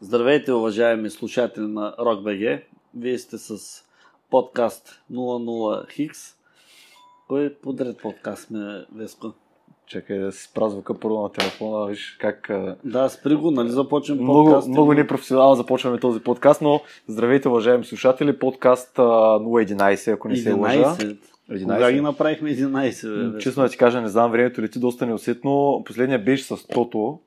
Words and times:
Здравейте, 0.00 0.52
уважаеми 0.52 1.10
слушатели 1.10 1.64
на 1.66 1.94
RockBG. 1.98 2.62
Вие 2.96 3.18
сте 3.18 3.38
с 3.38 3.58
подкаст 4.30 5.02
00 5.12 5.90
Хикс. 5.90 6.18
Кой 7.28 7.54
подред 7.62 7.98
подкаст 8.02 8.46
сме, 8.46 8.84
Веско? 8.94 9.32
Чакай 9.86 10.18
да 10.18 10.32
си 10.32 10.44
спра 10.44 10.70
звука 10.70 10.98
първо 11.00 11.22
на 11.22 11.32
телефона, 11.32 11.86
виж 11.86 12.16
как... 12.20 12.50
Да, 12.84 13.08
спри 13.08 13.34
го, 13.34 13.50
нали 13.50 13.70
започвам 13.70 14.18
Много, 14.18 14.44
подкаст. 14.44 14.68
много 14.68 14.94
непрофесионално 14.94 15.54
започваме 15.54 15.98
този 15.98 16.20
подкаст, 16.20 16.62
но 16.62 16.80
здравейте, 17.08 17.48
уважаеми 17.48 17.84
слушатели, 17.84 18.38
подкаст 18.38 18.98
а, 18.98 19.02
011, 19.02 20.14
ако 20.14 20.28
не 20.28 20.36
се 20.36 20.52
лъжа. 20.52 20.96
11. 21.50 21.62
Кога 21.62 21.92
ги 21.92 22.00
направихме 22.00 22.50
11? 22.50 23.32
Бе? 23.32 23.38
Честно 23.38 23.62
да 23.62 23.68
ти 23.68 23.76
кажа, 23.76 24.00
не 24.00 24.08
знам, 24.08 24.30
времето 24.30 24.62
лети 24.62 24.78
доста 24.78 25.06
неусетно. 25.06 25.82
Последния 25.86 26.18
беше 26.18 26.44
с 26.44 26.66
Тото, 26.66 27.18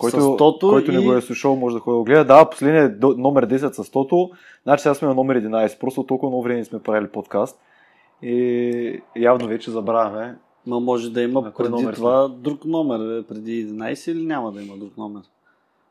който, 0.00 0.20
С 0.20 0.36
Тото 0.36 0.68
който 0.68 0.92
не 0.92 0.98
и- 0.98 1.04
го 1.04 1.12
е 1.12 1.20
слушал, 1.20 1.56
може 1.56 1.74
да 1.74 1.80
ходи 1.80 1.92
да 1.92 1.98
го 1.98 2.04
гледа. 2.04 2.24
Да, 2.24 2.50
последният 2.50 2.92
е 2.94 3.06
номер 3.06 3.46
10 3.46 3.72
с 3.72 3.90
Тото, 3.90 4.30
значи 4.62 4.82
сега 4.82 4.94
сме 4.94 5.08
на 5.08 5.14
номер 5.14 5.36
11. 5.36 5.78
Просто 5.80 6.02
толкова 6.02 6.30
много 6.30 6.42
време 6.42 6.58
не 6.58 6.64
сме 6.64 6.78
правили 6.78 7.08
подкаст. 7.08 7.58
И 8.22 9.00
явно 9.16 9.48
вече 9.48 9.70
забравяме. 9.70 10.36
Ма 10.66 10.80
може 10.80 11.10
да 11.10 11.22
има 11.22 11.52
преди 11.52 11.68
номер 11.70 11.94
това 11.94 12.28
друг 12.28 12.64
номер, 12.64 13.24
преди 13.24 13.66
11 13.66 14.10
или 14.10 14.26
няма 14.26 14.52
да 14.52 14.62
има 14.62 14.76
друг 14.76 14.96
номер? 14.96 15.22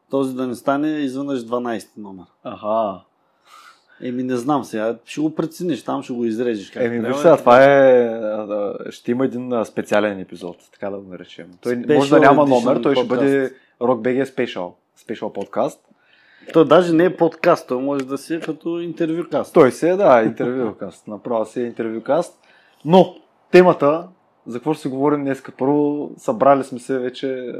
Този 0.10 0.36
да 0.36 0.48
не 0.48 0.56
стане 0.56 0.88
изведнъж 0.90 1.40
12 1.40 1.88
номер. 1.98 2.26
Аха. 2.44 3.00
Еми 4.04 4.24
не 4.24 4.36
знам 4.36 4.64
сега, 4.64 4.98
ще 5.06 5.22
го 5.22 5.36
прецениш, 5.36 5.84
там 5.84 6.04
ще 6.04 6.14
го 6.14 6.26
изрежеш. 6.26 6.72
Как 6.72 6.84
Еми, 6.84 7.00
виж 7.00 7.16
сега, 7.16 7.38
това 7.38 7.64
е... 7.64 8.20
Ще 8.90 9.12
има 9.12 9.26
един 9.26 9.66
специален 9.66 10.20
епизод, 10.20 10.58
така 10.72 10.90
да 10.90 10.98
го 10.98 11.10
наречем. 11.10 11.48
Той 11.62 11.76
Special 11.76 11.96
може 11.96 12.10
да 12.10 12.20
няма 12.20 12.46
номер, 12.46 12.82
той 12.82 12.96
ще 12.96 13.08
подкаст. 13.08 13.24
бъде 13.24 13.54
Rock 13.82 14.02
BG 14.02 14.26
Special. 14.26 14.72
Special 15.00 15.34
подкаст. 15.34 15.80
Той 16.54 16.68
даже 16.68 16.94
не 16.94 17.06
е 17.06 17.18
подкаст, 17.18 17.68
той 17.68 17.82
може 17.82 18.06
да 18.06 18.18
си 18.18 18.36
е 18.36 18.40
като 18.40 18.80
интервюкаст. 18.80 19.54
Той 19.54 19.72
се 19.72 19.90
е, 19.90 19.96
да, 19.96 20.24
интервюкаст. 20.24 21.08
Направо 21.08 21.46
си 21.46 21.62
е 21.62 21.66
интервюкаст. 21.66 22.40
Но, 22.86 23.16
темата, 23.52 24.08
за 24.48 24.58
какво 24.58 24.74
ще 24.74 24.82
си 24.82 24.88
говорим 24.88 25.24
днес? 25.24 25.44
Първо, 25.58 26.12
събрали 26.18 26.64
сме 26.64 26.80
се 26.80 27.00
вече, 27.00 27.54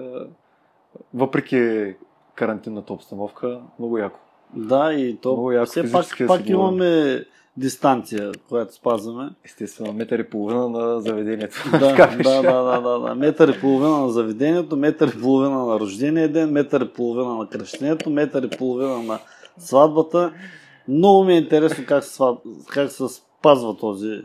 въпреки 1.14 1.94
карантинната 2.36 2.94
обстановка, 2.94 3.60
много 3.80 3.98
яко. 3.98 4.20
Да, 4.56 4.94
и 4.94 5.18
то 5.18 5.32
Много 5.32 5.52
яко 5.52 5.66
все 5.66 5.82
пак, 5.82 6.06
да 6.20 6.28
пак 6.28 6.42
си 6.42 6.54
говорим. 6.54 6.54
имаме 6.54 7.24
дистанция, 7.58 8.32
която 8.50 8.74
спазваме. 8.74 9.30
Естествено, 9.46 9.94
метър 9.94 10.20
и 10.20 10.24
половина 10.24 10.70
на 10.70 11.02
заведението. 11.02 11.56
Да, 11.72 11.80
да, 12.24 12.42
да, 12.42 12.64
да, 12.64 12.82
да, 12.82 13.00
да. 13.00 13.16
Метър 13.16 13.48
и 13.48 13.60
половина 13.60 13.98
на 13.98 14.10
заведението, 14.10 14.78
метър 14.78 15.08
и 15.08 15.22
половина 15.22 15.66
на 15.66 15.80
рождения 15.80 16.32
ден, 16.32 16.52
метър 16.52 16.82
и 16.82 16.88
половина 16.88 17.36
на 17.36 17.48
кръщението, 17.50 18.10
метър 18.10 18.44
и 18.44 18.50
половина 18.50 19.04
на 19.04 19.20
сватбата. 19.58 20.34
Много 20.88 21.24
ми 21.24 21.34
е 21.34 21.38
интересно 21.38 21.86
как 21.88 22.04
се, 22.04 22.18
сват- 22.20 22.42
как 22.70 22.92
се 22.92 23.04
спазва 23.08 23.78
този. 23.78 24.22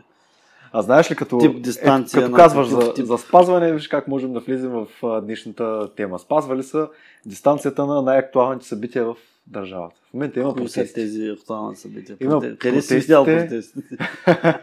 А 0.73 0.81
знаеш 0.81 1.11
ли, 1.11 1.15
като, 1.15 1.37
Тип 1.37 1.61
дистанция 1.61 2.19
е, 2.19 2.23
като 2.23 2.35
казваш 2.35 2.69
такъв 2.69 2.85
за, 2.85 2.93
тип. 2.93 3.05
за 3.05 3.17
спазване, 3.17 3.73
виж 3.73 3.87
как 3.87 4.07
можем 4.07 4.33
да 4.33 4.39
влезем 4.39 4.71
в 4.71 4.87
а, 5.03 5.21
днешната 5.21 5.89
тема. 5.95 6.19
Спазвали 6.19 6.63
са 6.63 6.87
дистанцията 7.25 7.85
на 7.85 8.01
най-актуалните 8.01 8.65
събития 8.67 9.05
в 9.05 9.15
държавата. 9.49 9.95
В 10.09 10.13
момента 10.13 10.39
има 10.39 10.53
Кои 10.53 10.69
са 10.69 10.73
протести. 10.75 10.93
тези 10.93 11.29
актуални 11.29 11.75
събития? 11.75 12.17
Има 12.19 12.41
Къде 12.57 12.81
си 12.81 12.95
видял 12.95 13.25
протестите. 13.25 13.81
протестите? 14.25 14.59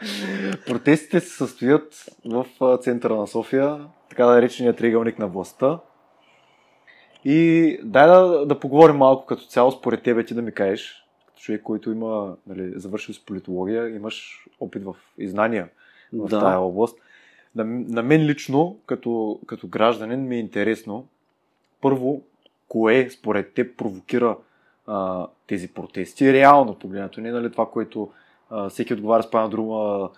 Протестите 0.67 1.21
се 1.21 1.37
състоят 1.37 2.07
в 2.25 2.47
центъра 2.83 3.17
на 3.17 3.27
София, 3.27 3.81
така 4.11 4.27
наречения 4.27 4.77
триъгълник 4.77 5.19
на 5.19 5.29
властта. 5.29 5.79
И 7.25 7.79
дай 7.83 8.07
да, 8.07 8.47
да 8.47 8.61
поговорим 8.61 8.97
малко 8.97 9.27
като 9.27 9.43
цяло, 9.43 9.73
според 9.73 10.03
тебе 10.03 10.25
ти 10.25 10.35
да 10.35 10.43
ми 10.43 10.53
кажеш, 10.53 11.05
като 11.27 11.41
човек, 11.41 11.63
който 11.63 11.91
има, 11.91 12.37
нали, 12.47 12.73
завършил 12.77 13.15
с 13.15 13.25
политология, 13.25 13.89
имаш 13.89 14.47
опит 14.61 14.85
в 14.85 14.95
и 15.19 15.29
знания 15.29 15.69
в 16.13 16.29
Да. 16.29 16.41
тая 16.41 16.59
област. 16.61 16.99
На, 17.57 17.65
на 17.65 18.03
мен 18.03 18.27
лично, 18.27 18.79
като, 18.87 19.41
като 19.47 19.69
гражданин, 19.69 20.21
ми 20.21 20.37
е 20.37 20.41
интересно, 20.41 21.07
първо, 21.81 22.23
кое 22.69 23.11
според 23.11 23.53
теб 23.55 23.77
провокира 23.77 24.37
а, 24.87 25.27
тези 25.47 25.69
протести, 25.69 26.33
реално 26.33 26.75
погледнато, 26.75 27.21
не 27.21 27.31
нали, 27.31 27.53
това, 27.53 27.71
което 27.71 28.11
а, 28.51 28.69
всеки 28.69 28.95
отговаря 28.95 29.23
с 29.23 29.31
пана 29.31 29.49
друга, 29.49 30.09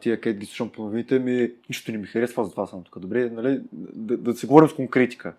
тия 0.00 0.20
където 0.20 0.40
ги 0.40 0.46
слушам 0.46 0.68
по 0.68 0.82
новините, 0.82 1.18
ми 1.18 1.50
нищо 1.68 1.92
не 1.92 1.98
ми 1.98 2.06
харесва, 2.06 2.44
затова 2.44 2.66
съм 2.66 2.82
тук. 2.82 2.98
Добре, 2.98 3.30
нали, 3.30 3.60
да, 3.72 4.16
да 4.16 4.34
си 4.34 4.46
говорим 4.46 4.68
с 4.68 4.74
конкретика. 4.74 5.34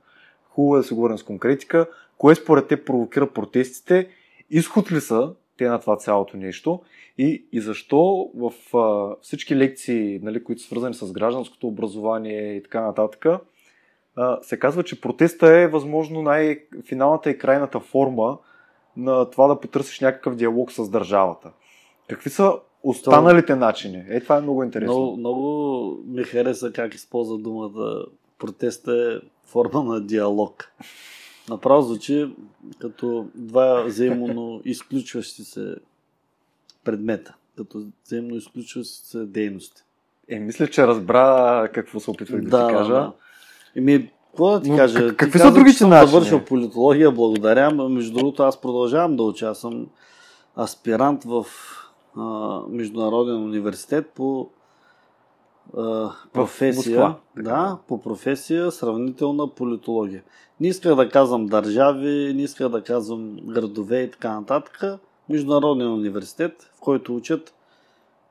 Хубаво 0.49 0.75
е 0.75 0.79
да 0.79 0.83
си 0.83 0.93
говорим 0.93 1.17
с 1.17 1.23
конкретика. 1.23 1.87
Кое 2.17 2.35
според 2.35 2.67
теб 2.67 2.85
провокира 2.85 3.33
протестите? 3.33 4.07
Изход 4.49 4.91
ли 4.91 5.01
са 5.01 5.33
те 5.57 5.67
на 5.67 5.79
това 5.79 5.97
цялото 5.97 6.37
нещо? 6.37 6.81
И, 7.17 7.45
и 7.51 7.61
защо 7.61 8.29
в 8.35 8.77
а, 8.77 9.15
всички 9.21 9.55
лекции, 9.55 10.19
нали, 10.23 10.43
които 10.43 10.61
са 10.61 10.67
свързани 10.67 10.93
с 10.93 11.11
гражданското 11.11 11.67
образование 11.67 12.55
и 12.55 12.63
така 12.63 12.81
нататък, 12.81 13.25
а, 14.15 14.39
се 14.41 14.59
казва, 14.59 14.83
че 14.83 15.01
протеста 15.01 15.47
е 15.47 15.67
възможно 15.67 16.21
най-финалната 16.21 17.29
и 17.29 17.37
крайната 17.37 17.79
форма 17.79 18.37
на 18.97 19.29
това 19.29 19.47
да 19.47 19.59
потърсиш 19.59 19.99
някакъв 19.99 20.35
диалог 20.35 20.71
с 20.71 20.89
държавата. 20.89 21.51
Какви 22.09 22.29
са 22.29 22.53
останалите 22.83 23.55
начини? 23.55 24.03
Е, 24.09 24.19
това 24.19 24.37
е 24.37 24.41
много 24.41 24.63
интересно. 24.63 24.93
Много, 24.93 25.17
много 25.17 25.97
ми 26.07 26.23
хареса 26.23 26.71
как 26.71 26.93
използва 26.93 27.37
думата 27.37 28.05
протеста 28.39 28.91
е 29.13 29.27
форма 29.47 29.83
на 29.83 30.01
диалог. 30.01 30.71
Направо 31.49 31.81
звучи 31.81 32.35
като 32.79 33.27
два 33.35 33.83
взаимно 33.83 34.61
изключващи 34.65 35.43
се 35.43 35.75
предмета, 36.83 37.35
като 37.57 37.85
взаимно 38.05 38.35
изключващи 38.35 39.07
се 39.07 39.25
дейности. 39.25 39.81
Е, 40.27 40.39
мисля, 40.39 40.67
че 40.67 40.87
разбра 40.87 41.69
какво 41.73 41.99
се 41.99 42.11
опитвах 42.11 42.41
да, 42.41 42.67
ти 42.67 42.73
кажа. 42.73 42.93
да. 42.93 43.13
Еми, 43.75 44.11
какво 44.35 44.51
да 44.51 44.61
ти 44.61 44.69
Но 44.71 44.77
кажа? 44.77 44.99
как- 44.99 45.09
Ти 45.09 45.15
какви 45.17 45.39
са 45.39 45.43
каза, 45.43 45.53
другите 45.55 45.85
начини? 45.87 46.11
завършил 46.11 46.45
политология, 46.45 47.11
благодаря. 47.11 47.71
Между 47.89 48.13
другото, 48.13 48.43
аз 48.43 48.61
продължавам 48.61 49.15
да 49.15 49.23
уча. 49.23 49.55
Съм 49.55 49.87
аспирант 50.57 51.23
в 51.23 51.45
а, 52.17 52.21
Международен 52.69 53.35
университет 53.35 54.09
по 54.09 54.49
а, 55.77 56.09
професия. 56.33 56.99
Москва, 56.99 57.15
да, 57.43 57.77
по 57.87 58.01
професия 58.01 58.71
сравнителна 58.71 59.47
политология. 59.47 60.23
Не 60.59 60.67
исках 60.67 60.95
да 60.95 61.09
казвам 61.09 61.45
държави, 61.45 62.33
не 62.35 62.43
исках 62.43 62.69
да 62.69 62.83
казвам 62.83 63.35
градове 63.43 64.01
и 64.01 64.11
така 64.11 64.39
нататък. 64.39 64.83
Международен 65.29 65.93
университет, 65.93 66.69
в 66.75 66.79
който 66.79 67.15
учат 67.15 67.53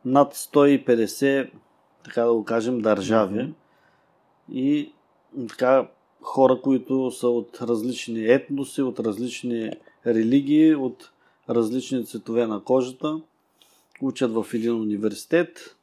над 0.04 0.34
150, 0.34 1.50
така 2.04 2.22
да 2.22 2.32
го 2.32 2.44
кажем, 2.44 2.81
държави. 2.81 3.43
Мгм. 3.43 3.53
И 4.53 4.93
така 5.48 5.88
хора, 6.20 6.60
които 6.60 7.10
са 7.10 7.28
от 7.28 7.58
различни 7.62 8.32
етноси, 8.32 8.82
от 8.82 9.00
различни 9.00 9.70
религии, 10.06 10.74
от 10.74 11.10
различни 11.48 12.06
цветове 12.06 12.46
на 12.46 12.64
кожата, 12.64 13.20
учат 14.00 14.32
в 14.32 14.46
един 14.54 14.74
университет, 14.74 15.76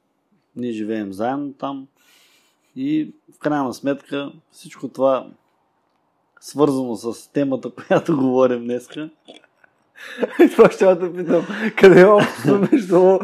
ние 0.56 0.72
живеем 0.72 1.14
заедно 1.14 1.54
там 1.54 1.88
и 2.76 3.14
в 3.36 3.40
крайна 3.40 3.74
сметка 3.74 4.32
всичко 4.52 4.88
това 4.88 5.28
свързано 6.40 6.96
с 6.96 7.32
темата, 7.32 7.72
която 7.88 8.18
говорим 8.18 8.64
днеска. 8.64 9.10
И 10.46 10.50
това 10.50 10.72
ще 10.72 10.86
да 10.86 11.14
питам. 11.14 11.46
Къде 11.78 12.02
е 12.02 12.06
общо 12.06 12.68
между 12.72 13.20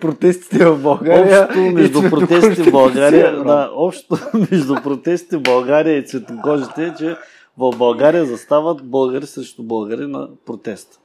протестите 0.00 0.64
в 0.64 0.82
България 0.82 1.44
Общо 1.44 1.58
и 1.58 1.70
между 1.70 2.02
протестите 2.10 2.62
в 2.62 2.72
България, 2.72 3.44
да, 3.44 3.70
общо 3.74 4.16
между 4.50 4.74
протестите 4.74 5.36
в 5.36 5.42
България 5.42 5.98
и 5.98 6.06
цветокожите 6.06 6.86
е, 6.86 6.94
че 6.94 7.16
в 7.58 7.76
България 7.78 8.24
застават 8.24 8.82
българи 8.84 9.26
срещу 9.26 9.62
българи 9.62 10.06
на 10.06 10.28
протест. 10.46 11.00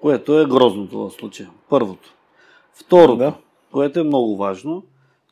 Което 0.00 0.40
е 0.40 0.46
грозното 0.46 0.98
в 0.98 1.10
случая. 1.10 1.50
Първото. 1.68 2.14
Второто, 2.74 3.16
Да. 3.16 3.34
което 3.72 4.00
е 4.00 4.04
много 4.04 4.36
важно, 4.36 4.82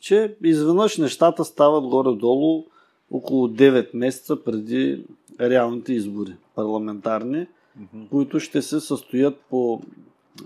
че 0.01 0.37
изведнъж 0.45 0.97
нещата 0.97 1.45
стават 1.45 1.85
горе-долу 1.85 2.65
около 3.11 3.49
9 3.49 3.89
месеца 3.95 4.45
преди 4.45 5.05
реалните 5.41 5.93
избори 5.93 6.35
парламентарни, 6.55 7.47
Мгм. 7.79 8.07
които 8.11 8.41
ще 8.41 8.63
се 8.63 8.81
състоят 8.81 9.41
по 9.51 9.81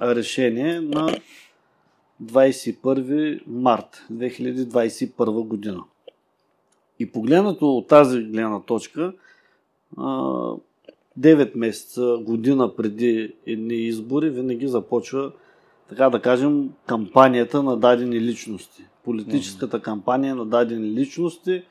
решение 0.01 0.81
на 0.81 1.17
21 2.23 3.41
март 3.47 4.07
2021 4.13 5.43
година. 5.43 5.85
И 6.99 7.13
погледнато 7.13 7.77
от 7.77 7.89
тази 7.89 8.23
гледна 8.23 8.61
точка, 8.61 9.13
а, 9.97 10.55
9 11.17 11.57
месеца, 11.57 12.19
година 12.21 12.77
преди 12.77 13.35
едни 13.47 13.75
избори, 13.75 14.31
винаги 14.31 14.69
започва, 14.69 15.33
така 15.89 16.11
да 16.11 16.23
кажем, 16.23 16.71
кампанията 16.87 17.63
на 17.63 17.77
дадени 17.77 18.21
личности. 18.21 18.85
Политическата 19.05 19.83
кампания 19.83 20.35
на 20.35 20.47
дадени 20.47 20.91
личности, 20.91 21.63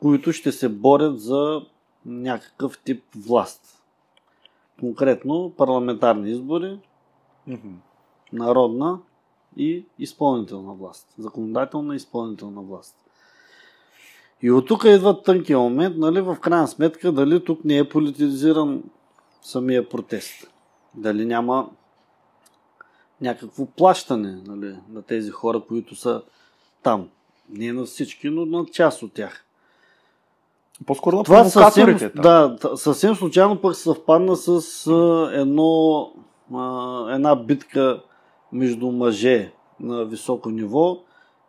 които 0.00 0.32
ще 0.32 0.52
се 0.52 0.68
борят 0.68 1.20
за 1.20 1.62
някакъв 2.06 2.78
тип 2.84 3.02
власт. 3.16 3.81
Конкретно 4.82 5.52
парламентарни 5.56 6.30
избори, 6.30 6.78
Мгм. 7.46 7.68
народна 8.32 9.00
и 9.56 9.86
изпълнителна 9.98 10.74
власт. 10.74 11.14
Законодателна 11.18 11.94
и 11.94 11.96
изпълнителна 11.96 12.62
власт. 12.62 12.96
И 14.42 14.50
от 14.50 14.66
тук 14.66 14.84
идва 14.84 15.22
тънкия 15.22 15.58
момент, 15.58 15.96
нали, 15.98 16.20
в 16.20 16.36
крайна 16.40 16.68
сметка, 16.68 17.12
дали 17.12 17.44
тук 17.44 17.64
не 17.64 17.78
е 17.78 17.88
политизиран 17.88 18.82
самия 19.42 19.88
протест. 19.88 20.50
Дали 20.94 21.26
няма 21.26 21.70
някакво 23.20 23.66
плащане 23.66 24.42
нали, 24.46 24.76
на 24.88 25.02
тези 25.02 25.30
хора, 25.30 25.62
които 25.68 25.94
са 25.94 26.22
там. 26.82 27.08
Не 27.48 27.72
на 27.72 27.84
всички, 27.84 28.30
но 28.30 28.46
на 28.46 28.66
част 28.66 29.02
от 29.02 29.12
тях. 29.12 29.46
По-скоро 30.86 31.16
на 31.16 31.24
Това 31.24 31.44
съвсем, 31.44 31.84
провокаторите. 31.86 32.22
там. 32.22 32.56
да, 32.62 32.76
съвсем 32.76 33.14
случайно 33.14 33.60
пък 33.60 33.76
съвпадна 33.76 34.36
с 34.36 34.86
а, 34.86 35.30
едно, 35.34 36.12
а, 36.54 37.14
една 37.14 37.36
битка 37.36 38.02
между 38.52 38.90
мъже 38.90 39.52
на 39.80 40.04
високо 40.04 40.50
ниво 40.50 40.98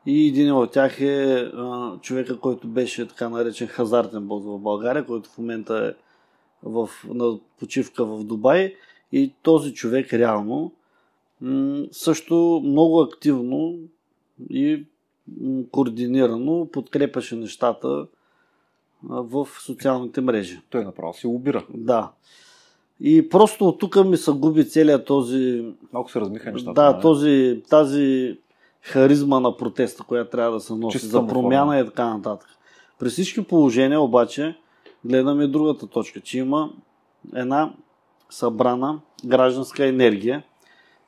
и 0.05 0.27
един 0.27 0.53
от 0.53 0.71
тях 0.71 1.01
е 1.01 1.51
а, 1.55 1.91
човека, 2.01 2.39
който 2.39 2.67
беше 2.67 3.07
така 3.07 3.29
наречен 3.29 3.67
хазартен 3.67 4.27
бос 4.27 4.43
в 4.45 4.59
България, 4.59 5.05
който 5.05 5.29
в 5.29 5.37
момента 5.37 5.87
е 5.87 6.03
в, 6.63 6.89
на 7.07 7.37
почивка 7.59 8.05
в 8.05 8.23
Дубай 8.23 8.75
и 9.11 9.33
този 9.43 9.73
човек 9.73 10.13
реално 10.13 10.71
м, 11.41 11.83
също 11.91 12.61
много 12.65 13.01
активно 13.01 13.75
и 14.49 14.85
м, 15.41 15.63
координирано 15.71 16.67
подкрепяше 16.71 17.35
нещата 17.35 18.07
в 19.09 19.47
социалните 19.65 20.21
мрежи. 20.21 20.61
Той 20.69 20.83
направо 20.83 21.13
си 21.13 21.27
обира. 21.27 21.65
Да. 21.73 22.11
И 22.99 23.29
просто 23.29 23.67
от 23.67 23.79
тук 23.79 24.05
ми 24.05 24.17
се 24.17 24.31
губи 24.31 24.69
целият 24.69 25.05
този, 25.05 25.73
Малко 25.93 26.11
се 26.11 26.21
размиха 26.21 26.51
нещата. 26.51 26.73
да, 26.73 26.91
нали? 26.91 27.01
този, 27.01 27.63
тази 27.69 28.37
харизма 28.81 29.39
на 29.39 29.57
протеста, 29.57 30.03
която 30.03 30.31
трябва 30.31 30.51
да 30.51 30.59
се 30.59 30.73
носи 30.73 30.99
Чиста 30.99 31.07
за 31.11 31.27
промяна 31.27 31.71
форма. 31.71 31.79
и 31.79 31.85
така 31.85 32.05
нататък. 32.05 32.49
При 32.99 33.09
всички 33.09 33.43
положения 33.43 34.01
обаче 34.01 34.57
гледаме 35.05 35.47
другата 35.47 35.87
точка, 35.87 36.19
че 36.19 36.37
има 36.39 36.69
една 37.35 37.73
събрана 38.29 38.99
гражданска 39.25 39.85
енергия 39.85 40.43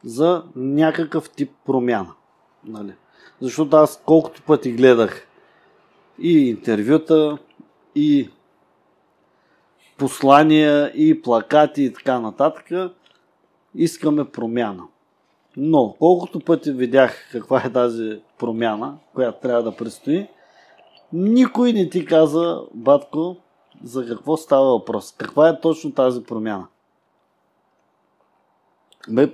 за 0.03 0.43
някакъв 0.55 1.29
тип 1.29 1.51
промяна. 1.65 2.13
Нали? 2.63 2.93
Защото 3.41 3.77
аз 3.77 4.01
колкото 4.05 4.41
пъти 4.41 4.71
гледах 4.71 5.27
и 6.19 6.49
интервюта, 6.49 7.37
и 7.95 8.29
послания, 9.97 10.91
и 10.95 11.21
плакати 11.21 11.83
и 11.83 11.93
така 11.93 12.19
нататък, 12.19 12.91
искаме 13.75 14.25
промяна. 14.25 14.83
Но, 15.57 15.95
колкото 15.99 16.39
пъти 16.39 16.71
видях 16.71 17.29
каква 17.31 17.63
е 17.65 17.71
тази 17.71 18.21
промяна, 18.37 18.97
която 19.13 19.39
трябва 19.39 19.63
да 19.63 19.75
предстои, 19.75 20.27
никой 21.13 21.73
не 21.73 21.89
ти 21.89 22.05
каза, 22.05 22.61
батко, 22.73 23.35
за 23.83 24.05
какво 24.05 24.37
става 24.37 24.65
въпрос. 24.65 25.15
Каква 25.17 25.49
е 25.49 25.59
точно 25.59 25.91
тази 25.91 26.23
промяна? 26.23 26.67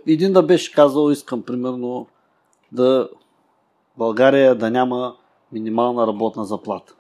Един 0.08 0.34
да 0.34 0.44
беше 0.44 0.74
казал, 0.74 1.12
искам 1.12 1.44
примерно 1.44 2.08
да 2.72 3.10
България 3.98 4.56
да 4.56 4.72
няма 4.72 5.16
минимална 5.52 6.08
работна 6.08 6.46
заплата. 6.46 6.96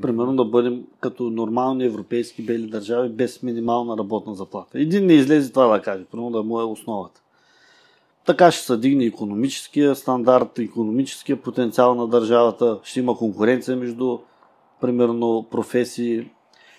Примерно 0.00 0.36
да 0.36 0.44
бъдем 0.44 0.84
като 1.00 1.22
нормални 1.22 1.84
европейски 1.84 2.42
бели 2.42 2.66
държави 2.66 3.08
без 3.08 3.42
минимална 3.42 3.96
работна 3.98 4.34
заплата. 4.34 4.78
Един 4.78 5.06
не 5.06 5.12
излезе 5.12 5.52
това 5.52 5.66
да 5.66 5.82
каже, 5.82 6.04
примерно 6.04 6.30
да 6.30 6.42
му 6.42 6.60
е 6.60 6.64
основата. 6.64 7.20
Така 8.26 8.50
ще 8.50 8.64
се 8.64 8.76
дигне 8.76 9.04
економическия 9.04 9.94
стандарт, 9.94 10.58
економическия 10.58 11.42
потенциал 11.42 11.94
на 11.94 12.08
държавата, 12.08 12.78
ще 12.82 13.00
има 13.00 13.18
конкуренция 13.18 13.76
между, 13.76 14.18
примерно, 14.80 15.46
професии, 15.50 16.30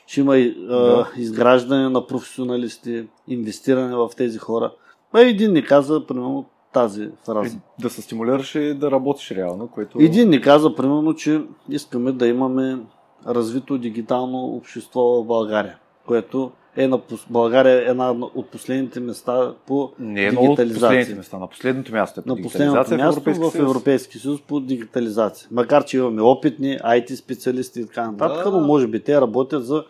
ще 0.08 0.22
има 0.22 0.36
Да. 0.68 1.12
изграждане 1.18 1.90
на 1.90 2.08
професионалисти, 2.08 3.08
инвестиране 3.28 3.96
в 3.96 4.10
тези 4.18 4.38
хора. 4.38 4.72
А 5.14 5.22
един 5.22 5.54
ни 5.54 5.64
каза, 5.66 6.08
примерно, 6.08 6.46
тази 6.74 7.10
фраза. 7.26 7.56
Е, 7.58 7.82
Да 7.82 7.90
се 7.90 8.02
стимулираш 8.02 8.56
и 8.56 8.74
да 8.74 8.92
работиш 8.92 9.32
реално, 9.32 9.68
което... 9.68 9.98
Един 10.02 10.30
ни 10.30 10.42
каза, 10.42 10.76
примерно, 10.76 11.16
че 11.16 11.42
искаме 11.70 12.12
да 12.12 12.28
имаме 12.28 12.80
развито 13.28 13.78
дигитално 13.78 14.46
общество 14.46 15.02
в 15.02 15.26
България, 15.26 15.78
което 16.06 16.52
е 16.76 16.88
на 16.88 17.00
България 17.30 17.76
е 17.80 17.90
една 17.90 18.12
от 18.12 18.50
последните 18.50 19.00
места 19.00 19.54
по 19.68 19.92
Не 20.00 20.24
е 20.24 20.26
едно 20.28 20.42
от 20.42 20.46
последните 20.48 20.74
дигитализация. 20.74 21.16
места. 21.18 21.38
На 21.40 21.48
последното 21.50 21.92
място 21.94 22.20
е 22.20 22.24
по 22.24 22.30
На 22.30 22.36
дигитализация 22.36 22.84
последното 22.84 23.00
място 23.00 23.22
в 23.22 23.28
Европейския 23.28 23.62
в. 23.62 23.70
Европейски 23.70 24.18
съюз 24.20 24.42
по 24.42 24.60
дигитализация. 24.60 25.48
Макар, 25.52 25.86
че 25.86 25.98
имаме 25.98 26.22
опитни 26.22 26.78
IT 26.80 27.16
специалисти 27.16 27.80
и 27.80 27.86
така 27.88 28.12
нататък, 28.12 28.44
Да. 28.44 28.52
но 28.52 28.60
може 28.60 28.88
би 28.88 29.04
те 29.04 29.22
работят 29.22 29.66
за 29.66 29.84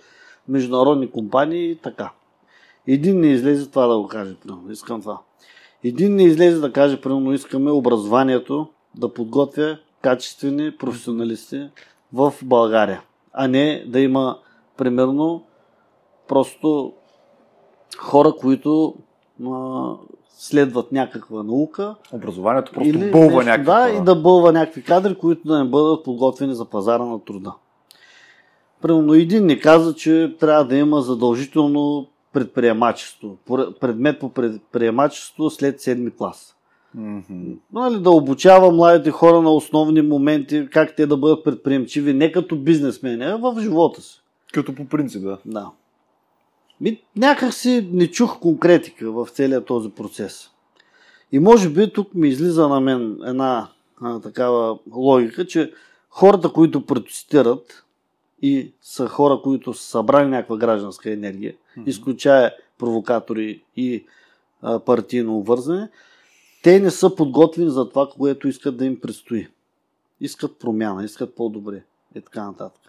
международни 0.48 1.12
компании 1.12 1.72
и 1.72 1.76
така. 1.76 2.12
Един 2.88 3.20
не 3.20 3.28
излезе 3.28 3.70
това 3.70 3.88
да 3.88 3.98
го 3.98 4.08
каже, 4.08 4.36
примерно. 4.36 4.72
Искам 4.72 5.02
това. 5.02 5.18
Един 5.84 6.16
не 6.16 6.24
излезе 6.24 6.60
да 6.60 6.72
каже, 6.72 7.02
примерно, 7.02 7.34
искаме 7.34 7.72
образованието 7.72 8.68
да 8.96 9.14
подготвя 9.14 9.78
качествени 10.02 10.72
професионалисти 10.72 11.70
в 12.14 12.34
България, 12.44 13.02
а 13.34 13.48
не 13.48 13.84
да 13.88 14.00
има, 14.00 14.40
примерно, 14.78 15.44
просто 16.28 16.94
хора, 17.98 18.34
които 18.42 18.96
а, 19.48 19.92
следват 20.30 20.92
някаква 20.92 21.44
наука 21.44 21.96
Образованието 22.14 22.72
просто 22.72 22.90
или 22.90 23.12
бълва 23.12 23.26
нещо, 23.26 23.46
някакви 23.46 23.66
Да, 23.66 23.82
хора. 23.82 23.90
и 23.90 24.04
да 24.04 24.16
бълва 24.16 24.52
някакви 24.52 24.84
кадри, 24.84 25.16
които 25.16 25.48
да 25.48 25.64
не 25.64 25.70
бъдат 25.70 26.04
подготвени 26.04 26.56
за 26.56 26.66
пазара 26.66 27.06
на 27.06 27.20
труда. 27.20 27.54
Примерно 28.82 29.14
един 29.14 29.46
ни 29.46 29.60
каза, 29.60 29.96
че 29.96 30.36
трябва 30.40 30.66
да 30.66 30.76
има 30.76 31.02
задължително 31.02 32.08
предприемачество. 32.34 33.38
Предмет 33.80 34.20
по 34.20 34.30
предприемачество 34.30 35.50
след 35.50 35.82
седми 35.82 36.12
клас. 36.12 36.53
Мгм. 36.96 37.52
Нали, 37.74 38.00
да 38.00 38.10
обучава 38.10 38.72
младите 38.72 39.12
хора 39.12 39.42
на 39.42 39.52
основни 39.52 40.02
моменти, 40.02 40.68
как 40.72 40.96
те 40.96 41.06
да 41.06 41.18
бъдат 41.18 41.44
предприемчиви, 41.44 42.14
не 42.14 42.32
като 42.32 42.56
бизнесмени, 42.56 43.24
а 43.24 43.36
в 43.38 43.56
живота 43.62 44.02
си. 44.02 44.22
Като 44.54 44.76
по 44.76 44.86
принцип, 44.86 45.24
да. 45.24 45.38
Да. 45.46 45.72
Ми, 46.82 47.02
някак 47.16 47.54
си 47.54 47.90
не 47.94 48.08
чух 48.08 48.40
конкретика 48.40 49.12
в 49.12 49.28
целия 49.32 49.66
този 49.66 49.90
процес. 49.90 50.50
И 51.32 51.40
може 51.40 51.70
би 51.70 51.94
тук 51.94 52.14
ми 52.16 52.28
излиза 52.28 52.68
на 52.68 52.80
мен 52.82 53.18
една 53.26 53.68
а, 54.02 54.20
такава 54.20 54.80
логика, 54.94 55.48
че 55.48 55.72
хората, 56.10 56.50
които 56.50 56.86
протестират 56.86 57.86
и 58.42 58.72
са 58.82 59.08
хора, 59.08 59.40
които 59.44 59.74
са 59.74 59.84
събрали 59.84 60.28
някаква 60.28 60.58
гражданска 60.58 61.12
енергия, 61.12 61.54
Мгм. 61.78 61.90
изключая 61.90 62.52
провокатори 62.78 63.64
и 63.78 64.06
а, 64.62 64.80
партийно 64.80 65.38
обвързане, 65.38 65.90
те 66.64 66.80
не 66.80 66.92
са 66.92 67.16
подготвени 67.16 67.70
за 67.70 67.90
това, 67.90 68.10
което 68.10 68.48
искат 68.48 68.78
да 68.78 68.86
им 68.86 69.00
предстои. 69.00 69.48
Искат 70.20 70.60
промяна, 70.60 71.04
искат 71.04 71.36
по-добре 71.36 71.84
и 72.16 72.22
така 72.22 72.46
нататък. 72.46 72.82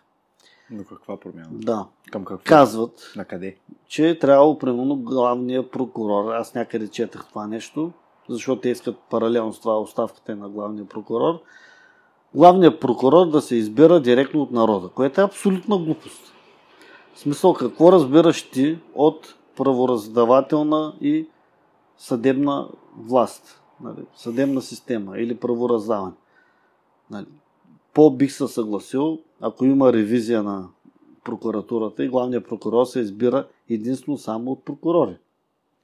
Но 0.71 0.85
каква 0.85 1.17
промяна? 1.17 1.49
Да. 1.53 1.87
Към 2.11 2.25
какво? 2.25 2.45
Казват, 2.45 3.13
На 3.17 3.25
къде? 3.25 3.57
че 3.89 4.09
е 4.09 4.19
трябвало, 4.19 4.59
примерно, 4.59 4.97
главния 4.97 5.71
прокурор. 5.71 6.33
Аз 6.33 6.55
някъде 6.55 6.89
четах 6.89 7.27
това 7.29 7.47
нещо, 7.47 7.93
защото 8.29 8.61
те 8.61 8.69
искат 8.69 8.97
паралелно 9.11 9.53
с 9.53 9.61
това 9.61 9.81
оставката 9.81 10.33
е 10.33 10.35
на 10.35 10.49
главния 10.49 10.89
прокурор. 10.89 11.41
Главният 12.35 12.81
прокурор 12.81 13.31
да 13.31 13.41
се 13.41 13.57
избира 13.57 14.01
директно 14.01 14.43
от 14.43 14.51
народа, 14.51 14.89
което 14.89 15.21
е 15.21 15.25
абсолютна 15.25 15.79
глупост. 15.79 16.33
В 17.15 17.19
смисъл, 17.19 17.55
какво 17.55 17.93
разбираш 17.93 18.51
ти 18.51 18.79
от 18.95 19.35
правораздавателна 19.57 20.95
и 21.01 21.29
съдебна 21.99 22.69
власт, 22.99 23.61
нали, 23.85 24.07
съдебна 24.17 24.63
система 24.63 25.19
или 25.19 25.37
правораздаване? 25.37 26.13
Нали, 27.11 27.27
по-бих 27.95 28.33
се 28.33 28.49
съгласил, 28.49 29.19
ако 29.41 29.65
има 29.65 29.93
ревизия 29.93 30.43
на 30.43 30.69
прокуратурата 31.25 32.05
и 32.05 32.09
главният 32.09 32.49
прокурор 32.49 32.85
се 32.85 33.01
избира 33.01 33.47
единствено 33.69 34.19
само 34.19 34.53
от 34.53 34.65
прокурори, 34.65 35.17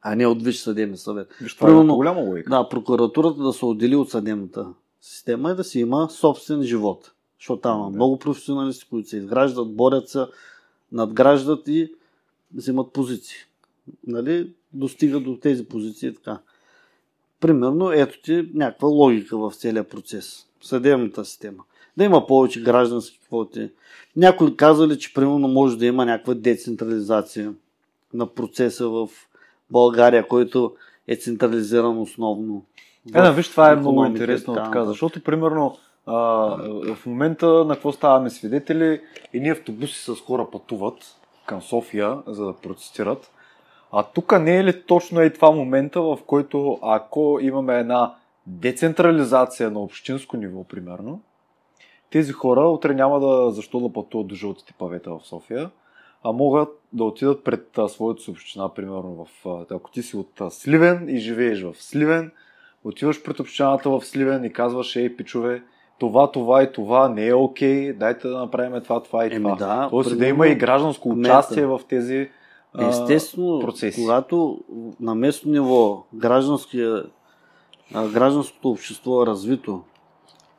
а 0.02 0.14
не 0.14 0.26
от 0.26 0.42
Висш 0.42 0.58
съдебен 0.58 0.96
съвет. 0.96 1.32
Виж, 1.40 1.56
това 1.56 1.68
е 1.68 1.70
Примерно- 1.70 1.94
голяма 1.96 2.20
логика. 2.20 2.50
Да, 2.50 2.68
прокуратурата 2.68 3.42
да 3.42 3.52
се 3.52 3.64
отдели 3.64 3.96
от 3.96 4.10
съдебната 4.10 4.66
система 5.00 5.50
и 5.50 5.54
да 5.54 5.64
си 5.64 5.80
има 5.80 6.08
собствен 6.10 6.62
живот. 6.62 7.12
Защото 7.38 7.60
там 7.60 7.78
има 7.78 7.90
Да. 7.90 7.96
много 7.96 8.18
професионалисти, 8.18 8.88
които 8.90 9.08
се 9.08 9.16
изграждат, 9.16 9.74
борят 9.76 10.08
се, 10.08 10.26
надграждат 10.92 11.68
и 11.68 11.92
взимат 12.54 12.92
позиции. 12.92 13.36
Нали? 14.06 14.52
Достигат 14.72 15.24
до 15.24 15.36
тези 15.36 15.64
позиции 15.64 16.14
така. 16.14 16.38
Примерно, 17.40 17.92
ето 17.92 18.22
ти 18.22 18.48
някаква 18.54 18.88
логика 18.88 19.38
в 19.38 19.52
целия 19.54 19.84
процес. 19.84 20.46
Съдебната 20.62 21.24
система. 21.24 21.64
Да 21.96 22.04
има 22.04 22.26
повече 22.26 22.62
граждански 22.62 23.20
квоти. 23.26 23.70
Някои 24.16 24.56
казали, 24.56 24.98
че 24.98 25.14
примерно 25.14 25.48
може 25.48 25.78
да 25.78 25.86
има 25.86 26.06
някаква 26.06 26.34
децентрализация. 26.34 27.54
на 28.14 28.26
процеса 28.26 28.88
в 28.88 29.08
България, 29.70 30.28
който 30.28 30.74
е 31.08 31.16
централизиран 31.16 31.98
основно. 31.98 32.64
Е, 33.14 33.22
да, 33.22 33.32
виж, 33.32 33.48
това 33.48 33.72
е 33.72 33.76
много 33.76 34.04
интересно 34.04 34.54
така 34.54 34.66
така, 34.66 34.84
защото 34.84 35.22
примерно 35.22 35.78
а, 36.06 36.16
в 36.94 37.06
момента 37.06 37.46
на 37.46 37.74
какво 37.74 37.92
ставаме 37.92 38.30
свидетели, 38.30 39.00
едни 39.32 39.48
автобуси 39.48 40.04
с 40.04 40.14
хора 40.14 40.46
пътуват 40.52 41.16
към 41.46 41.62
София, 41.62 42.18
за 42.26 42.44
да 42.44 42.52
протестират. 42.52 43.30
А 43.92 44.02
тук 44.02 44.40
не 44.40 44.56
е 44.56 44.64
ли 44.64 44.82
точно 44.82 45.22
и 45.22 45.32
това 45.32 45.50
момента, 45.50 46.02
в 46.02 46.18
който 46.26 46.78
ако 46.82 47.38
имаме 47.42 47.78
една 47.78 48.14
децентрализация 48.46 49.70
на 49.70 49.80
общинско 49.80 50.36
ниво, 50.36 50.64
примерно, 50.64 51.20
тези 52.10 52.32
хора 52.32 52.60
утре 52.60 52.94
няма 52.94 53.20
да 53.20 53.50
защо 53.50 53.80
да 53.80 53.92
пътуват 53.92 54.26
до 54.26 54.34
жълтите 54.34 54.74
павета 54.78 55.10
в 55.10 55.20
София, 55.26 55.70
а 56.24 56.32
могат 56.32 56.68
да 56.92 57.04
отидат 57.04 57.44
пред 57.44 57.78
а, 57.78 57.88
своята 57.88 58.22
си 58.22 58.30
община, 58.30 58.68
примерно 58.68 59.24
в... 59.24 59.48
а, 59.48 59.74
Ако 59.74 59.90
ти 59.90 60.02
си 60.02 60.16
от 60.16 60.40
а, 60.40 60.50
Сливен 60.50 61.08
и 61.08 61.18
живееш 61.18 61.62
в 61.62 61.74
Сливен, 61.74 62.32
отиваш 62.84 63.22
пред 63.22 63.40
общината 63.40 63.90
в 63.90 64.00
Сливен 64.04 64.44
и 64.44 64.52
казваш, 64.52 64.96
ей, 64.96 65.16
пичове, 65.16 65.62
това, 65.98 66.30
това 66.30 66.62
и 66.62 66.72
това 66.72 67.08
не 67.08 67.26
е 67.26 67.34
окей, 67.34 67.92
дайте 67.92 68.28
да 68.28 68.38
направим 68.38 68.82
това, 68.82 69.02
това 69.02 69.24
и 69.24 69.34
Еми 69.34 69.44
това. 69.44 69.54
да, 69.54 69.88
Тоест 69.90 70.18
да 70.18 70.26
има 70.26 70.48
и 70.48 70.54
гражданско 70.54 71.08
участие 71.08 71.66
в 71.66 71.80
тези 71.88 72.30
Естествено, 72.78 73.60
процеси. 73.60 74.00
когато 74.00 74.58
на 75.00 75.14
местно 75.14 75.52
ниво 75.52 76.04
гражданското 78.08 78.70
общество 78.70 79.22
е 79.22 79.26
развито, 79.26 79.80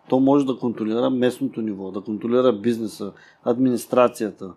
то 0.10 0.20
може 0.20 0.46
да 0.46 0.58
контролира 0.58 1.10
местното 1.10 1.62
ниво, 1.62 1.92
да 1.92 2.02
контролира 2.02 2.54
бизнеса, 2.54 3.12
администрацията, 3.44 4.52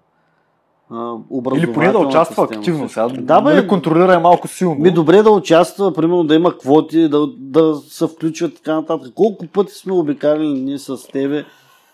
а, 0.91 0.95
Или 0.95 1.73
поне 1.73 1.93
да 1.93 1.99
образователната 1.99 2.09
участва 2.09 2.43
система, 2.43 2.61
активно. 2.61 2.89
Сега, 2.89 3.09
Да, 3.09 3.41
бе, 3.41 3.55
нали, 3.55 3.69
контролира 3.69 4.15
е 4.15 4.19
малко 4.19 4.49
силно. 4.49 4.75
ми 4.75 4.91
добре 4.91 5.23
да 5.23 5.31
участва, 5.31 5.95
примерно 5.95 6.25
да 6.25 6.35
има 6.35 6.59
квоти, 6.59 7.09
да, 7.09 7.27
да 7.27 7.75
се 7.75 8.07
включват 8.07 8.53
и 8.53 8.55
така 8.55 8.75
нататък. 8.75 9.15
Колко 9.15 9.47
пъти 9.47 9.73
сме 9.73 9.93
обикаляли 9.93 10.49
ние 10.49 10.79
с 10.79 11.09
тебе 11.13 11.45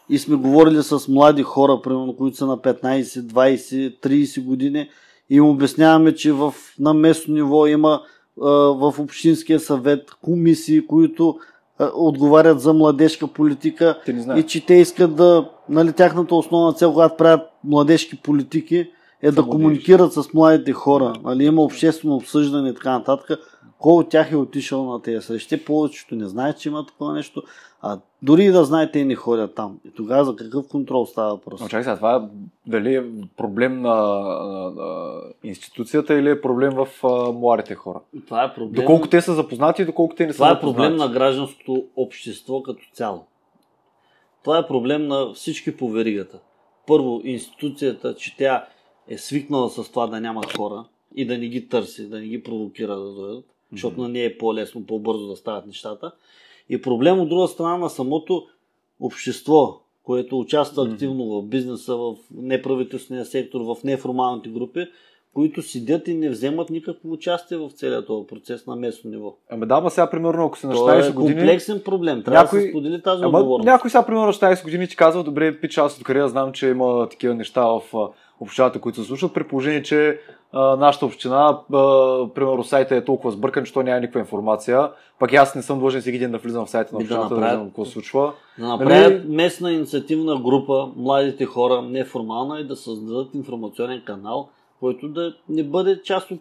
и 0.08 0.18
сме 0.18 0.36
говорили 0.36 0.82
с 0.82 1.08
млади 1.08 1.42
хора, 1.42 1.80
примерно, 1.82 2.16
които 2.16 2.36
са 2.36 2.46
на 2.46 2.58
15, 2.58 3.02
20, 3.02 4.06
30 4.06 4.44
години 4.44 4.88
им 5.30 5.44
обясняваме, 5.44 6.14
че 6.14 6.32
в, 6.32 6.54
на 6.78 6.94
местно 6.94 7.34
ниво 7.34 7.66
има 7.66 8.00
а, 8.42 8.50
в 8.50 8.94
Общинския 8.98 9.60
съвет 9.60 10.10
комисии, 10.22 10.86
които 10.86 11.38
а, 11.78 11.90
отговарят 11.94 12.60
за 12.60 12.72
младежка 12.72 13.26
политика 13.26 13.98
и 14.36 14.42
че 14.42 14.66
те 14.66 14.74
искат 14.74 15.16
да, 15.16 15.50
нали, 15.68 15.92
тяхната 15.92 16.34
основна 16.34 16.72
цел, 16.72 16.92
когато 16.92 17.16
правят 17.16 17.40
младежки 17.64 18.16
политики, 18.16 18.90
е 19.22 19.30
да 19.30 19.42
младежи. 19.42 19.50
комуникират 19.50 20.12
с 20.12 20.32
младите 20.34 20.72
хора. 20.72 21.12
Нали, 21.24 21.44
има 21.44 21.62
обществено 21.62 22.14
обсъждане 22.14 22.68
и 22.68 22.74
така 22.74 22.92
нататък. 22.92 23.40
Кой 23.80 23.92
от 23.92 24.08
тях 24.08 24.32
е 24.32 24.36
отишъл 24.36 24.92
на 24.92 25.02
тези 25.02 25.26
срещи? 25.26 25.64
Повечето 25.64 26.14
не 26.14 26.28
знаят, 26.28 26.58
че 26.60 26.68
има 26.68 26.86
такова 26.86 27.14
нещо. 27.14 27.42
А 27.82 27.98
дори 28.22 28.44
и 28.44 28.50
да 28.50 28.64
знаете, 28.64 28.98
и 28.98 29.04
не 29.04 29.14
ходят 29.14 29.54
там. 29.54 29.80
И 29.88 29.90
тогава 29.90 30.24
за 30.24 30.36
какъв 30.36 30.68
контрол 30.68 31.06
става 31.06 31.30
въпрос? 31.30 31.60
Но 31.60 31.68
чакай 31.68 31.82
сега, 31.84 31.96
това 31.96 32.16
е 32.16 32.20
дали 32.66 32.94
е 32.94 33.04
проблем 33.36 33.80
на, 33.80 33.94
на, 33.94 34.70
на 34.70 35.20
институцията 35.44 36.14
или 36.14 36.30
е 36.30 36.40
проблем 36.40 36.72
в 36.74 36.88
а, 37.04 37.32
младите 37.32 37.74
хора? 37.74 38.00
Това 38.26 38.44
е 38.44 38.54
проблем. 38.54 38.72
Доколко 38.72 39.08
те 39.08 39.20
са 39.20 39.34
запознати 39.34 39.82
и 39.82 39.84
доколко 39.84 40.14
те 40.14 40.26
не 40.26 40.32
са 40.32 40.36
Това 40.36 40.50
е 40.50 40.54
запознати. 40.54 40.76
проблем 40.76 40.96
на 40.96 41.08
гражданското 41.08 41.84
общество 41.96 42.62
като 42.62 42.82
цяло. 42.92 43.24
Това 44.44 44.58
е 44.58 44.66
проблем 44.66 45.06
на 45.06 45.32
всички 45.34 45.76
по 45.76 45.88
веригата. 45.88 46.38
Първо, 46.86 47.20
институцията, 47.24 48.14
че 48.14 48.36
тя 48.36 48.66
е 49.08 49.18
свикнала 49.18 49.70
с 49.70 49.90
това 49.90 50.06
да 50.06 50.20
няма 50.20 50.42
хора 50.56 50.84
и 51.14 51.26
да 51.26 51.38
не 51.38 51.48
ги 51.48 51.68
търси, 51.68 52.08
да 52.08 52.18
не 52.18 52.26
ги 52.26 52.42
провокира 52.42 52.96
да 52.96 53.14
дойдат, 53.14 53.44
защото 53.72 54.00
на 54.00 54.08
нея 54.08 54.26
е 54.26 54.38
по-лесно, 54.38 54.86
по-бързо 54.86 55.26
да 55.26 55.36
стават 55.36 55.66
нещата. 55.66 56.12
И 56.68 56.82
проблем 56.82 57.20
от 57.20 57.28
друга 57.28 57.48
страна 57.48 57.76
на 57.78 57.90
самото 57.90 58.46
общество, 59.00 59.80
което 60.02 60.38
участва 60.38 60.88
активно 60.92 61.24
в 61.24 61.42
бизнеса, 61.46 61.96
в 61.96 62.14
неправителствения 62.34 63.24
сектор, 63.24 63.60
в 63.60 63.76
неформалните 63.84 64.48
групи, 64.48 64.86
които 65.34 65.62
седят 65.62 66.08
и 66.08 66.14
не 66.14 66.30
вземат 66.30 66.70
никакво 66.70 67.12
участие 67.12 67.56
в 67.58 67.70
целият 67.70 68.06
този 68.06 68.26
процес 68.26 68.66
на 68.66 68.76
местно 68.76 69.10
ниво. 69.10 69.34
Ами 69.50 69.66
да, 69.66 69.80
ма 69.80 69.90
сега 69.90 70.10
примерно 70.10 70.46
ако 70.46 70.58
си 70.58 70.66
на 70.66 70.72
Това 70.72 70.94
16 70.94 71.08
е 71.08 71.12
години... 71.12 71.36
комплексен 71.36 71.82
проблем. 71.84 72.22
Трябва 72.22 72.38
да 72.38 72.44
Някой- 72.44 72.62
се 72.62 72.68
сподели 72.68 73.02
тази 73.02 73.24
Ама 73.24 73.38
отговорност. 73.38 73.66
някой 73.66 73.90
сега 73.90 74.06
примерно 74.06 74.26
на 74.26 74.32
16 74.32 74.64
години 74.64 74.88
ти 74.88 74.96
казва, 74.96 75.24
добре, 75.24 75.60
пич, 75.60 75.78
аз 75.78 75.98
откъде 75.98 76.20
да 76.20 76.28
знам, 76.28 76.52
че 76.52 76.68
има 76.68 77.08
такива 77.10 77.34
неща 77.34 77.66
в 77.66 77.82
общината, 78.40 78.80
които 78.80 79.00
се 79.00 79.08
случват, 79.08 79.34
при 79.34 79.44
положение, 79.44 79.82
че 79.82 80.20
а, 80.52 80.76
нашата 80.76 81.06
община, 81.06 81.36
а, 81.36 81.58
примерно 82.28 82.64
сайта 82.64 82.96
е 82.96 83.04
толкова 83.04 83.30
сбъркан, 83.30 83.64
че 83.64 83.72
то 83.72 83.82
няма 83.82 84.00
никаква 84.00 84.20
информация, 84.20 84.90
пък 85.18 85.32
и 85.32 85.36
аз 85.36 85.54
не 85.54 85.62
съм 85.62 85.78
длъжен 85.78 86.00
всеки 86.00 86.18
ден 86.18 86.32
да 86.32 86.38
влизам 86.38 86.66
в 86.66 86.70
сайта 86.70 86.94
на 86.94 86.98
да 86.98 87.02
общината 87.04 87.28
да, 87.28 87.34
направят- 87.34 87.54
знам 87.54 87.66
какво 87.66 87.84
се 87.84 87.92
случва. 87.92 88.32
Да 88.58 88.68
направят 88.68 89.12
Нали? 89.14 89.34
местна 89.36 89.72
инициативна 89.72 90.36
група, 90.36 90.88
младите 90.96 91.44
хора, 91.44 91.82
неформална 91.82 92.60
и 92.60 92.66
да 92.66 92.76
създадат 92.76 93.34
информационен 93.34 94.02
канал, 94.06 94.48
който 94.80 95.08
да 95.08 95.34
не 95.48 95.62
бъде 95.64 96.02
част 96.02 96.30
от 96.30 96.40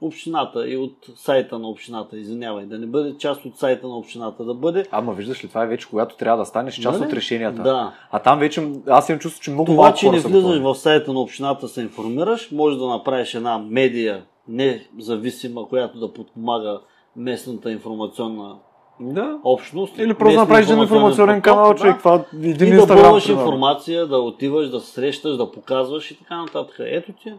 общината 0.00 0.68
и 0.68 0.76
от 0.76 0.92
сайта 1.16 1.58
на 1.58 1.68
общината, 1.68 2.18
извинявай, 2.18 2.66
да 2.66 2.78
не 2.78 2.86
бъде 2.86 3.16
част 3.18 3.44
от 3.44 3.56
сайта 3.56 3.88
на 3.88 3.96
общината, 3.96 4.44
да 4.44 4.54
бъде 4.54 4.84
Ама 4.90 5.12
виждаш 5.12 5.44
ли, 5.44 5.48
това 5.48 5.64
е 5.64 5.66
вече 5.66 5.88
когато 5.88 6.16
трябва 6.16 6.38
да 6.38 6.44
станеш 6.46 6.74
част 6.74 6.98
Нали? 7.00 7.08
от 7.08 7.14
решенията. 7.16 7.62
Да. 7.62 7.92
А 8.10 8.18
там 8.18 8.38
вече, 8.38 8.68
аз 8.86 9.08
имам 9.08 9.18
чувство, 9.18 9.42
че 9.42 9.50
много 9.50 9.64
Това, 9.64 9.82
малко 9.82 9.98
че 9.98 10.10
не 10.10 10.18
влизаш 10.18 10.58
в 10.58 10.74
сайта 10.74 11.12
на 11.12 11.20
общината 11.20 11.68
се 11.68 11.82
информираш, 11.82 12.50
може 12.50 12.78
да 12.78 12.86
направиш 12.86 13.34
една 13.34 13.58
медия 13.58 14.22
независима, 14.48 15.68
която 15.68 15.98
да 15.98 16.12
подпомага 16.12 16.80
местната 17.16 17.72
информационна 17.72 18.56
Да. 19.00 19.38
общност. 19.44 19.98
Или 19.98 20.14
просто 20.14 20.38
направиш 20.40 20.66
един 20.66 20.82
информационен 20.82 21.42
канал, 21.42 21.72
да. 21.72 21.74
човек, 21.78 21.98
това 21.98 22.24
един 22.34 22.68
и 22.68 22.76
да 22.76 22.86
примерно. 22.86 23.16
информация, 23.16 24.06
да 24.06 24.18
отиваш, 24.18 24.68
да 24.68 24.80
се 24.80 24.92
срещаш, 24.92 25.36
да 25.36 25.50
показваш 25.50 26.10
и 26.10 26.18
така 26.18 26.36
нататък. 26.36 26.76
Ето 26.78 27.12
ти. 27.12 27.32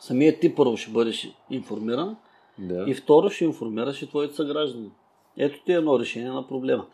Самият 0.00 0.40
ти 0.40 0.54
първо 0.54 0.76
ще 0.76 0.90
бъдеш 0.90 1.28
информиран 1.50 2.16
Да. 2.58 2.84
и 2.88 2.94
второ 2.94 3.30
ще 3.30 3.44
информираш 3.44 4.02
и 4.02 4.06
твоите 4.06 4.34
съграждани. 4.34 4.90
Ето 5.36 5.64
ти 5.64 5.72
е 5.72 5.76
едно 5.76 5.98
решение 5.98 6.30
на 6.30 6.48
проблема. 6.48 6.86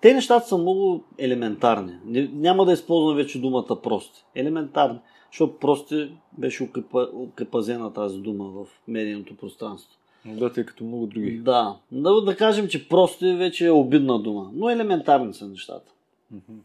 Те 0.00 0.14
нещата 0.14 0.46
са 0.48 0.58
много 0.58 1.04
елементарни. 1.18 1.92
Няма 2.32 2.64
да 2.64 2.72
използвам 2.72 3.16
вече 3.16 3.40
думата 3.40 3.82
прости. 3.82 4.24
Елементарни. 4.34 4.98
Защото 5.32 5.58
прости 5.58 6.10
беше 6.38 6.62
укрепа- 6.62 7.10
укрепазена 7.14 7.92
тази 7.92 8.18
дума 8.18 8.44
в 8.44 8.66
медийното 8.88 9.36
пространство. 9.36 9.98
Да, 10.26 10.52
тъй 10.52 10.64
като 10.66 10.84
много 10.84 11.06
други. 11.06 11.38
Да. 11.38 11.76
да. 11.92 12.20
Да 12.20 12.36
кажем, 12.36 12.68
че 12.68 12.88
прости 12.88 13.34
вече 13.34 13.66
е 13.66 13.70
обидна 13.70 14.18
дума. 14.22 14.50
Но 14.54 14.70
елементарни 14.70 15.34
са 15.34 15.48
нещата. 15.48 15.92
Мгм. 16.30 16.58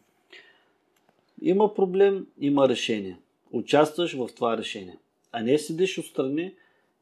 Има 1.42 1.74
проблем, 1.74 2.26
има 2.40 2.70
решение. 2.70 3.18
Участваш 3.52 4.14
в 4.14 4.28
това 4.36 4.58
решение. 4.58 4.98
А 5.32 5.44
не 5.44 5.58
седиш 5.58 5.98
отстрани 5.98 6.54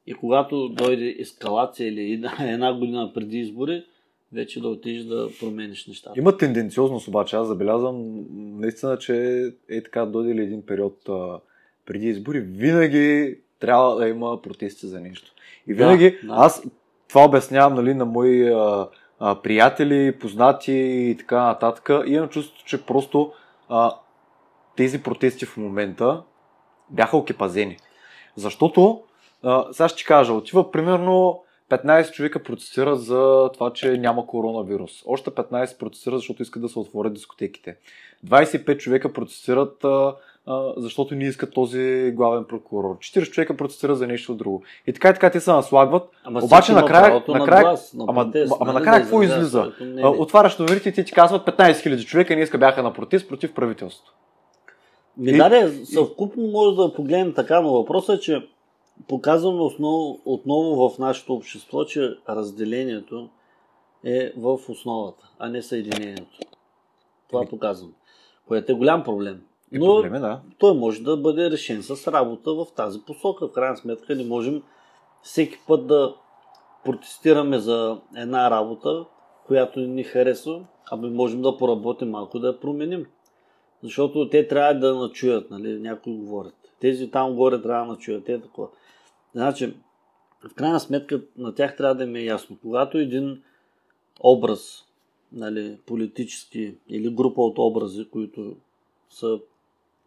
и 0.07 0.13
когато 0.13 0.69
дойде 0.69 1.15
ескалация 1.19 1.87
или 1.87 2.11
една- 2.13 2.35
една 2.53 2.73
година 2.73 3.11
преди 3.13 3.39
избори, 3.39 3.85
вече 4.33 4.61
да 4.61 4.67
отидеш 4.67 5.03
да 5.03 5.29
промениш 5.39 5.87
нещата. 5.87 6.19
Има 6.19 6.37
тенденциозност 6.37 7.07
обаче, 7.07 7.35
аз 7.35 7.47
забелязвам 7.47 8.25
наистина, 8.59 8.97
че 8.97 9.41
е 9.69 9.83
така 9.83 10.05
дойде 10.05 10.35
ли 10.35 10.41
един 10.41 10.65
период 10.65 11.09
а, 11.09 11.39
преди 11.85 12.07
избори, 12.07 12.39
винаги 12.39 13.37
трябва 13.59 13.95
да 13.95 14.07
има 14.07 14.41
протести 14.41 14.87
за 14.87 14.99
нещо. 14.99 15.31
И 15.67 15.73
Да, 15.75 15.77
винаги, 15.77 16.17
да. 16.23 16.33
аз 16.33 16.63
това 17.09 17.25
обяснявам 17.25 17.73
нали, 17.73 17.93
на 17.93 18.05
мои 18.05 18.47
а, 18.49 18.87
а, 19.19 19.41
приятели, 19.41 20.19
познати 20.19 20.73
и 20.73 21.15
така 21.19 21.43
нататък. 21.43 21.89
И 22.07 22.11
имам 22.13 22.29
чувство, 22.29 22.65
че 22.65 22.85
просто 22.85 23.31
а, 23.69 23.95
тези 24.75 25.03
протести 25.03 25.45
в 25.45 25.57
момента 25.57 26.23
бяха 26.89 27.17
окепазени. 27.17 27.77
Защото, 28.37 29.01
а, 29.43 29.65
сега 29.71 29.87
ще 29.89 29.97
ти 29.97 30.05
кажа, 30.05 30.33
отива 30.33 30.71
примерно 30.71 31.43
15 31.69 32.11
човека 32.11 32.43
протестират 32.43 33.01
за 33.01 33.49
това, 33.53 33.73
че 33.73 33.97
няма 33.97 34.27
коронавирус. 34.27 34.91
Още 35.05 35.29
15 35.29 35.77
протестират, 35.79 36.19
защото 36.19 36.41
искат 36.41 36.61
да 36.61 36.69
се 36.69 36.79
отворят 36.79 37.13
дискотеките. 37.13 37.75
25 38.27 38.77
човека 38.77 39.13
протестират, 39.13 39.83
а, 39.83 40.15
а, 40.45 40.73
защото 40.77 41.15
не 41.15 41.23
искат 41.25 41.53
този 41.53 42.11
главен 42.15 42.43
прокурор. 42.43 42.97
40 42.99 43.31
човека 43.31 43.57
протестират 43.57 43.97
за 43.97 44.07
нещо 44.07 44.35
друго. 44.35 44.63
И 44.87 44.93
така 44.93 45.09
и 45.09 45.13
така 45.13 45.29
те 45.29 45.39
се 45.39 45.51
наслагват. 45.51 46.09
Ама 46.23 46.39
Обаче 46.43 46.71
накрая- 46.71 47.03
правото 47.05 47.31
на 47.31 47.39
накрая- 47.39 47.63
глас, 47.63 47.93
на 47.93 48.05
ама- 48.07 48.23
протест, 48.23 48.53
ама 48.59 48.73
нали, 48.73 48.83
накрая 48.83 49.01
какво 49.01 49.21
излиза? 49.23 49.71
А, 50.03 50.07
Отваряш 50.09 50.57
новините 50.57 50.89
и 50.89 50.93
те 50.93 51.03
ти 51.03 51.11
казват 51.11 51.45
15 51.45 51.85
000 51.85 52.05
човека 52.05 52.35
днеска 52.35 52.57
бяха 52.57 52.83
на 52.83 52.93
протест 52.93 53.27
против 53.29 53.53
правителството. 53.53 54.13
Ми, 55.17 55.37
да, 55.37 55.49
да, 55.49 55.85
съвкупно 55.85 56.47
може 56.47 56.75
да 56.75 56.93
погледнем 56.93 57.33
така, 57.33 57.61
но 57.61 57.73
въпросът 57.73 58.17
е, 58.17 58.21
че 58.21 58.47
показваме 59.07 59.61
основ, 59.61 60.17
отново 60.25 60.89
в 60.89 60.97
нашето 60.97 61.33
общество, 61.33 61.85
че 61.85 62.17
разделението 62.29 63.29
е 64.03 64.33
в 64.37 64.59
основата, 64.69 65.29
а 65.39 65.49
не 65.49 65.61
съединението. 65.61 66.39
Това 67.29 67.45
показвам. 67.45 67.93
Което 68.47 68.71
е 68.71 68.75
голям 68.75 69.03
проблем. 69.03 69.41
И 69.71 69.79
Но 69.79 69.85
проблеми, 69.85 70.19
да. 70.19 70.41
той 70.57 70.73
може 70.73 71.03
да 71.03 71.17
бъде 71.17 71.51
решен 71.51 71.83
с 71.83 72.11
работа 72.11 72.53
в 72.53 72.65
тази 72.75 72.99
посока. 73.01 73.47
В 73.47 73.51
крайна 73.51 73.77
сметка 73.77 74.15
не 74.15 74.23
можем 74.23 74.63
всеки 75.21 75.57
път 75.67 75.87
да 75.87 76.15
протестираме 76.85 77.59
за 77.59 77.99
една 78.15 78.51
работа, 78.51 79.05
която 79.47 79.79
ни 79.79 80.03
харесва, 80.03 80.65
ами 80.91 81.09
можем 81.09 81.41
да 81.41 81.57
поработим 81.57 82.09
малко 82.09 82.39
да 82.39 82.47
я 82.47 82.59
променим. 82.59 83.05
Защото 83.83 84.29
те 84.29 84.47
трябва 84.47 84.73
да 84.73 84.95
начуят, 84.95 85.51
нали, 85.51 85.79
някои 85.79 86.13
говорят. 86.13 86.55
Тези 86.79 87.11
там 87.11 87.35
горе 87.35 87.61
трябва 87.61 87.85
да 87.85 87.91
начуят, 87.91 88.25
те 88.25 88.41
такова. 88.41 88.67
Значи, 89.35 89.73
в 90.49 90.53
крайна 90.53 90.79
сметка 90.79 91.21
на 91.37 91.55
тях 91.55 91.77
трябва 91.77 91.95
да 91.95 92.03
им 92.03 92.15
е 92.15 92.21
ясно. 92.21 92.57
Когато 92.61 92.97
един 92.97 93.41
образ, 94.19 94.85
нали, 95.31 95.77
политически 95.85 96.75
или 96.89 97.09
група 97.09 97.41
от 97.41 97.57
образи, 97.57 98.09
които 98.09 98.55
са 99.09 99.39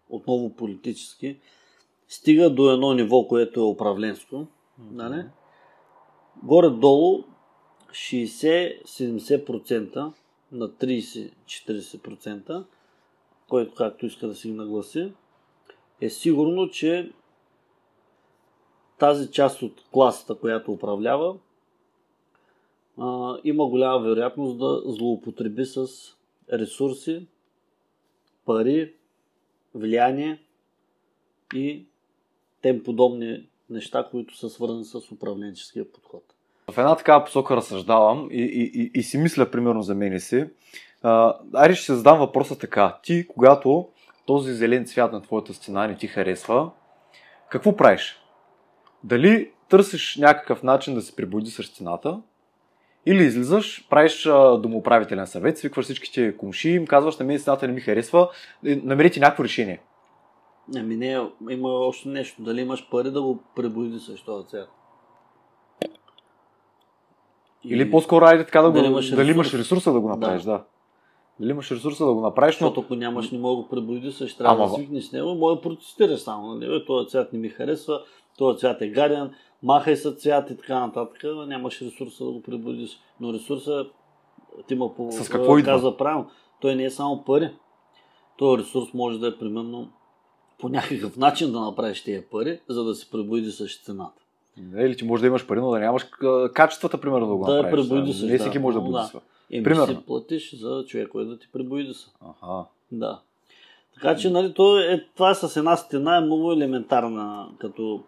отново 0.09 0.50
политически, 0.50 1.39
стига 2.09 2.50
до 2.50 2.71
едно 2.71 2.95
ниво, 2.95 3.29
което 3.29 3.61
е 3.61 3.65
управленско, 3.65 4.47
нали, 4.93 5.25
горе-долу 6.43 7.25
60-70% 7.91 10.12
на 10.53 10.69
30-40%, 10.69 12.65
който 13.50 13.75
както 13.75 14.07
иска 14.07 14.28
да 14.28 14.35
си 14.35 14.52
нагласи, 14.52 15.12
е 16.00 16.11
сигурно, 16.11 16.71
че 16.71 17.12
тази 18.99 19.30
част 19.30 19.62
от 19.62 19.85
класата, 19.92 20.35
която 20.35 20.73
управлява, 20.73 21.37
има 23.45 23.66
голяма 23.66 24.00
вероятност 24.00 24.59
да 24.59 24.83
злоупотреби 24.87 25.64
с 25.64 25.87
ресурси, 26.52 27.26
пари, 28.45 28.95
влияние 29.75 30.42
и 31.54 31.85
тем 32.62 32.83
подобни 32.83 33.49
неща, 33.71 34.09
които 34.11 34.37
са 34.37 34.50
свързани 34.50 34.85
с 34.85 35.12
управленческия 35.12 35.92
подход. 35.92 36.23
В 36.71 36.78
една 36.78 36.97
такава 36.97 37.25
посока 37.25 37.57
разсъждавам 37.57 38.28
и, 38.30 38.42
и, 38.42 38.83
и, 38.83 38.90
и 38.95 39.02
си 39.02 39.19
мисля, 39.19 39.50
примерно, 39.50 39.83
за 39.83 39.95
мене 39.95 40.21
си. 40.21 40.47
А, 41.02 41.35
айде 41.54 41.75
ще 41.75 41.95
задам 41.95 42.19
въпроса 42.19 42.59
така. 42.59 42.99
Ти, 43.02 43.26
когато 43.28 43.88
този 44.26 44.52
зелен 44.52 44.87
цвят 44.87 45.12
на 45.12 45.23
твоята 45.23 45.54
стена 45.54 45.87
не 45.87 45.97
ти 45.97 46.07
харесва, 46.07 46.71
какво 47.49 47.76
правиш? 47.76 48.16
Дали 49.04 49.50
търсиш 49.69 50.16
някакъв 50.16 50.62
начин 50.62 50.95
да 50.95 51.02
се 51.02 51.16
прибуди 51.16 51.50
с 51.50 51.62
стената, 51.62 52.21
или 53.07 53.25
излизаш, 53.25 53.88
правиш 53.90 54.23
домоуправителен 54.62 55.26
съвет, 55.26 55.59
свикваш 55.59 55.85
всичките 55.85 56.37
комши, 56.37 56.71
им 56.71 56.87
казваш, 56.87 57.19
на 57.19 57.25
мен 57.25 57.38
стената 57.38 57.66
не 57.66 57.73
ми 57.73 57.80
харесва, 57.80 58.28
намерите 58.62 59.21
някакво 59.21 59.45
решение. 59.45 59.80
Ами 60.76 60.97
не, 60.97 61.21
има 61.50 61.69
още 61.69 62.09
нещо. 62.09 62.42
Дали 62.42 62.61
имаш 62.61 62.88
пари 62.90 63.11
да 63.11 63.23
го 63.23 63.42
пребоиди 63.57 63.99
с 63.99 64.25
този 64.25 64.49
цвят? 64.49 64.69
Или 67.64 67.90
по-скоро 67.90 68.25
айде 68.25 68.45
така 68.45 68.62
да 68.62 68.73
Дали 68.73 68.83
го... 68.83 68.90
имаш 68.90 69.11
Дали 69.11 69.30
имаш 69.30 69.54
ресурса 69.54 69.92
да 69.92 70.00
го 70.00 70.09
направиш, 70.09 70.42
да. 70.42 70.64
Дали 71.41 71.51
имаш 71.51 71.71
ресурса 71.71 72.05
да 72.05 72.15
го 72.15 72.21
направиш, 72.21 72.61
но... 72.61 72.67
Защото 72.67 72.81
ако 72.81 72.95
нямаш, 72.95 73.31
не 73.31 73.39
мога 73.39 73.57
да 73.57 73.63
го 73.63 73.69
пребоиди, 73.69 74.13
ще 74.13 74.37
трябва 74.37 74.55
Ама 74.55 74.69
да 74.69 74.75
свикнеш 74.75 75.05
с 75.05 75.13
него. 75.13 75.35
Може 75.35 75.57
да 75.57 75.63
протестираш 75.63 76.21
само. 76.21 76.55
Нали? 76.55 76.85
Този 76.87 77.09
цвят 77.09 77.33
не 77.33 77.39
ми 77.39 77.49
харесва, 77.49 78.03
този 78.39 78.59
цвят 78.59 78.83
е 78.83 78.89
гаден, 78.89 79.31
махай 79.63 79.97
се 79.97 80.15
цвят 80.15 80.51
и 80.51 80.57
така 80.57 80.81
нататък. 80.81 81.21
но 81.25 81.47
Нямаш 81.47 81.83
ресурса 81.83 82.25
да 82.25 82.31
го 82.31 82.43
пребоидиш. 82.43 82.99
Но 83.21 83.33
ресурса 83.33 83.87
ти 84.69 84.75
ма 84.75 84.95
по, 84.95 85.13
С 85.13 85.29
какво 85.29 85.59
идва? 85.59 85.73
каза 85.73 85.97
правилно. 85.97 86.31
Той 86.61 86.75
не 86.75 86.85
е 86.85 86.91
само 86.91 87.25
пари. 87.25 87.51
Този 88.39 88.63
ресурс 88.63 88.95
може 88.95 89.19
да 89.19 89.29
е 89.29 89.39
примерно 89.39 89.89
по 90.59 90.69
някакъв 90.69 91.17
начин 91.17 91.53
да 91.53 91.61
направиш 91.61 92.05
тези 92.05 92.23
пари, 92.31 92.61
за 92.69 92.85
да 92.85 92.95
се 92.95 93.11
пребоиди 93.11 93.51
с 93.51 93.81
цената. 93.85 94.23
Не, 94.57 94.83
Или 94.85 94.97
ти 94.97 95.05
може 95.05 95.21
да 95.21 95.27
имаш 95.27 95.47
пари, 95.47 95.61
но 95.61 95.71
да 95.71 95.79
нямаш 95.79 96.07
качествата, 96.55 96.99
примерно, 97.01 97.27
да 97.27 97.37
го 97.37 97.45
Да 97.45 97.57
направиш. 97.57 97.89
пребоидисаш, 97.89 98.29
Не 98.31 98.39
всеки 98.39 98.59
да. 98.59 98.63
може 98.63 98.79
да 98.79 98.85
Но 98.85 98.91
да. 98.91 99.11
Еми 99.50 99.65
Примерно. 99.65 99.86
си 99.86 100.06
платиш 100.06 100.54
за 100.54 100.84
човек, 100.86 101.08
който 101.08 101.30
да 101.30 101.39
ти 101.39 101.49
пребоидиса. 101.52 102.10
Аха. 102.21 102.65
Да. 102.93 103.21
Така 103.95 104.17
че, 104.17 104.30
нали, 104.30 104.54
то 104.54 104.78
е, 104.78 105.06
това 105.17 105.30
е 105.30 105.34
с 105.34 105.56
една 105.56 105.76
стена 105.76 106.17
е 106.17 106.21
много 106.21 106.52
елементарна, 106.52 107.49
като, 107.58 108.02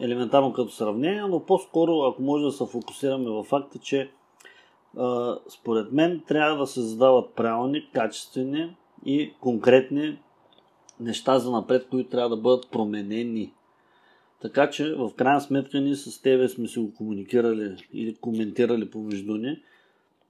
елементарно 0.00 0.52
като 0.52 0.70
сравнение, 0.70 1.22
но 1.22 1.46
по-скоро, 1.46 2.02
ако 2.02 2.22
може 2.22 2.44
да 2.44 2.52
се 2.52 2.66
фокусираме 2.66 3.30
във 3.30 3.46
факта, 3.46 3.78
че 3.78 4.10
а, 4.96 5.38
според 5.48 5.92
мен 5.92 6.22
трябва 6.28 6.58
да 6.58 6.66
се 6.66 6.80
задават 6.80 7.34
правилни, 7.34 7.90
качествени 7.94 8.76
и 9.04 9.32
конкретни 9.40 10.18
неща 11.00 11.38
за 11.38 11.50
напред, 11.50 11.86
които 11.90 12.10
трябва 12.10 12.36
да 12.36 12.42
бъдат 12.42 12.70
променени. 12.70 13.52
Така 14.42 14.70
че, 14.70 14.94
в 14.94 15.10
крайна 15.16 15.40
сметка, 15.40 15.80
ние 15.80 15.96
с 15.96 16.22
тебе 16.22 16.48
сме 16.48 16.68
си 16.68 16.78
го 16.78 16.94
комуникирали 16.94 17.76
или 17.92 18.14
коментирали 18.14 18.90
помежду 18.90 19.34
ни. 19.34 19.62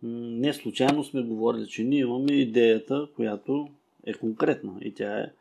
Не 0.02 0.52
случайно 0.52 1.04
сме 1.04 1.22
говорили, 1.22 1.66
че 1.66 1.84
ние 1.84 2.00
имаме 2.00 2.32
идеята, 2.32 3.08
която 3.16 3.68
е 4.04 4.14
конкретна 4.14 4.72
и 4.80 4.94
тя 4.94 5.18
е 5.18 5.32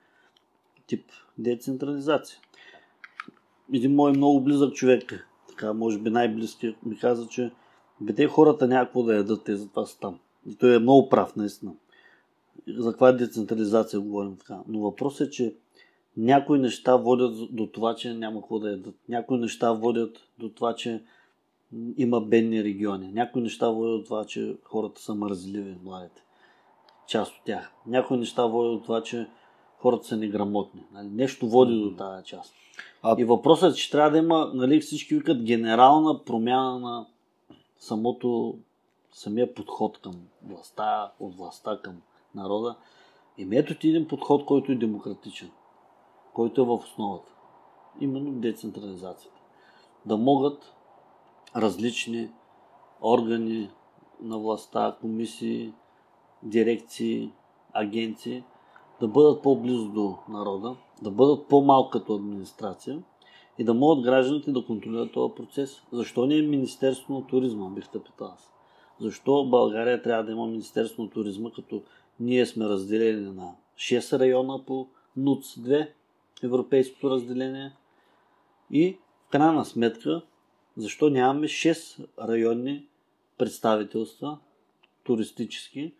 тип 0.87 1.05
децентрализация. 1.37 2.39
Един 3.73 3.95
мой 3.95 4.11
много 4.11 4.41
близък 4.41 4.73
човек, 4.73 5.27
така 5.49 5.73
може 5.73 5.99
би 5.99 6.09
най-близкият, 6.09 6.85
ми 6.85 6.97
каза, 6.97 7.27
че 7.27 7.51
бе 8.01 8.13
те 8.13 8.27
хората 8.27 8.67
някакво 8.67 9.03
да 9.03 9.15
ядат, 9.15 9.43
те 9.43 9.55
затова 9.55 9.85
са 9.85 9.99
там. 9.99 10.19
И 10.49 10.55
той 10.55 10.75
е 10.75 10.79
много 10.79 11.09
прав, 11.09 11.35
наистина. 11.35 11.73
За 12.77 12.91
каква 12.91 13.11
децентрализация 13.11 13.99
говорим 13.99 14.37
така. 14.37 14.59
Но 14.67 14.79
въпросът 14.79 15.27
е, 15.27 15.31
че 15.31 15.55
някои 16.17 16.59
неща 16.59 16.95
водят 16.95 17.55
до 17.55 17.67
това, 17.67 17.95
че 17.95 18.13
няма 18.13 18.41
какво 18.41 18.59
да 18.59 18.71
ядат. 18.71 18.95
Някои 19.09 19.37
неща 19.37 19.71
водят 19.71 20.17
до 20.39 20.49
това, 20.49 20.75
че 20.75 21.03
има 21.97 22.21
бедни 22.21 22.63
региони. 22.63 23.12
Някои 23.12 23.41
неща 23.41 23.69
водят 23.69 23.99
до 23.99 24.03
това, 24.03 24.25
че 24.25 24.58
хората 24.63 25.01
са 25.01 25.15
мързливи, 25.15 25.77
младите. 25.84 26.23
Част 27.08 27.32
от 27.32 27.41
тях. 27.45 27.73
Някои 27.86 28.17
неща 28.17 28.45
водят 28.45 28.73
до 28.73 28.84
това, 28.84 29.03
че 29.03 29.27
хората 29.77 30.08
са 30.08 30.17
неграмотни. 30.17 30.84
Нали? 30.91 31.08
Нещо 31.08 31.49
води 31.49 31.75
до 31.75 31.95
тази 31.95 32.25
част. 32.25 32.53
А- 33.03 33.15
И 33.19 33.23
въпросът 33.23 33.73
е, 33.73 33.77
че 33.77 33.91
трябва 33.91 34.12
да 34.12 34.17
има, 34.17 34.51
нали, 34.53 34.80
всички 34.80 35.15
викат 35.15 35.43
генерална 35.43 36.23
промяна 36.23 36.80
на 36.80 37.06
самото, 37.80 38.58
самия 39.12 39.53
подход 39.53 39.97
към 39.97 40.13
властта, 40.43 41.12
от 41.19 41.36
властта 41.36 41.80
към 41.84 42.01
народа. 42.36 42.75
И 43.38 43.47
ето 43.51 43.75
ти 43.75 43.89
един 43.89 44.08
подход, 44.08 44.45
който 44.45 44.71
е 44.71 44.75
демократичен, 44.75 45.51
който 46.34 46.62
е 46.62 46.65
в 46.65 46.73
основата. 46.73 47.32
Именно 48.01 48.32
децентрализацията. 48.32 49.41
Да 50.06 50.17
могат 50.17 50.73
различни 51.57 52.29
органи 53.01 53.69
на 54.21 54.37
властта, 54.37 54.97
комисии, 55.01 55.73
дирекции, 56.43 57.31
агенции 57.73 58.43
да 58.99 59.07
бъдат 59.07 59.41
по-близо 59.41 59.89
до 59.89 60.17
народа, 60.29 60.75
да 61.01 61.11
бъдат 61.11 61.47
по-малко 61.47 61.89
като 61.89 62.15
администрация 62.15 62.99
и 63.57 63.63
да 63.63 63.73
могат 63.73 64.03
гражданите 64.03 64.51
да 64.51 64.65
контролират 64.65 65.13
този 65.13 65.33
процес. 65.33 65.81
Защо 65.91 66.25
не 66.25 66.37
е 66.37 66.41
Министерство 66.41 67.13
на 67.13 67.27
туризма, 67.27 67.69
бих 67.69 67.89
те 67.89 68.03
питал 68.03 68.27
аз. 68.27 68.53
Защо 68.99 69.45
България 69.45 70.01
трябва 70.01 70.23
да 70.23 70.31
има 70.31 70.47
Министерство 70.47 71.03
на 71.03 71.09
туризма, 71.09 71.49
като 71.55 71.83
ние 72.19 72.45
сме 72.45 72.65
разделени 72.65 73.31
на 73.31 73.51
6 73.77 74.19
района 74.19 74.63
по 74.65 74.87
НУЦ-2, 75.17 75.89
европейското 76.43 77.09
разделение, 77.09 77.73
и 78.71 78.97
в 79.27 79.29
крайна 79.29 79.65
сметка, 79.65 80.21
защо 80.77 81.09
нямаме 81.09 81.47
6 81.47 82.07
районни 82.27 82.85
представителства, 83.37 84.37
туристически, 85.03 85.93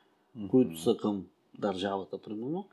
които 0.50 0.78
са 0.78 0.98
към 0.98 1.26
държавата, 1.60 2.18
примерно, 2.18 2.68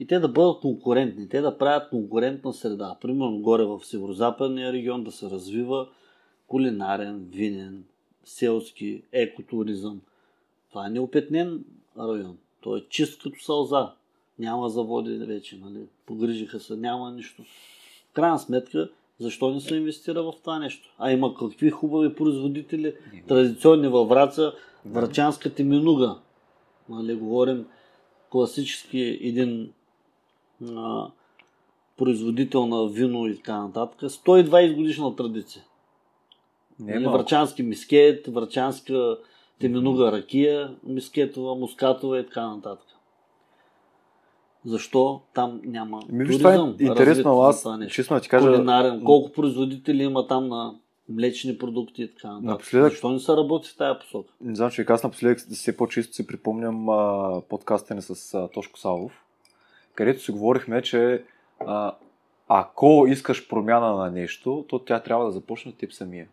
и 0.00 0.06
те 0.06 0.18
да 0.18 0.28
бъдат 0.28 0.60
конкурентни, 0.60 1.28
те 1.28 1.40
да 1.40 1.58
правят 1.58 1.90
конкурентна 1.90 2.52
среда. 2.52 2.96
Примерно 3.00 3.38
горе 3.38 3.64
в 3.64 3.80
северо-западния 3.84 4.72
регион 4.72 5.04
да 5.04 5.12
се 5.12 5.30
развива 5.30 5.88
кулинарен, 6.46 7.28
винен, 7.30 7.84
селски, 8.24 9.02
екотуризъм. 9.12 10.00
Това 10.70 10.86
е 10.86 10.90
неопетнен 10.90 11.64
район. 11.98 12.38
Той 12.60 12.78
е 12.78 12.88
чист 12.88 13.22
като 13.22 13.40
сълза. 13.40 13.92
Няма 14.38 14.68
заводи 14.68 15.18
вече, 15.18 15.56
нали? 15.56 15.86
Погрижиха 16.06 16.60
се, 16.60 16.76
няма 16.76 17.10
нищо. 17.10 17.42
В 18.10 18.12
крайна 18.12 18.38
сметка, 18.38 18.90
защо 19.20 19.50
не 19.50 19.60
се 19.60 19.76
инвестира 19.76 20.22
в 20.22 20.32
това 20.40 20.58
нещо? 20.58 20.94
А 20.98 21.12
има 21.12 21.34
какви 21.34 21.70
хубави 21.70 22.14
производители, 22.14 22.94
традиционни 23.28 23.88
във 23.88 24.08
Враца, 24.08 24.52
Врачанската 24.86 25.64
минуга. 25.64 26.16
Нали, 26.88 27.14
говорим 27.14 27.66
класически 28.30 29.18
един 29.20 29.72
а, 30.76 31.06
производител 31.96 32.66
на 32.66 32.88
вино 32.88 33.26
и 33.26 33.36
така 33.36 33.62
нататък. 33.62 34.10
120 34.10 34.74
годишна 34.74 35.16
традиция. 35.16 35.64
Не 36.80 36.92
е 36.92 37.00
Нали. 37.00 37.12
Врачански 37.12 37.62
мискет, 37.62 38.26
Врачанска 38.26 39.18
теминуга 39.60 40.12
ракия, 40.12 40.76
мискетова, 40.84 41.54
мускатова 41.54 42.18
и 42.18 42.26
така 42.26 42.46
нататък. 42.46 42.86
Защо 44.66 45.20
там 45.34 45.60
няма 45.64 46.00
Ми, 46.08 46.24
виж, 46.24 46.38
това 46.38 46.54
е 46.54 46.56
туризъм? 46.56 46.76
интересно, 46.80 47.40
аз 47.40 47.66
честно 47.88 48.20
ти 48.20 48.28
кажа, 48.28 48.46
Кулинарен. 48.46 49.04
Колко 49.04 49.32
производители 49.32 50.02
има 50.02 50.26
там 50.26 50.48
на 50.48 50.74
млечни 51.08 51.58
продукти 51.58 52.02
и 52.02 52.08
така 52.08 52.28
нататък. 52.28 52.44
Напоследък- 52.48 52.90
Защо 52.90 53.10
не 53.10 53.18
се 53.18 53.32
работи 53.32 53.68
в 53.68 53.76
тази 53.76 53.98
посока? 53.98 54.32
не 54.40 54.54
знам, 54.54 54.70
че 54.70 54.86
аз 54.88 55.02
напоследък 55.02 55.38
все 55.38 55.76
по-често 55.76 56.14
си 56.14 56.26
припомням 56.26 56.88
а, 56.88 57.40
подкаста 57.40 57.94
ни 57.94 58.02
с 58.02 58.34
а, 58.34 58.48
Тошко 58.48 58.78
Савов, 58.78 59.12
където 59.94 60.22
си 60.22 60.32
говорихме, 60.32 60.82
че 60.82 61.24
а, 61.60 61.94
ако 62.48 63.06
искаш 63.08 63.48
промяна 63.48 63.96
на 63.96 64.10
нещо, 64.10 64.64
то 64.68 64.78
тя 64.78 65.00
трябва 65.00 65.24
да 65.24 65.30
започне 65.30 65.68
от 65.70 65.78
теб 65.78 65.92
самия. 65.92 66.28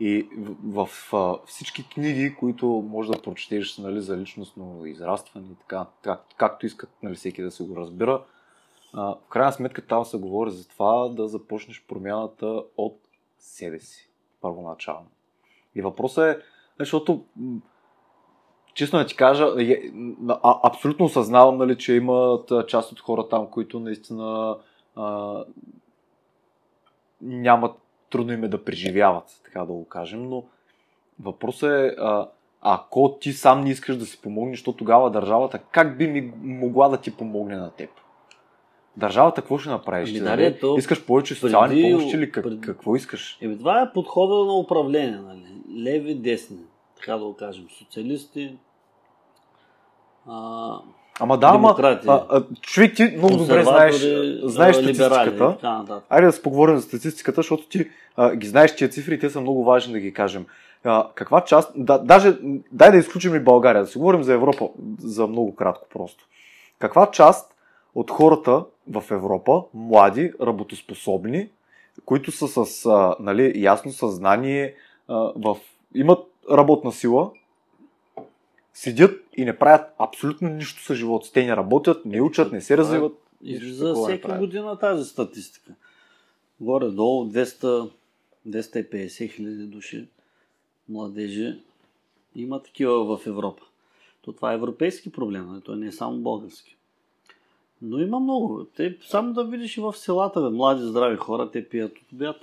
И 0.00 0.28
в, 0.64 0.86
в 0.86 1.14
а, 1.14 1.46
всички 1.46 1.88
книги, 1.88 2.34
които 2.34 2.66
може 2.66 3.12
да 3.12 3.22
прочетеш 3.22 3.78
нали, 3.78 4.00
за 4.00 4.16
личностно 4.16 4.86
израстване 4.86 5.46
и 5.52 5.54
така, 5.54 5.86
как, 6.02 6.24
както 6.36 6.66
искат 6.66 6.90
нали, 7.02 7.14
всеки 7.14 7.42
да 7.42 7.50
се 7.50 7.64
го 7.64 7.76
разбира, 7.76 8.24
а, 8.92 9.02
в 9.02 9.28
крайна 9.28 9.52
сметка 9.52 9.86
там 9.86 10.04
се 10.04 10.18
говори 10.18 10.50
за 10.50 10.68
това 10.68 11.08
да 11.08 11.28
започнеш 11.28 11.84
промяната 11.88 12.62
от 12.76 12.98
себе 13.38 13.78
си, 13.78 14.10
първоначално. 14.40 15.06
И 15.74 15.82
въпросът 15.82 16.36
е, 16.36 16.42
защото 16.78 17.24
честно 18.74 18.98
да 18.98 19.06
ти 19.06 19.16
кажа, 19.16 19.54
е, 19.58 19.90
а, 20.28 20.60
абсолютно 20.62 21.04
осъзнавам, 21.04 21.58
нали, 21.58 21.78
че 21.78 21.94
имат 21.94 22.52
част 22.68 22.92
от 22.92 23.00
хора 23.00 23.28
там, 23.28 23.50
които 23.50 23.80
наистина 23.80 24.58
а, 24.96 25.44
нямат 27.20 27.72
трудно 28.14 28.32
им 28.32 28.44
е 28.44 28.48
да 28.48 28.64
преживяват, 28.64 29.24
така 29.44 29.58
да 29.58 29.72
го 29.72 29.84
кажем, 29.84 30.28
но 30.28 30.44
въпросът 31.20 31.70
е, 31.70 31.94
а, 31.98 32.28
ако 32.60 33.16
ти 33.20 33.32
сам 33.32 33.60
не 33.60 33.70
искаш 33.70 33.96
да 33.96 34.06
си 34.06 34.20
помогнеш, 34.22 34.62
то 34.62 34.72
тогава 34.72 35.10
държавата 35.10 35.58
как 35.58 35.98
би 35.98 36.06
ми 36.06 36.32
могла 36.42 36.88
да 36.88 36.96
ти 36.96 37.16
помогне 37.16 37.56
на 37.56 37.70
теб? 37.70 37.90
Държавата 38.96 39.40
какво 39.40 39.58
ще 39.58 39.70
направиш? 39.70 40.20
Ами 40.20 40.36
бе, 40.36 40.58
то 40.58 40.76
искаш 40.78 41.06
повече 41.06 41.34
социални 41.34 41.68
преди- 41.74 41.82
помощи 41.82 42.16
или 42.16 42.32
как, 42.32 42.44
преди- 42.44 42.60
какво 42.60 42.96
искаш? 42.96 43.38
Еми, 43.40 43.58
това 43.58 43.80
е 43.82 43.92
подхода 43.92 44.34
на 44.34 44.54
управление, 44.54 45.18
нали? 45.18 45.46
Леви, 45.82 46.14
десни, 46.14 46.58
така 46.96 47.16
да 47.16 47.24
го 47.24 47.36
кажем. 47.36 47.66
Социалисти, 47.78 48.56
а, 50.28 50.78
Ама 51.20 51.38
да, 51.38 51.46
ама 51.46 51.76
а, 51.78 52.24
а, 52.28 52.42
човек 52.60 52.96
ти 52.96 53.14
много 53.16 53.36
добре 53.36 53.62
знаеш, 53.62 54.06
знаеш 54.42 54.76
статистиката. 54.76 55.56
Айде 56.08 56.26
да 56.26 56.32
си 56.32 56.42
поговорим 56.42 56.76
за 56.76 56.82
статистиката, 56.82 57.36
защото 57.36 57.68
ти 57.68 57.88
а, 58.16 58.36
ги 58.36 58.46
знаеш 58.46 58.76
тия 58.76 58.88
цифри 58.88 59.14
и 59.14 59.18
те 59.18 59.30
са 59.30 59.40
много 59.40 59.64
важни 59.64 59.92
да 59.92 60.00
ги 60.00 60.12
кажем. 60.12 60.46
А, 60.84 61.08
каква 61.14 61.40
част, 61.40 61.72
да, 61.76 61.98
даже, 61.98 62.36
дай 62.72 62.90
да 62.90 62.96
изключим 62.96 63.34
и 63.34 63.40
България, 63.40 63.82
да 63.82 63.88
си 63.88 63.98
говорим 63.98 64.22
за 64.22 64.34
Европа 64.34 64.68
за 64.98 65.26
много 65.26 65.54
кратко 65.54 65.86
просто. 65.92 66.24
Каква 66.78 67.10
част 67.10 67.54
от 67.94 68.10
хората 68.10 68.64
в 68.90 69.04
Европа, 69.10 69.62
млади, 69.74 70.32
работоспособни, 70.42 71.48
които 72.04 72.32
са 72.32 72.64
с 72.66 72.86
а, 72.86 73.16
нали, 73.20 73.52
ясно 73.56 73.92
съзнание, 73.92 74.74
а, 75.08 75.14
в, 75.36 75.56
имат 75.94 76.26
работна 76.50 76.92
сила, 76.92 77.30
седят 78.74 79.24
и 79.36 79.44
не 79.44 79.58
правят 79.58 79.86
абсолютно 79.98 80.48
нищо 80.48 80.82
с 80.82 80.94
живота. 80.94 81.32
Те 81.32 81.46
не 81.46 81.56
работят, 81.56 82.04
не 82.04 82.20
учат, 82.20 82.52
не 82.52 82.60
се 82.60 82.76
развиват. 82.76 83.12
Такова 83.38 83.88
не 83.88 83.94
всяка 83.94 84.22
правят. 84.22 84.40
година 84.40 84.78
тази 84.78 85.04
статистика. 85.04 85.74
Горе-долу 86.60 87.24
200, 87.24 87.90
250 88.48 89.32
хиляди 89.32 89.64
души 89.64 90.06
младежи 90.88 91.58
има 92.36 92.62
такива 92.62 93.16
в 93.16 93.26
Европа. 93.26 93.62
То 94.22 94.32
това 94.32 94.52
е 94.52 94.54
европейски 94.54 95.12
проблем, 95.12 95.46
нали? 95.46 95.60
той 95.60 95.76
не 95.76 95.86
е 95.86 95.92
само 95.92 96.18
български. 96.18 96.76
Но 97.82 97.98
има 97.98 98.20
много. 98.20 98.66
Те, 98.76 98.98
само 99.02 99.32
да 99.32 99.44
видиш 99.44 99.76
и 99.76 99.80
в 99.80 99.92
селата, 99.92 100.42
бе, 100.42 100.48
млади, 100.48 100.82
здрави 100.82 101.16
хора, 101.16 101.50
те 101.50 101.68
пият 101.68 101.92
от 101.92 102.12
обяд. 102.12 102.36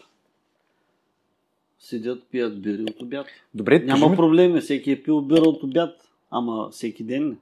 Седят, 1.79 2.23
пият 2.23 2.61
бири 2.61 2.83
от 2.83 3.01
обяд. 3.01 3.27
Добре, 3.53 3.79
Няма 3.79 4.09
ми- 4.09 4.15
проблеми, 4.15 4.61
всеки 4.61 4.91
е 4.91 5.03
пил 5.03 5.21
бира 5.21 5.41
от 5.41 5.63
обяд, 5.63 6.10
ама 6.31 6.69
всеки 6.71 7.03
ден. 7.03 7.37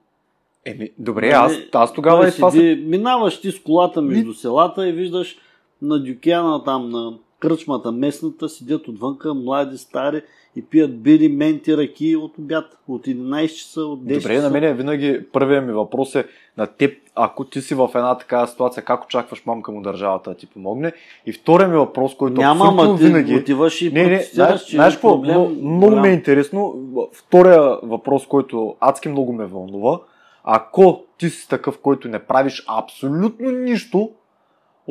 Еми, 0.64 0.90
добре, 0.98 1.30
аз, 1.30 1.52
аз 1.72 1.92
тогава 1.94 2.28
и 2.28 2.32
това 2.32 2.50
седи, 2.50 2.82
Минаваш 2.82 3.40
ти 3.40 3.52
с 3.52 3.62
колата 3.62 4.02
между 4.02 4.34
селата 4.34 4.88
и 4.88 4.92
виждаш 4.92 5.36
на 5.82 6.04
дюкяна 6.04 6.64
там, 6.64 6.90
на 6.90 7.18
кръчмата 7.40 7.92
местната, 7.92 8.48
седят 8.48 8.88
отвънка 8.88 9.34
млади, 9.34 9.78
стари 9.78 10.22
и 10.56 10.62
пият 10.62 11.02
бири, 11.02 11.28
менти, 11.28 11.76
ръки 11.76 12.16
от 12.16 12.38
обяд. 12.38 12.78
От 12.88 13.06
11 13.06 13.48
часа, 13.48 13.80
от 13.80 14.00
10 14.00 14.02
Добре, 14.02 14.34
часа. 14.34 14.42
на 14.42 14.60
мен 14.60 14.76
винаги 14.76 15.20
първият 15.32 15.66
ми 15.66 15.72
въпрос 15.72 16.14
е 16.14 16.26
на 16.58 16.66
теб, 16.66 16.92
ако 17.14 17.44
ти 17.44 17.60
си 17.60 17.74
в 17.74 17.90
една 17.94 18.18
такава 18.18 18.46
ситуация, 18.46 18.82
как 18.82 19.04
очакваш 19.04 19.46
мамка 19.46 19.72
му 19.72 19.82
държавата 19.82 20.30
да 20.30 20.36
ти 20.36 20.46
помогне? 20.46 20.92
И 21.26 21.32
вторият 21.32 21.70
ми 21.70 21.76
въпрос, 21.76 22.16
който 22.16 22.40
Няма, 22.40 22.64
абсолютно 22.64 22.82
ама 22.82 22.98
ти 22.98 23.04
винаги... 23.04 23.36
отиваш 23.36 23.82
и 23.82 23.92
Не, 23.92 24.06
не, 24.06 24.22
знаеш, 24.22 24.64
че 24.64 24.76
знаеш 24.76 24.94
е 24.94 24.96
какво? 24.96 25.08
проблем 25.08 25.40
Много, 25.62 25.96
ми 25.96 26.08
е 26.08 26.12
интересно. 26.12 26.74
Втория 27.12 27.78
въпрос, 27.82 28.26
който 28.26 28.76
адски 28.80 29.08
много 29.08 29.32
ме 29.32 29.46
вълнува. 29.46 29.98
Ако 30.44 31.04
ти 31.18 31.30
си 31.30 31.48
такъв, 31.48 31.78
който 31.78 32.08
не 32.08 32.18
правиш 32.18 32.64
абсолютно 32.68 33.50
нищо, 33.50 34.10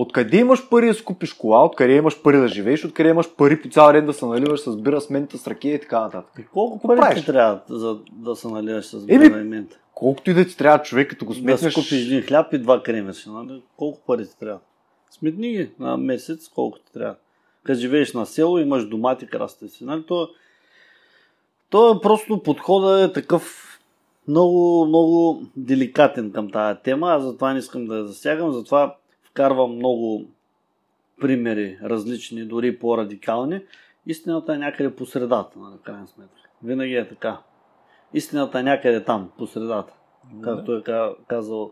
откъде 0.01 0.37
имаш 0.37 0.69
пари 0.69 0.87
да 0.87 0.93
си 0.93 1.03
купиш 1.03 1.33
кола, 1.33 1.65
откъде 1.65 1.93
имаш 1.93 2.21
пари 2.21 2.37
да 2.37 2.47
живееш, 2.47 2.85
откъде 2.85 3.09
имаш 3.09 3.35
пари 3.35 3.61
по 3.61 3.69
цял 3.69 3.91
ден 3.91 4.05
да 4.05 4.13
се 4.13 4.25
наливаш 4.25 4.59
с 4.59 4.77
бира, 4.77 5.01
с 5.01 5.09
мента, 5.09 5.37
с 5.37 5.47
ракия 5.47 5.75
и 5.75 5.79
така 5.79 5.99
нататък. 5.99 6.33
И 6.39 6.45
колко 6.45 6.87
пари 6.87 6.99
правиш? 6.99 7.19
ти 7.19 7.25
трябва 7.25 7.61
за 7.69 7.99
да 8.11 8.35
се 8.35 8.47
наливаш 8.47 8.85
с 8.85 9.05
Еми, 9.07 9.29
бира 9.29 9.39
и 9.39 9.43
мента? 9.43 9.79
Колкото 9.95 10.31
и 10.31 10.33
да 10.33 10.45
ти 10.45 10.57
трябва 10.57 10.81
човек, 10.81 11.09
като 11.09 11.25
го 11.25 11.29
Да 11.29 11.35
си 11.35 11.41
сметнеш... 11.41 11.73
купиш 11.73 11.91
един 11.91 12.21
хляб 12.21 12.53
и 12.53 12.57
два 12.57 12.83
кремеша. 12.83 13.31
Нали? 13.31 13.61
Колко 13.77 14.01
пари 14.07 14.27
ти 14.27 14.39
трябва? 14.39 14.59
Сметни 15.11 15.51
ги 15.51 15.69
на 15.79 15.97
месец, 15.97 16.49
колко 16.49 16.79
ти 16.79 16.93
трябва. 16.93 17.15
Като 17.63 17.79
живееш 17.79 18.13
на 18.13 18.25
село, 18.25 18.59
имаш 18.59 18.87
домати, 18.87 19.27
крастици. 19.27 19.83
Нали? 19.83 20.03
То, 20.07 20.29
то 21.69 21.91
е 21.91 22.01
просто 22.01 22.43
подхода 22.43 23.03
е 23.03 23.13
такъв 23.13 23.65
много, 24.27 24.85
много 24.85 25.41
деликатен 25.55 26.31
към 26.31 26.49
тази 26.49 26.79
тема. 26.83 27.11
Аз 27.11 27.23
затова 27.23 27.53
не 27.53 27.59
искам 27.59 27.85
да 27.85 27.97
я 27.97 28.05
засягам, 28.05 28.51
затова 28.51 28.95
вкарвам 29.31 29.75
много 29.75 30.25
примери, 31.21 31.79
различни, 31.83 32.45
дори 32.45 32.79
по-радикални. 32.79 33.61
Истината 34.05 34.53
е 34.53 34.57
някъде 34.57 34.95
по 34.95 35.05
средата, 35.05 35.59
нали, 35.59 35.77
в 35.77 35.81
крайна 35.81 36.07
сметка. 36.07 36.49
Винаги 36.63 36.95
е 36.95 37.07
така. 37.07 37.39
Истината 38.13 38.59
е 38.59 38.63
някъде 38.63 39.03
там, 39.03 39.31
по 39.37 39.47
средата. 39.47 39.93
Както 40.43 40.75
е 40.75 40.83
ка- 40.83 41.15
казал, 41.27 41.71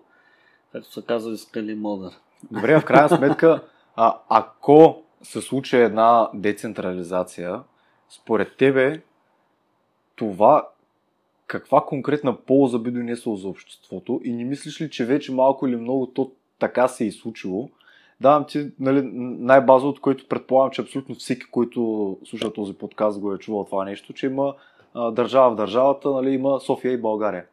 както 0.72 0.92
са 0.92 1.02
казали 1.02 1.38
Скали 1.38 1.76
Мълдър. 1.76 2.12
Добре, 2.52 2.80
в 2.80 2.86
крайна 2.86 3.10
сметка, 3.10 3.64
а, 3.96 4.18
ако 4.30 5.04
се 5.22 5.42
случи 5.42 5.78
една 5.78 6.30
децентрализация, 6.34 7.62
според 8.10 8.58
тебе 8.58 9.02
това 10.16 10.70
каква 11.48 11.86
конкретна 11.86 12.38
полза 12.38 12.80
би 12.80 12.92
донесло 12.92 13.36
за 13.36 13.48
обществото 13.48 14.22
и 14.24 14.34
не 14.34 14.44
мислиш 14.44 14.82
ли, 14.82 14.90
че 14.90 15.06
вече 15.06 15.32
малко 15.32 15.68
или 15.68 15.76
много 15.76 16.08
то 16.08 16.32
така 16.60 16.88
се 16.88 17.04
е 17.04 17.08
и 17.08 17.12
случило? 17.12 17.70
Давам 18.22 18.46
ти 18.48 18.72
нали, 18.80 19.02
най-базовото, 19.14 20.02
което 20.02 20.28
предполагам, 20.28 20.72
че 20.72 20.82
абсолютно 20.82 21.16
всеки, 21.16 21.46
който 21.52 22.18
слуша 22.26 22.54
този 22.54 22.74
подкаст, 22.74 23.20
го 23.20 23.34
е 23.34 23.38
чувал 23.38 23.66
това 23.66 23.86
нещо, 23.86 24.14
че 24.14 24.26
има 24.26 24.56
а, 24.94 25.12
държава 25.12 25.52
в 25.52 25.56
държавата, 25.56 26.12
нали, 26.12 26.30
има 26.30 26.60
София 26.60 26.94
и 26.94 27.02
България. 27.02 27.46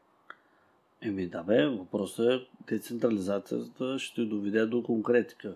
Еми 1.03 1.27
да 1.27 1.43
бе, 1.43 1.67
въпросът 1.67 2.27
е 2.33 2.47
децентрализацията 2.69 3.99
ще 3.99 4.25
доведе 4.25 4.67
до 4.67 4.83
конкретика. 4.83 5.55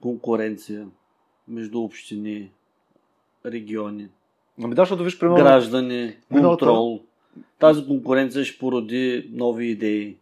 Конкуренция 0.00 0.88
между 1.48 1.82
общини, 1.82 2.50
региони, 3.46 4.08
Ами 4.62 4.74
да, 4.74 4.82
защото 4.82 5.04
виж, 5.04 5.18
примерно, 5.18 5.44
граждани, 5.44 6.16
миналата- 6.30 6.66
контрол. 6.66 7.00
Тази 7.58 7.86
конкуренция 7.86 8.44
ще 8.44 8.58
породи 8.58 9.30
нови 9.32 9.66
идеи, 9.66 10.16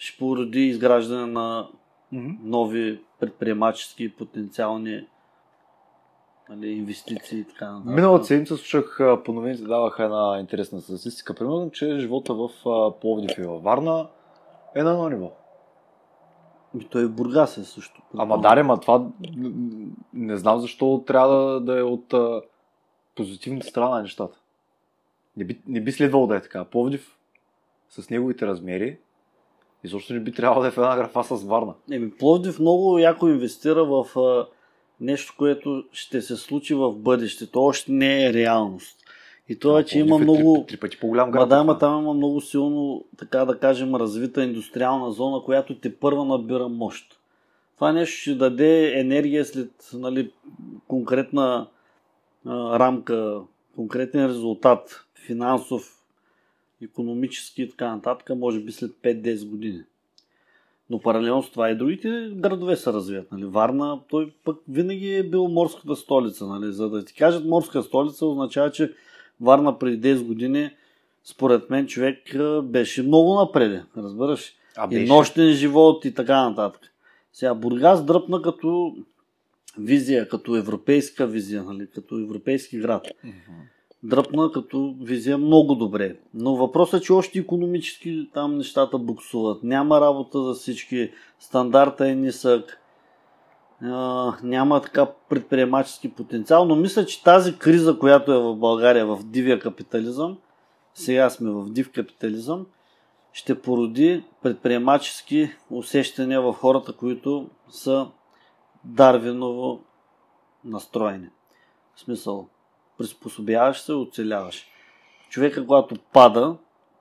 ще 0.00 0.18
породи 0.18 0.60
изграждане 0.60 1.26
на 1.26 1.68
нови 2.42 3.00
предприемачески 3.20 4.16
потенциални 4.16 5.06
нали, 6.48 6.68
инвестиции 6.68 7.38
и 7.38 7.44
така 7.44 7.72
нататък. 7.72 7.94
Миналата 7.94 8.24
седмица 8.24 8.56
слушах 8.56 8.98
по 9.24 9.32
новините 9.32 9.62
даваха 9.62 10.04
една 10.04 10.38
интересна 10.40 10.80
статистика, 10.80 11.34
примерно, 11.34 11.70
че 11.70 11.98
живота 11.98 12.34
в 12.34 12.50
Пловдив 13.00 13.38
и 13.38 13.42
във 13.42 13.62
Варна 13.62 14.08
е 14.74 14.82
на 14.82 14.90
едно 14.90 15.08
ниво. 15.08 15.32
Ами 16.74 16.84
Той 16.84 17.04
в 17.06 17.12
Бургас 17.12 17.56
е 17.56 17.64
също. 17.64 18.02
Ама 18.18 18.40
даре, 18.40 18.62
ма 18.62 18.80
това 18.80 19.06
не 20.14 20.36
знам 20.36 20.60
защо 20.60 21.04
трябва 21.06 21.36
да, 21.36 21.60
да 21.60 21.78
е 21.78 21.82
от 21.82 22.12
а, 22.12 22.42
позитивната 23.16 23.66
страна 23.66 23.88
на 23.88 24.02
нещата. 24.02 24.38
Не 25.36 25.44
би, 25.44 25.60
не 25.66 25.80
би 25.80 25.92
следвало 25.92 26.26
да 26.26 26.36
е 26.36 26.42
така. 26.42 26.64
Пловдив 26.64 27.16
с 27.88 28.10
неговите 28.10 28.46
размери 28.46 28.98
изобщо 29.84 30.14
не 30.14 30.20
би 30.20 30.32
трябвало 30.32 30.62
да 30.62 30.68
е 30.68 30.70
в 30.70 30.76
една 30.76 30.96
графа 30.96 31.24
с 31.24 31.44
Варна. 31.44 31.74
Еми, 31.90 32.10
Пловдив 32.10 32.58
много 32.58 32.98
яко 32.98 33.28
инвестира 33.28 33.84
в 33.84 34.18
а, 34.18 34.46
нещо, 35.00 35.34
което 35.38 35.84
ще 35.92 36.22
се 36.22 36.36
случи 36.36 36.74
в 36.74 36.92
бъдещето. 36.92 37.62
Още 37.62 37.92
не 37.92 38.26
е 38.26 38.32
реалност. 38.32 38.96
И 39.48 39.58
това, 39.58 39.82
че 39.82 39.98
има 39.98 40.16
е 40.16 40.18
много... 40.18 40.54
Три, 40.54 40.66
три 40.66 40.80
пъти 40.80 41.00
по-голям 41.00 41.30
град. 41.30 41.48
да, 41.48 41.54
от 41.54 41.60
ама 41.60 41.78
това. 41.78 41.78
там 41.78 42.02
има 42.02 42.14
много 42.14 42.40
силно, 42.40 43.04
така 43.18 43.44
да 43.44 43.58
кажем, 43.58 43.94
развита 43.94 44.44
индустриална 44.44 45.12
зона, 45.12 45.42
която 45.44 45.78
те 45.78 45.96
първа 45.96 46.24
набира 46.24 46.68
мощ. 46.68 47.20
Това 47.74 47.92
нещо 47.92 48.20
ще 48.20 48.34
даде 48.34 49.00
енергия 49.00 49.44
след 49.44 49.90
нали, 49.94 50.32
конкретна 50.88 51.68
а, 52.46 52.78
рамка, 52.78 53.40
конкретен 53.76 54.26
резултат, 54.26 55.06
финансов, 55.26 55.99
економически 56.82 57.62
и 57.62 57.70
така 57.70 57.94
нататък, 57.94 58.36
може 58.36 58.60
би 58.60 58.72
след 58.72 58.90
5-10 58.90 59.48
години. 59.48 59.82
Но 60.90 61.00
паралелно 61.00 61.42
с 61.42 61.50
това 61.50 61.70
и 61.70 61.74
другите 61.74 62.30
градове 62.34 62.76
се 62.76 62.92
развият. 62.92 63.32
Нали. 63.32 63.44
Варна, 63.44 64.00
той 64.08 64.32
пък 64.44 64.56
винаги 64.68 65.14
е 65.14 65.22
бил 65.22 65.48
морската 65.48 65.96
столица. 65.96 66.46
Нали. 66.46 66.72
За 66.72 66.90
да 66.90 67.04
ти 67.04 67.14
кажат 67.14 67.44
морска 67.44 67.82
столица, 67.82 68.26
означава, 68.26 68.70
че 68.70 68.92
Варна 69.40 69.78
преди 69.78 70.14
10 70.14 70.22
години, 70.22 70.70
според 71.24 71.70
мен, 71.70 71.86
човек 71.86 72.36
беше 72.62 73.02
много 73.02 73.34
напреде. 73.34 73.82
Разбираш? 73.96 74.54
А, 74.76 74.86
и 74.86 74.88
беше. 74.88 75.12
нощен 75.12 75.52
живот 75.52 76.04
и 76.04 76.14
така 76.14 76.48
нататък. 76.48 76.82
Сега 77.32 77.54
Бургас 77.54 78.04
дръпна 78.04 78.42
като 78.42 78.96
визия, 79.78 80.28
като 80.28 80.56
европейска 80.56 81.26
визия, 81.26 81.62
нали, 81.62 81.86
като 81.94 82.18
европейски 82.18 82.78
град. 82.78 83.06
Мгм. 83.24 83.36
Дръпна 84.02 84.52
като 84.52 84.94
визия 85.00 85.38
много 85.38 85.74
добре. 85.74 86.16
Но 86.34 86.56
въпросът 86.56 87.00
е, 87.00 87.04
че 87.04 87.12
още 87.12 87.38
економически 87.38 88.30
там 88.34 88.56
нещата 88.56 88.98
буксуват. 88.98 89.62
Няма 89.62 90.00
работа 90.00 90.42
за 90.42 90.54
всички. 90.54 91.10
Стандарта 91.38 92.08
е 92.08 92.14
нисък. 92.14 92.80
А, 93.82 94.32
няма 94.42 94.82
така 94.82 95.06
предприемачески 95.28 96.14
потенциал, 96.14 96.64
но 96.64 96.76
мисля, 96.76 97.06
че 97.06 97.22
тази 97.22 97.58
криза, 97.58 97.98
която 97.98 98.32
е 98.32 98.38
в 98.38 98.56
България, 98.56 99.06
в 99.06 99.18
дивия 99.24 99.60
капитализъм, 99.60 100.38
сега 100.94 101.30
сме 101.30 101.50
в 101.50 101.70
див 101.70 101.92
капитализъм, 101.92 102.66
ще 103.32 103.62
породи 103.62 104.24
предприемачески 104.42 105.50
усещания 105.70 106.42
в 106.42 106.52
хората, 106.52 106.92
които 106.92 107.48
са 107.68 108.06
Дарвиново 108.84 109.80
настроени. 110.64 111.28
В 111.94 112.00
смисъл, 112.00 112.48
приспособяваш 113.00 113.80
се, 113.80 113.92
оцеляваш. 113.92 114.66
Човека, 115.30 115.60
когато 115.60 115.94
пада 116.12 116.56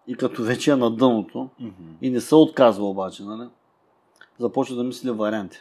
и 0.07 0.15
като 0.15 0.43
вече 0.43 0.71
е 0.71 0.75
на 0.75 0.91
дъното 0.91 1.49
Мгм. 1.59 1.71
и 2.01 2.09
не 2.09 2.21
се 2.21 2.35
отказва 2.35 2.85
обаче, 2.85 3.23
нали? 3.23 3.47
започва 4.39 4.75
да 4.75 4.83
мисли 4.83 5.11
варианти, 5.11 5.57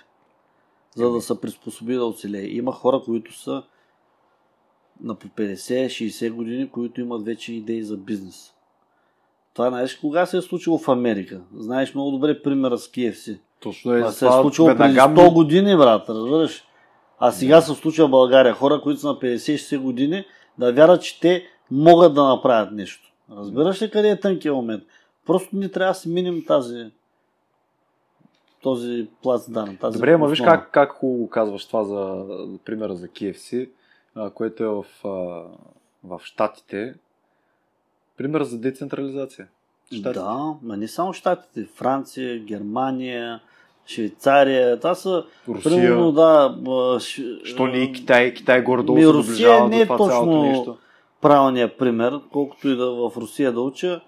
за 0.94 1.11
да 1.11 1.20
се 1.20 1.40
приспособи 1.40 1.94
да 1.94 2.05
оцелее. 2.05 2.44
Има 2.44 2.72
хора, 2.72 3.03
които 3.05 3.38
са 3.38 3.62
на 5.01 5.14
по 5.14 5.29
50-60 5.29 6.31
години, 6.31 6.70
които 6.70 7.01
имат 7.01 7.24
вече 7.24 7.53
идеи 7.53 7.83
за 7.83 7.96
бизнес. 7.96 8.53
Това 9.55 9.68
знаеш 9.68 9.96
кога 9.96 10.27
се 10.27 10.37
е 10.37 10.42
случило 10.42 10.79
в 10.79 10.88
Америка. 10.88 11.40
Знаеш 11.57 11.94
много 11.94 12.11
добре 12.11 12.42
примера 12.42 12.79
с 12.79 12.88
KFC. 12.88 13.38
Точно 13.61 13.92
е. 13.94 13.98
Това 13.98 14.12
се 14.12 14.27
е 14.27 14.31
случило 14.31 14.68
преди 14.68 14.79
веднага 14.79 15.14
100 15.14 15.24
ми- 15.24 15.35
години, 15.35 15.77
брат, 15.77 16.09
разбираш? 16.09 16.64
А 17.21 17.33
сега 17.33 17.61
се 17.61 17.75
случва 17.75 18.07
в 18.07 18.11
България. 18.11 18.55
Хора, 18.55 18.81
които 18.81 19.01
са 19.01 19.07
на 19.07 19.15
50-60 19.15 19.79
години, 19.79 20.25
да 20.59 20.73
вярват, 20.73 21.03
че 21.03 21.21
те 21.21 21.45
могат 21.71 22.15
да 22.15 22.29
направят 22.29 22.73
нещо. 22.73 23.13
Разбираш 23.37 23.83
ли 23.83 23.91
къде 23.91 24.11
е 24.11 24.21
тънкият 24.21 24.57
момент? 24.57 24.85
Просто 25.27 25.57
ни 25.57 25.73
трябва 25.73 25.91
да 25.91 25.99
си 25.99 26.09
минем 26.09 26.45
тази 26.47 26.91
този 28.63 29.09
плац 29.23 29.51
дан. 29.51 29.77
Тази 29.77 29.95
Добре, 29.99 30.13
ама 30.13 30.29
виж 30.29 30.41
как, 30.41 30.71
как 30.71 30.93
хубаво 30.93 31.29
казваш 31.29 31.67
това 31.67 31.85
за 31.85 32.25
примера 32.65 32.95
за 32.95 33.09
KFC, 33.09 33.71
а, 34.15 34.31
което 34.31 34.65
е 34.65 34.67
в, 34.67 34.85
а, 35.05 35.09
в 36.05 36.21
Штатите. 36.23 36.95
Пример 38.17 38.43
за 38.43 38.59
децентрализация. 38.59 39.49
Щатите. 39.87 40.13
Да, 40.13 40.55
ма 40.63 40.77
не 40.77 40.89
само 40.89 41.13
Штатите. 41.13 41.65
Франция, 41.75 42.39
Германия, 42.39 43.41
Швейцария. 43.88 44.77
Това 44.77 44.94
са, 44.94 45.24
Русия. 45.48 45.70
примерно, 45.72 46.12
да... 46.12 46.55
ш- 47.01 47.22
Що 47.44 47.66
не 47.66 47.79
и 47.79 47.92
Китай? 47.92 48.35
Китай 48.35 48.62
горе-долу 48.62 48.98
Ми, 48.98 49.05
се 49.05 49.09
Русия 49.09 49.64
не 49.64 49.81
е 49.81 49.87
точно- 49.87 50.42
нещо. 50.42 50.77
правилният 51.20 51.79
пример, 51.79 52.20
колкото 52.33 52.68
и 52.68 52.77
да 52.77 52.87
в 52.87 53.12
Русия 53.16 53.53
да 53.53 53.61
уча, 53.61 54.01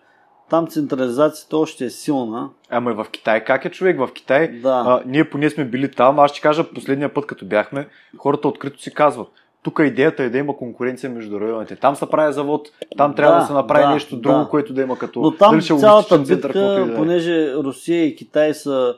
там 0.50 0.66
централизацията 0.66 1.56
още 1.56 1.84
е 1.84 1.90
силна. 1.90 2.48
Ама 2.70 2.90
и 2.90 2.94
в 2.94 3.06
Китай 3.12 3.44
как 3.44 3.64
е 3.64 3.70
човек? 3.70 3.98
В 3.98 4.08
Китай 4.08 4.48
Да. 4.48 4.84
а, 4.86 5.02
ние 5.06 5.30
поне 5.30 5.50
сме 5.50 5.64
били 5.64 5.90
там. 5.90 6.18
Аз 6.18 6.30
ще 6.30 6.40
кажа 6.40 6.64
последния 6.64 7.14
път, 7.14 7.26
като 7.26 7.44
бяхме, 7.44 7.88
хората 8.18 8.48
открито 8.48 8.80
си 8.82 8.94
казват. 8.94 9.28
Тук 9.62 9.80
идеята 9.84 10.22
е 10.22 10.28
да 10.28 10.38
има 10.38 10.56
конкуренция 10.56 11.10
между 11.10 11.40
районите. 11.40 11.76
Там 11.76 11.96
се 11.96 12.06
прави 12.06 12.32
завод, 12.32 12.68
там 12.96 13.14
трябва 13.14 13.34
да, 13.34 13.40
Да, 13.40 13.46
се 13.46 13.52
направи 13.52 13.84
да, 13.84 13.90
нещо 13.90 14.16
друго, 14.16 14.38
да. 14.38 14.48
което 14.48 14.72
да 14.72 14.82
има 14.82 14.98
като. 14.98 15.20
Но 15.20 15.30
там 15.30 15.50
дали 15.50 15.58
е 15.58 15.78
цялата 15.78 16.18
битка, 16.18 16.52
да 16.52 16.80
е. 16.82 16.96
понеже 16.96 17.54
Русия 17.54 18.04
и 18.04 18.16
Китай 18.16 18.54
са 18.54 18.96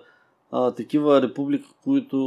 а, 0.52 0.70
такива 0.70 1.22
републики, 1.22 1.68
които... 1.84 2.18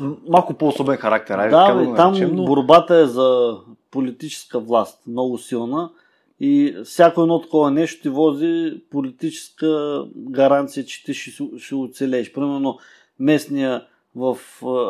А, 0.00 0.30
Малко 0.30 0.54
по-особен 0.54 0.96
характер. 0.96 1.38
Айде, 1.38 1.50
да, 1.50 1.74
бе, 1.74 1.84
там 1.96 2.12
наречем, 2.12 2.36
но... 2.36 2.44
борбата 2.44 2.96
е 2.96 3.06
за 3.06 3.56
политическа 3.90 4.58
власт, 4.58 4.98
много 5.06 5.38
силна. 5.38 5.90
И 6.40 6.76
всяко 6.84 7.22
едно 7.22 7.40
такова 7.40 7.70
нещо 7.70 8.02
ти 8.02 8.08
вози 8.08 8.80
политическа 8.90 10.02
гаранция, 10.16 10.84
че 10.84 11.04
ти 11.04 11.14
ще, 11.14 11.30
ще 11.58 11.74
оцелееш. 11.74 12.32
Примерно 12.32 12.78
местния 13.20 13.84
в 14.16 14.36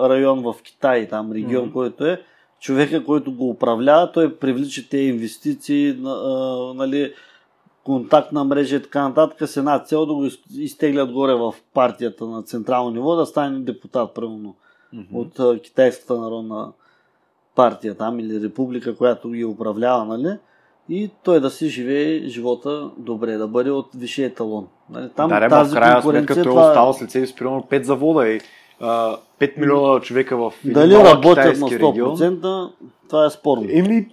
район 0.09 0.43
в 0.43 0.55
Китай, 0.63 1.09
там 1.09 1.33
регион, 1.33 1.65
Мгм. 1.65 1.73
който 1.73 2.05
е, 2.07 2.23
човека, 2.61 3.05
който 3.05 3.33
го 3.33 3.49
управлява, 3.49 4.13
той 4.13 4.37
привлича 4.37 4.89
тези 4.91 5.05
инвестиции, 5.09 5.91
а, 6.05 6.75
нали, 6.75 7.13
контактна 7.85 8.45
мрежа 8.45 8.77
и 8.77 8.83
така 8.83 9.09
нататък 9.09 9.49
с 9.49 9.57
една 9.57 9.79
цел 9.79 10.07
да 10.07 10.15
го 10.15 10.25
из- 10.25 10.39
изтеглят 10.59 11.13
горе 11.13 11.35
в 11.35 11.55
партията 11.75 12.27
на 12.27 12.43
централно 12.43 12.91
ниво, 12.91 13.17
да 13.17 13.27
стане 13.27 13.59
депутат, 13.59 14.15
примерно 14.15 14.55
Мгм. 14.93 15.17
от 15.17 15.61
Китайската 15.63 16.21
народна 16.21 16.73
партия 17.55 17.95
там 17.95 18.21
или 18.21 18.43
република, 18.43 18.97
която 18.97 19.31
ги 19.31 19.45
управлява, 19.45 20.05
нали? 20.05 20.37
И 20.89 21.11
той 21.25 21.41
да 21.41 21.51
си 21.51 21.69
живее 21.69 22.29
живота 22.29 22.91
добре, 22.99 23.37
да 23.37 23.49
бъде 23.49 23.71
от 23.71 23.89
висшия 23.95 24.27
еталон. 24.27 24.67
Нали? 24.91 25.09
Там 25.17 25.29
да, 25.29 25.49
тази 25.49 25.71
в 25.71 25.81
конкуренция, 25.81 26.03
сметка 26.03 26.35
той 26.35 26.43
е 26.43 26.45
това... 26.45 26.69
оставал 26.69 26.93
след 26.93 27.11
себе 27.11 27.27
си 27.27 27.35
примерно 27.35 27.63
5 27.63 27.83
завода 27.83 28.29
и 28.29 28.41
а, 28.81 29.17
5 29.41 29.59
милиона 29.61 30.01
човека 30.01 30.37
в 30.37 30.53
един 30.65 30.73
Дали 30.73 30.95
работят 30.95 31.37
на 31.37 31.53
китайски 31.53 31.75
регион. 31.79 32.17
100%, 32.17 32.71
това 33.09 33.27
е 33.27 33.31
спорно. 33.31 33.67
Еми, 33.71 34.09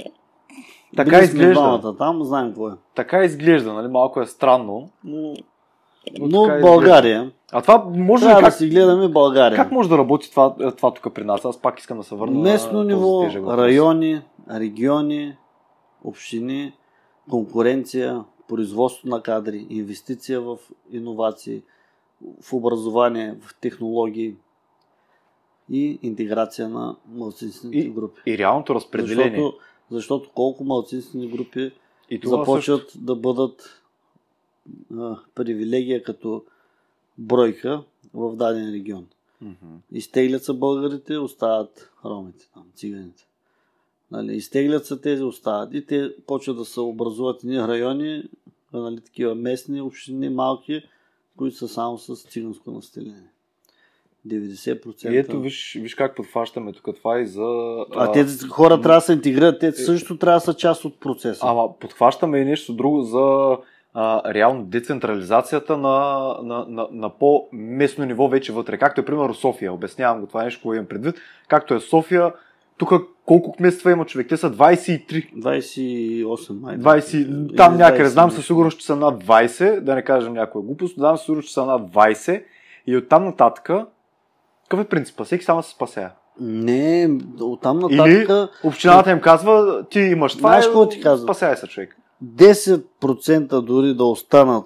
така 0.96 1.10
Били 1.10 1.24
изглежда. 1.24 1.54
двамата 1.54 1.98
там, 1.98 2.24
знаем 2.24 2.48
какво 2.48 2.70
е. 2.70 2.74
Така 2.96 3.24
изглежда, 3.24 3.74
нали? 3.74 3.88
Малко 3.88 4.22
е 4.22 4.26
странно, 4.26 4.90
но... 5.04 5.34
Но 6.20 6.46
така 6.46 6.60
България, 6.62 7.32
А 7.52 7.62
това 7.62 7.86
може 7.88 8.24
ли 8.24 8.28
трябва 8.28 8.42
как, 8.42 8.50
да 8.52 8.58
си 8.58 8.70
гледаме 8.70 9.08
България. 9.08 9.56
как 9.56 9.72
може 9.72 9.90
да 9.90 9.98
работи 9.98 10.32
това, 10.32 10.56
това 10.72 10.94
тук 10.94 11.14
при 11.14 11.24
нас? 11.24 11.46
Аз 11.46 11.62
пак 11.62 11.80
искам 11.80 11.98
да 11.98 12.04
се 12.04 12.16
върна 12.16 12.40
Местно 12.40 12.84
ниво, 12.84 13.26
райони, 13.48 14.22
региони, 14.52 15.36
общини, 16.04 16.74
конкуренция, 17.30 18.24
производство 18.48 19.08
на 19.10 19.22
кадри, 19.22 19.68
инвестиция 19.70 20.42
в 20.42 20.58
иновации, 20.92 21.62
в 22.42 22.54
образование, 22.54 23.36
в 23.42 23.60
технологии 23.62 24.36
и 25.72 26.00
интеграция 26.02 26.70
на 26.70 26.96
малцинствените 27.14 27.88
И- 27.88 27.92
групи. 27.92 28.22
И 28.26 28.38
реалното 28.38 28.76
разпределение. 28.76 29.30
Защото, 29.40 29.58
защото 29.92 30.30
колко 30.36 30.64
малцинствени 30.64 31.28
групи 31.28 31.72
и 32.10 32.20
започват 32.26 32.82
също. 32.82 33.00
да 33.00 33.16
бъдат 33.16 33.82
а, 34.98 35.18
привилегия 35.36 36.04
като 36.04 36.44
бройка 37.18 37.84
в 38.14 38.36
даден 38.36 38.74
регион. 38.74 39.08
Мгм. 39.42 39.76
Изтеглят 39.92 40.44
се 40.44 40.54
българите, 40.54 41.18
остават 41.18 41.92
ромите, 42.06 42.50
там, 42.54 42.66
циганите. 42.76 43.28
Нали, 44.12 44.36
изтеглят 44.36 44.86
се 44.86 44.98
тези, 44.98 45.24
остават. 45.24 45.74
И 45.74 45.86
те 45.86 46.16
почват 46.28 46.58
да 46.58 46.66
се 46.66 46.80
образуват 46.80 47.44
едни 47.44 47.60
райони, 47.60 48.24
нали, 48.74 49.02
такива 49.02 49.36
местни 49.36 49.82
общини, 49.82 50.30
малки, 50.30 50.82
които 51.38 51.58
са 51.58 51.68
само 51.68 51.98
с 51.98 52.16
циганско 52.16 52.72
население. 52.72 53.32
90%. 54.28 55.12
И 55.12 55.18
ето 55.18 55.40
виж, 55.42 55.78
виж 55.82 55.96
как 55.96 56.16
подфащаме 56.16 56.74
тук 56.74 56.96
това 56.96 57.20
и 57.20 57.26
за... 57.26 57.46
А 57.96 58.12
тези 58.12 58.48
хора 58.48 58.82
трябва 58.82 58.98
да 58.98 59.02
се 59.02 59.14
интегрират, 59.14 59.60
те 59.60 59.72
също 59.72 60.18
трябва 60.18 60.38
да 60.38 60.46
са 60.46 60.54
част 60.54 60.86
от 60.86 61.00
процеса. 61.00 61.46
Ама 61.48 61.80
подхващаме 61.80 62.40
и 62.40 62.46
нещо 62.46 62.74
друго 62.74 63.02
за 63.02 63.58
а, 63.94 64.34
реално 64.34 64.64
децентрализацията 64.64 65.78
на, 65.78 66.20
на, 66.44 66.66
на, 66.70 66.88
на 66.92 67.10
по-местно 67.10 68.06
ниво 68.06 68.28
вече 68.28 68.54
вътре. 68.54 68.78
Както 68.78 69.02
е, 69.02 69.06
примерно, 69.06 69.34
София. 69.34 69.74
Обяснявам 69.74 70.22
го 70.22 70.28
това 70.28 70.44
нещо, 70.44 70.62
което 70.64 70.76
имам 70.76 70.88
предвид. 70.88 71.16
Както 71.48 71.74
е 71.74 71.80
София, 71.80 72.34
тук 72.78 72.94
колко 73.26 73.52
кметства 73.52 73.92
има 73.92 74.06
човек? 74.06 74.28
Те 74.30 74.38
са 74.38 74.52
23. 74.52 75.34
28 75.34 76.60
май. 76.60 76.78
20, 76.78 77.58
там 77.58 77.78
някъде, 77.78 78.10
знам 78.10 78.30
20. 78.30 78.34
със 78.34 78.46
сигурност, 78.46 78.80
че 78.80 78.86
са 78.86 78.96
над 78.96 79.24
20, 79.24 79.80
да 79.80 79.96
не 79.96 80.04
кажем 80.04 80.34
някоя 80.34 80.66
глупост, 80.66 80.96
знам 80.96 81.18
със 81.18 81.26
сигурност, 81.26 81.48
че 81.48 81.54
са 81.54 81.66
над 81.66 81.82
20 81.92 82.44
и 82.88 82.98
оттам 82.98 83.26
нататък 83.26 83.70
какъв 84.70 84.86
е 84.86 84.90
принципа? 84.90 85.24
Всеки 85.24 85.46
само 85.46 85.64
се 85.64 85.70
спасява. 85.70 86.12
Не, 86.40 87.20
оттам 87.42 87.80
нататък... 87.80 88.08
Или 88.08 88.48
общината 88.64 89.12
им 89.12 89.22
казва, 89.22 89.86
ти 89.90 90.00
имаш 90.00 90.36
това, 90.36 90.50
Знаеш 90.50 90.66
е, 90.66 90.68
какво 90.68 90.90
ти 90.90 91.02
казвам? 91.02 91.28
спасяй 91.28 91.58
се 91.58 91.68
човек. 91.68 91.98
10% 92.26 93.62
дори 93.62 93.94
да 93.94 94.06
останат 94.06 94.66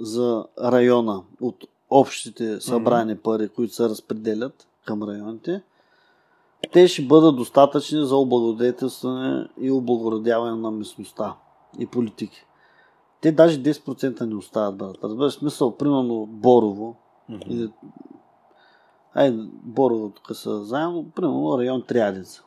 за 0.00 0.44
района 0.64 1.22
от 1.40 1.64
общите 1.90 2.60
събрани 2.60 3.16
пари, 3.16 3.48
които 3.48 3.74
се 3.74 3.84
разпределят 3.84 4.66
към 4.86 5.02
районите, 5.02 5.62
те 6.72 6.88
ще 6.88 7.02
бъдат 7.02 7.36
достатъчни 7.36 8.06
за 8.06 8.16
облагодетелстване 8.16 9.48
и 9.60 9.70
облагородяване 9.70 10.56
на 10.56 10.70
местността 10.70 11.34
и 11.78 11.86
политики. 11.86 12.46
Те 13.20 13.32
даже 13.32 13.62
10% 13.62 14.20
не 14.20 14.34
остават, 14.34 14.76
брат. 14.76 14.96
Разбираш 15.04 15.32
смисъл, 15.32 15.76
примерно 15.76 16.26
Борово, 16.26 16.96
или 17.48 17.70
Айде, 19.14 19.38
Борово 19.54 20.10
тук 20.10 20.36
са 20.36 20.64
заедно, 20.64 21.10
примерно 21.10 21.58
район 21.58 21.82
Триадица. 21.82 22.42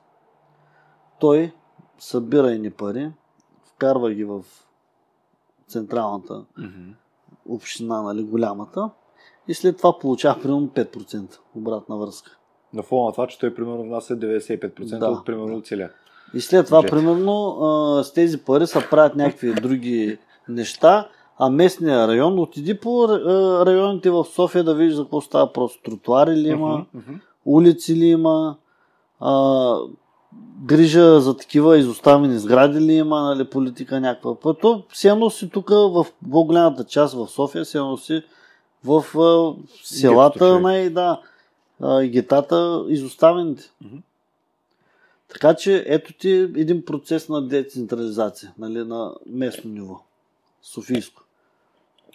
Той 1.19 1.53
събира 1.99 2.51
едни 2.51 2.71
пари, 2.71 3.11
вкарва 3.65 4.11
ги 4.11 4.23
в 4.23 4.43
централната 5.67 6.45
Мгм. 6.57 6.91
община, 7.49 8.01
нали, 8.01 8.23
голямата, 8.23 8.89
и 9.47 9.53
след 9.53 9.77
това 9.77 9.99
получава 9.99 10.41
примерно 10.41 10.67
5% 10.67 11.39
обратна 11.55 11.97
връзка. 11.97 12.37
На 12.73 12.83
фона 12.83 13.05
на 13.05 13.11
това, 13.11 13.27
че 13.27 13.39
той 13.39 13.55
примерно 13.55 13.83
внася 13.83 14.15
95% 14.15 14.99
Да. 14.99 15.07
от 15.07 15.25
примерно 15.25 15.61
целия. 15.61 15.91
И 16.33 16.41
след 16.41 16.65
това, 16.65 16.77
Бюджет. 16.77 16.91
примерно, 16.91 17.47
а, 17.51 18.03
с 18.03 18.13
тези 18.13 18.37
пари 18.37 18.67
се 18.67 18.89
правят 18.89 19.15
някакви 19.15 19.53
други 19.53 20.17
неща, 20.49 21.09
а 21.37 21.49
местния 21.49 22.07
район 22.07 22.39
отиди 22.39 22.79
по 22.79 23.03
а, 23.03 23.65
районите 23.65 24.09
в 24.09 24.25
София 24.25 24.63
да 24.63 24.75
видиш 24.75 24.93
за 24.93 25.03
какво 25.03 25.21
става 25.21 25.53
просто. 25.53 25.81
Тротуари 25.83 26.31
ли 26.31 26.47
има, 26.49 26.69
Мгм, 26.69 26.85
мгм. 26.93 27.19
улици 27.45 27.95
ли 27.95 28.05
има, 28.05 28.57
а, 29.19 29.75
грижа 30.65 31.19
за 31.19 31.37
такива 31.37 31.77
изоставени 31.77 32.39
сгради 32.39 32.79
ли 32.79 32.93
има, 32.93 33.21
нали, 33.21 33.45
политика 33.49 33.99
някаква. 33.99 34.35
Пъто 34.39 34.83
се 34.93 35.13
носи 35.15 35.49
тук 35.49 35.69
в 35.69 36.05
по-голямата 36.31 36.83
част 36.83 37.13
в 37.13 37.27
София, 37.27 37.65
се 37.65 37.79
носи 37.79 38.23
в 38.83 39.05
а, 39.19 39.53
селата, 39.83 40.39
човек. 40.39 40.61
най, 40.61 40.89
да, 40.89 41.21
а, 41.81 42.03
гетата, 42.03 42.85
изоставените. 42.87 43.71
Мгм. 43.81 43.97
Така 45.29 45.53
че 45.53 45.83
ето 45.87 46.13
ти 46.13 46.29
един 46.31 46.85
процес 46.85 47.29
на 47.29 47.47
децентрализация, 47.47 48.53
нали, 48.59 48.83
на 48.83 49.13
местно 49.27 49.71
ниво, 49.71 49.99
Софийско. 50.63 51.21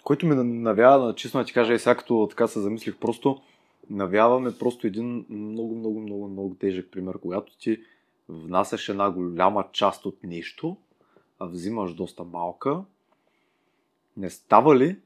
Който 0.03 0.25
ме 0.25 0.35
навява, 0.35 1.05
на 1.05 1.15
честно 1.15 1.39
да 1.39 1.45
ти 1.45 1.53
кажа, 1.53 1.73
и 1.73 1.79
сега 1.79 1.95
като 1.95 2.27
така 2.29 2.47
се 2.47 2.59
замислих, 2.59 2.97
просто 2.97 3.41
навяваме 3.89 4.57
просто 4.57 4.87
един 4.87 5.25
много, 5.29 5.75
много, 5.75 5.99
много, 6.01 6.27
много 6.27 6.55
тежък 6.55 6.91
пример, 6.91 7.19
когато 7.21 7.57
ти 7.57 7.81
внасяш 8.29 8.89
една 8.89 9.11
голяма 9.11 9.65
част 9.71 10.05
от 10.05 10.23
нещо, 10.23 10.77
а 11.39 11.45
взимаш 11.45 11.93
доста 11.93 12.23
малка, 12.23 12.83
не 14.17 14.29
става 14.29 14.77
ли 14.77 14.99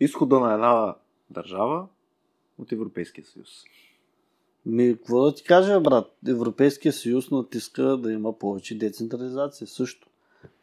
изхода 0.00 0.40
на 0.40 0.54
една 0.54 0.94
държава 1.30 1.86
от 2.58 2.72
Европейския 2.72 3.24
съюз? 3.24 3.64
Ми, 4.66 4.96
какво 4.96 5.22
да 5.22 5.34
ти 5.34 5.44
кажа, 5.44 5.80
брат? 5.80 6.16
Европейския 6.28 6.92
съюз 6.92 7.30
натиска 7.30 7.82
да 7.82 8.12
има 8.12 8.38
повече 8.38 8.78
децентрализация 8.78 9.66
също. 9.66 10.08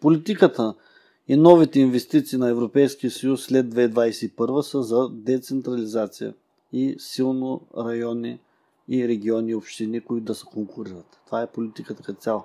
Политиката 0.01 0.75
и 1.31 1.37
новите 1.37 1.79
инвестиции 1.79 2.39
на 2.39 2.49
Европейския 2.49 3.11
съюз 3.11 3.43
след 3.43 3.65
2021 3.65 4.61
са 4.61 4.83
за 4.83 5.09
децентрализация 5.11 6.33
и 6.73 6.95
силно 6.97 7.61
райони 7.77 8.39
и 8.89 9.07
региони 9.07 9.51
и 9.51 9.55
общини, 9.55 10.01
които 10.01 10.25
да 10.25 10.35
се 10.35 10.45
конкурират. 10.45 11.21
Това 11.25 11.41
е 11.41 11.47
политиката 11.47 12.03
като 12.03 12.21
цяло. 12.21 12.43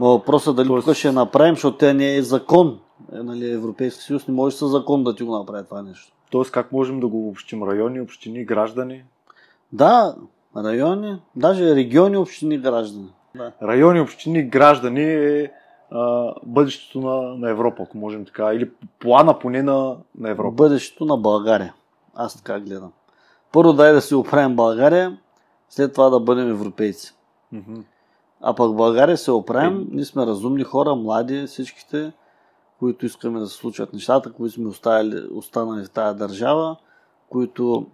Но 0.00 0.06
въпросът 0.06 0.56
дали 0.56 0.68
Тоест- 0.68 0.84
тук 0.84 0.96
ще 0.96 1.08
я 1.08 1.12
направим, 1.12 1.54
защото 1.54 1.78
тя 1.78 1.92
не 1.92 2.16
е 2.16 2.22
закон. 2.22 2.78
Е, 3.12 3.16
нали, 3.16 3.50
Европейския 3.50 4.02
съюз 4.02 4.28
не 4.28 4.34
може 4.34 4.56
със 4.56 4.70
закон 4.70 5.04
да 5.04 5.14
ти 5.14 5.22
го 5.22 5.38
направи 5.38 5.64
това 5.64 5.82
нещо. 5.82 6.12
Тоест, 6.30 6.50
как 6.50 6.72
можем 6.72 7.00
да 7.00 7.08
го 7.08 7.18
обобщим? 7.18 7.62
Райони, 7.62 8.00
общини, 8.00 8.44
граждани? 8.44 9.04
Да, 9.72 10.16
райони, 10.56 11.18
даже 11.36 11.74
региони, 11.74 12.16
общини, 12.16 12.58
граждани. 12.58 13.08
Да. 13.36 13.52
Райони, 13.62 14.00
общини, 14.00 14.42
граждани 14.42 15.02
е 15.04 15.52
а, 15.90 16.34
бъдещето 16.42 17.00
на, 17.00 17.36
на 17.36 17.50
Европа, 17.50 17.82
ако 17.82 17.98
можем 17.98 18.24
така. 18.24 18.54
Или 18.54 18.70
плана 18.98 19.38
поне 19.38 19.62
на, 19.62 19.96
на 20.18 20.30
Европа. 20.30 20.54
Бъдещето 20.54 21.04
на 21.04 21.16
България. 21.16 21.74
Аз 22.14 22.36
така 22.36 22.60
гледам. 22.60 22.92
Първо 23.52 23.72
дай 23.72 23.92
да 23.92 24.00
си 24.00 24.14
оправим 24.14 24.56
България, 24.56 25.18
след 25.68 25.92
това 25.92 26.10
да 26.10 26.20
бъдем 26.20 26.50
европейци. 26.50 27.14
Мгм. 27.52 27.80
А 28.40 28.54
пък 28.54 28.74
България 28.74 29.16
се 29.16 29.32
оправим, 29.32 29.88
ние 29.90 30.04
сме 30.04 30.26
разумни 30.26 30.62
хора, 30.62 30.94
млади, 30.94 31.46
всичките, 31.46 32.12
които 32.78 33.06
искаме 33.06 33.40
да 33.40 33.46
се 33.46 33.56
случват 33.56 33.92
нещата, 33.92 34.32
които 34.32 34.54
сме 34.54 34.68
оставили, 34.68 35.26
останали 35.32 35.84
в 35.84 35.90
тази 35.90 36.18
държава, 36.18 36.76
които 37.28 37.86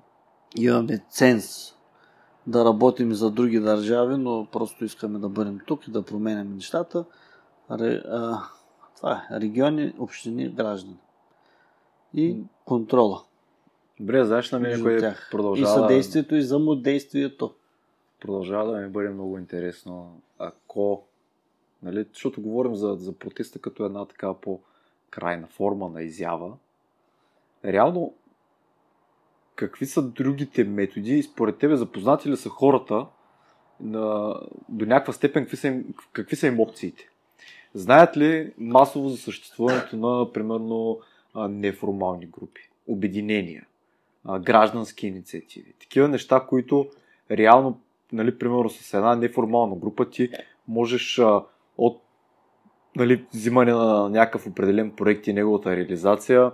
имаме 0.57 1.05
ценз 1.11 1.75
да 2.47 2.65
работим 2.65 3.15
за 3.15 3.31
други 3.31 3.61
държави, 3.61 4.17
но 4.17 4.47
просто 4.53 4.85
искаме 4.85 5.19
да 5.19 5.29
бъдем 5.29 5.59
тук 5.67 5.89
и 5.89 5.91
да 5.91 6.03
променяме 6.03 6.55
нещата. 6.55 7.05
Това 8.97 9.25
е. 9.31 9.41
Региони, 9.41 9.95
общини, 9.99 10.49
граждани. 10.49 10.97
И 12.15 12.37
контрола. 12.65 13.23
Добре, 14.01 14.25
знаеш 14.25 14.53
на 14.53 14.59
мен, 14.59 14.83
кое 14.83 14.99
тях. 14.99 15.29
И 15.29 15.31
продължава, 15.31 15.75
съдействието 15.75 16.37
и 16.37 16.39
взаимодействието. 16.39 17.55
продължава 18.21 18.73
да 18.73 18.79
ми 18.79 18.89
бъде 18.89 19.09
много 19.09 19.39
интересно, 19.39 20.21
ако, 20.39 21.03
нали, 21.83 22.07
защото 22.13 22.43
говорим 22.43 22.75
за, 22.75 22.95
за 22.99 23.13
протеста 23.13 23.59
като 23.59 23.85
една 23.85 24.07
така 24.07 24.35
по-крайна 24.35 25.47
форма 25.47 25.89
на 25.89 26.03
изява, 26.03 26.57
реално 27.65 28.15
какви 29.55 29.87
са 29.87 30.03
другите 30.03 30.65
методи 30.65 31.19
и 31.19 31.23
според 31.23 31.59
тебе 31.59 31.77
запознати 31.77 32.31
ли 32.31 32.37
са 32.37 32.49
хората 32.49 33.07
на, 33.81 34.35
до 34.69 34.87
някаква 34.87 35.13
степен 35.13 35.43
какви 35.43 35.57
са, 35.57 35.67
им, 35.69 35.95
какви 36.13 36.37
са 36.37 36.47
им 36.47 36.61
опциите? 36.61 37.12
Знаят 37.75 38.17
ли 38.17 38.53
масово 38.59 39.09
за 39.09 39.17
съществуването 39.17 39.97
на, 39.97 40.33
примерно, 40.33 40.99
неформални 41.37 42.27
групи, 42.27 42.71
обединения, 42.87 43.67
граждански 44.41 45.07
инициативи, 45.07 45.73
такива 45.81 46.09
неща, 46.09 46.41
които 46.49 46.87
реално, 47.31 47.81
нали, 48.13 48.39
примерно 48.39 48.71
с 48.71 48.95
една 48.95 49.15
неформална 49.15 49.77
група 49.77 50.11
ти 50.11 50.31
можеш 50.69 51.21
от 51.79 52.03
нали, 52.97 53.25
взимане 53.35 53.73
на 53.73 54.09
някакъв 54.09 54.47
определен 54.47 54.91
проект 54.91 55.27
и 55.27 55.33
неговата 55.33 55.77
реализация, 55.77 56.53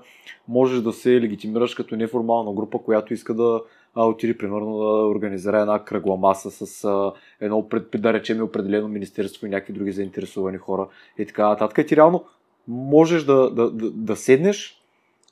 можеш 0.48 0.80
да 0.80 0.92
се 0.92 1.20
легитимираш 1.20 1.74
като 1.74 1.96
неформална 1.96 2.52
група, 2.52 2.78
която 2.78 3.14
иска 3.14 3.34
да 3.34 3.62
а, 3.94 4.06
отиде, 4.06 4.38
примерно, 4.38 4.78
да 4.78 4.84
организира 4.86 5.60
една 5.60 5.84
кръгла 5.84 6.16
маса 6.16 6.50
с 6.50 6.84
а, 6.84 7.12
едно, 7.40 7.68
пред, 7.68 7.88
да 7.96 8.12
речем, 8.12 8.42
определено 8.42 8.88
министерство 8.88 9.46
и 9.46 9.50
някакви 9.50 9.72
други 9.72 9.92
заинтересовани 9.92 10.58
хора 10.58 10.88
и 11.18 11.26
така 11.26 11.48
нататък. 11.48 11.78
И 11.78 11.86
ти 11.86 11.96
реално 11.96 12.24
можеш 12.68 13.24
да, 13.24 13.50
да, 13.50 13.70
да, 13.70 13.90
да 13.90 14.16
седнеш 14.16 14.82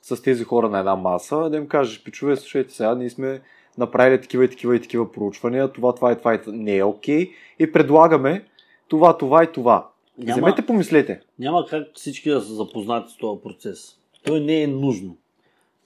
с 0.01 0.21
тези 0.21 0.43
хора 0.43 0.69
на 0.69 0.79
една 0.79 0.95
маса, 0.95 1.49
да 1.49 1.57
им 1.57 1.67
кажеш, 1.67 2.03
пичове, 2.03 2.35
слушайте 2.35 2.73
сега, 2.73 2.95
ние 2.95 3.09
сме 3.09 3.41
направили 3.77 4.21
такива 4.21 4.45
и 4.45 4.49
такива 4.49 4.75
и 4.75 4.81
такива 4.81 5.11
проучвания, 5.11 5.71
това, 5.71 5.95
това 5.95 6.11
и 6.11 6.17
това 6.17 6.35
и 6.35 6.39
не 6.47 6.77
е 6.77 6.83
окей 6.83 7.31
и 7.59 7.71
предлагаме 7.71 8.45
това, 8.87 9.17
това 9.17 9.43
и 9.43 9.51
това. 9.51 9.89
Няма- 10.17 10.31
Вземете, 10.31 10.65
помислете. 10.65 11.21
Няма 11.39 11.65
как 11.65 11.87
всички 11.93 12.29
да 12.29 12.41
са 12.41 12.53
запознати 12.53 13.13
с 13.13 13.17
този 13.17 13.41
процес. 13.41 13.97
Той 14.23 14.39
не 14.39 14.61
е 14.61 14.67
нужно. 14.67 15.17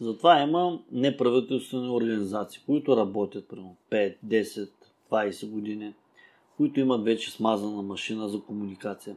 Затова 0.01 0.41
има 0.41 0.79
неправителствени 0.91 1.89
организации, 1.89 2.61
които 2.65 2.97
работят 2.97 3.47
примерно 3.47 3.75
5, 3.91 4.17
10, 4.25 4.69
20 5.11 5.49
години, 5.49 5.93
които 6.57 6.79
имат 6.79 7.03
вече 7.03 7.31
смазана 7.31 7.81
машина 7.81 8.29
за 8.29 8.41
комуникация. 8.41 9.15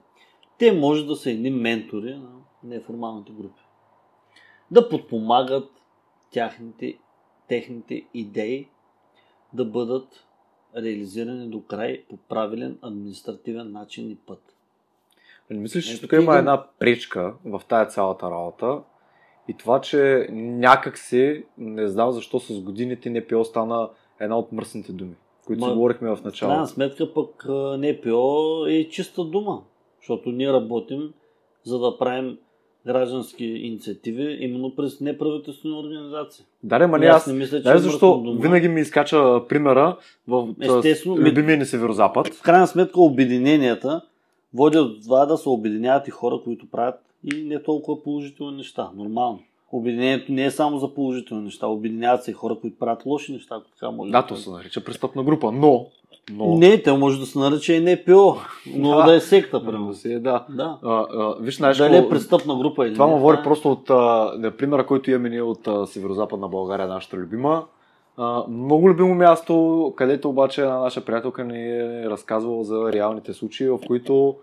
Те 0.58 0.72
може 0.72 1.06
да 1.06 1.16
са 1.16 1.30
едни 1.30 1.50
ментори 1.50 2.14
на 2.14 2.30
неформалните 2.64 3.32
групи. 3.32 3.62
Да 4.70 4.88
подпомагат 4.88 5.70
тяхните, 6.30 6.98
техните 7.48 8.06
идеи 8.14 8.68
да 9.52 9.64
бъдат 9.64 10.26
реализирани 10.76 11.48
до 11.50 11.62
край 11.62 12.04
по 12.08 12.16
правилен 12.16 12.78
административен 12.82 13.72
начин 13.72 14.10
и 14.10 14.16
път. 14.16 14.56
Не 15.50 15.58
мислиш, 15.58 15.86
че 15.86 15.92
Ето 15.92 16.00
тук 16.00 16.12
има 16.12 16.38
една 16.38 16.66
пречка 16.78 17.34
в 17.44 17.62
тая 17.68 17.86
цялата 17.86 18.30
работа 18.30 18.82
и 19.48 19.54
това, 19.54 19.80
че 19.80 20.26
някак 20.32 20.98
си, 20.98 21.44
не 21.58 21.88
знам 21.88 22.12
защо 22.12 22.40
с 22.40 22.60
годините 22.60 23.10
НПО 23.10 23.44
стана 23.44 23.88
една 24.20 24.38
от 24.38 24.52
мръсните 24.52 24.92
думи, 24.92 25.14
които 25.46 25.60
Ма, 25.60 25.66
си 25.66 25.74
говорихме 25.74 26.08
в 26.08 26.12
В 26.12 26.16
крайна 26.16 26.26
началото. 26.26 26.66
сметка 26.66 27.14
пък 27.14 27.44
НПО 27.78 28.36
е 28.66 28.84
чиста 28.84 29.24
дума, 29.24 29.60
защото 30.00 30.28
ние 30.30 30.52
работим 30.52 31.12
за 31.64 31.78
да 31.78 31.98
правим 31.98 32.38
граждански 32.86 33.44
инициативи, 33.44 34.38
именно 34.40 34.76
през 34.76 35.00
неправителствени 35.00 35.74
организации. 35.76 36.44
Да, 36.62 36.78
не, 36.78 36.98
не, 36.98 37.06
аз, 37.06 37.26
не 37.26 37.32
мисля, 37.32 37.56
че 37.56 37.62
да, 37.62 37.74
е 37.74 37.78
защо 37.78 38.18
дума. 38.18 38.40
винаги 38.40 38.68
ми 38.68 38.80
изкача 38.80 39.42
примера 39.48 39.96
в 40.28 40.48
Естествено, 40.60 41.16
ми- 41.16 41.30
любимия 41.30 41.56
ни 41.56 41.64
северозапад. 41.64 42.28
В 42.28 42.42
крайна 42.42 42.66
сметка 42.66 43.00
обединенията 43.00 44.00
водят 44.54 44.88
до 44.88 45.00
това 45.00 45.26
да 45.26 45.36
се 45.36 45.48
обединяват 45.48 46.08
и 46.08 46.10
хора, 46.10 46.40
които 46.44 46.66
правят 46.66 46.94
и 47.24 47.44
не 47.44 47.62
толкова 47.62 48.02
положителни 48.02 48.56
неща. 48.56 48.90
Нормално. 48.96 49.38
Обединението 49.72 50.32
не 50.32 50.44
е 50.44 50.50
само 50.50 50.78
за 50.78 50.94
положителни 50.94 51.44
неща. 51.44 51.66
Обединяват 51.66 52.24
се 52.24 52.30
и 52.30 52.34
хора, 52.34 52.56
които 52.60 52.78
правят 52.78 53.06
лоши 53.06 53.32
неща, 53.32 53.54
ако 53.54 53.70
така 53.70 53.90
може 53.90 54.12
Да, 54.12 54.20
да 54.22 54.26
то 54.26 54.36
се 54.36 54.50
нарича 54.50 54.84
престъпна 54.84 55.22
група, 55.24 55.52
но... 55.52 55.86
но... 56.32 56.54
Не, 56.58 56.82
те 56.82 56.92
може 56.92 57.20
да 57.20 57.26
се 57.26 57.38
нарича 57.38 57.72
и 57.72 57.80
НПО, 57.80 58.36
но 58.76 58.96
Да. 58.96 59.02
да, 59.04 59.14
е 59.14 59.20
секта, 59.20 59.60
но 59.60 59.64
примерно. 59.66 59.94
си 59.94 60.12
е, 60.12 60.18
да. 60.18 60.46
Да. 60.50 60.78
А, 60.82 61.06
а, 61.12 61.34
виж, 61.40 61.56
знаеш, 61.56 61.78
Дали 61.78 61.96
е 61.96 62.08
престъпна 62.08 62.56
група 62.56 62.86
или 62.86 62.94
Това 62.94 63.06
му 63.06 63.14
говори 63.14 63.36
е- 63.40 63.42
просто 63.42 63.70
от 63.72 63.90
а, 63.90 64.52
примера, 64.58 64.86
който 64.86 65.10
имаме 65.10 65.28
ние 65.30 65.42
от 65.42 65.68
а, 65.68 65.86
Северо-Западна 65.86 66.48
България, 66.48 66.86
нашата 66.88 67.16
любима. 67.16 67.64
А, 68.16 68.44
много 68.48 68.88
любимо 68.88 69.14
място, 69.14 69.92
където 69.96 70.28
обаче 70.28 70.60
една 70.60 70.78
наша 70.78 71.04
приятелка 71.04 71.44
ни 71.44 71.70
е 71.70 72.10
разказвала 72.10 72.64
за 72.64 72.92
реалните 72.92 73.32
случаи, 73.32 73.68
в 73.68 73.78
които 73.86 74.36